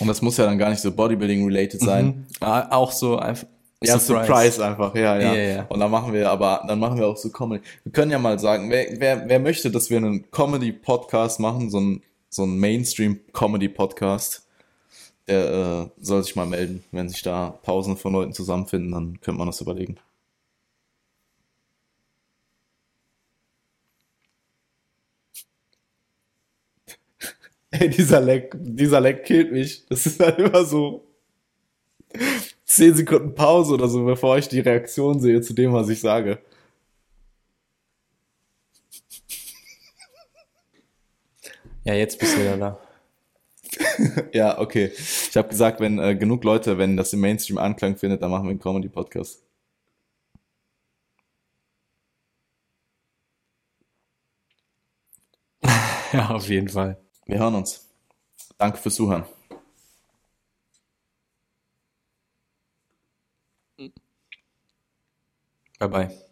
Und 0.00 0.08
das 0.08 0.22
muss 0.22 0.36
ja 0.36 0.44
dann 0.46 0.58
gar 0.58 0.70
nicht 0.70 0.80
so 0.80 0.90
Bodybuilding-related 0.90 1.80
sein. 1.80 2.06
Mhm. 2.06 2.26
Ah, 2.40 2.68
auch 2.70 2.92
so 2.92 3.16
einfach. 3.18 3.46
Ja, 3.82 3.98
Surprise. 3.98 4.26
Surprise 4.26 4.64
einfach, 4.64 4.94
ja, 4.94 5.18
ja. 5.18 5.32
Yeah, 5.34 5.54
yeah. 5.54 5.66
Und 5.68 5.78
dann 5.80 5.90
machen 5.90 6.12
wir, 6.14 6.30
aber 6.30 6.64
dann 6.66 6.78
machen 6.78 6.98
wir 6.98 7.06
auch 7.06 7.16
so 7.16 7.28
Comedy. 7.28 7.62
Wir 7.82 7.92
können 7.92 8.10
ja 8.10 8.18
mal 8.18 8.38
sagen, 8.38 8.70
wer, 8.70 8.86
wer, 8.98 9.28
wer 9.28 9.38
möchte, 9.38 9.70
dass 9.70 9.90
wir 9.90 9.98
einen 9.98 10.30
Comedy-Podcast 10.30 11.38
machen, 11.38 11.68
so 11.70 11.80
ein, 11.80 12.02
so 12.30 12.44
ein 12.44 12.58
Mainstream-Comedy-Podcast, 12.58 14.46
der 15.28 15.90
äh, 15.98 16.02
soll 16.02 16.22
sich 16.22 16.34
mal 16.34 16.46
melden. 16.46 16.82
Wenn 16.92 17.08
sich 17.08 17.22
da 17.22 17.58
Pausen 17.62 17.96
von 17.96 18.12
Leuten 18.12 18.32
zusammenfinden, 18.32 18.92
dann 18.92 19.20
könnte 19.20 19.38
man 19.38 19.48
das 19.48 19.60
überlegen. 19.60 19.98
Ey, 27.80 27.90
dieser 27.90 28.20
Leck, 28.20 28.54
dieser 28.56 29.00
Leck 29.00 29.24
killt 29.24 29.50
mich. 29.52 29.84
Das 29.86 30.06
ist 30.06 30.20
halt 30.20 30.38
immer 30.38 30.64
so 30.64 31.04
10 32.66 32.94
Sekunden 32.94 33.34
Pause 33.34 33.74
oder 33.74 33.88
so, 33.88 34.04
bevor 34.04 34.38
ich 34.38 34.48
die 34.48 34.60
Reaktion 34.60 35.20
sehe 35.20 35.40
zu 35.40 35.54
dem, 35.54 35.72
was 35.72 35.88
ich 35.88 36.00
sage. 36.00 36.38
Ja, 41.84 41.94
jetzt 41.94 42.18
bist 42.18 42.36
du 42.36 42.40
wieder 42.40 42.56
da. 42.56 42.78
ja, 44.32 44.58
okay. 44.60 44.92
Ich 44.96 45.36
habe 45.36 45.48
gesagt, 45.48 45.80
wenn 45.80 45.98
äh, 45.98 46.14
genug 46.16 46.44
Leute, 46.44 46.78
wenn 46.78 46.96
das 46.96 47.12
im 47.12 47.20
Mainstream 47.20 47.58
Anklang 47.58 47.96
findet, 47.96 48.22
dann 48.22 48.30
machen 48.30 48.44
wir 48.44 48.50
einen 48.50 48.60
Comedy-Podcast. 48.60 49.42
ja, 56.12 56.30
auf 56.30 56.48
jeden 56.48 56.68
Fall. 56.68 57.03
Wir 57.26 57.38
hören 57.38 57.54
uns. 57.54 57.88
Danke 58.58 58.78
fürs 58.78 58.94
Zuhören. 58.96 59.24
Bye 65.78 65.88
bye. 65.88 66.23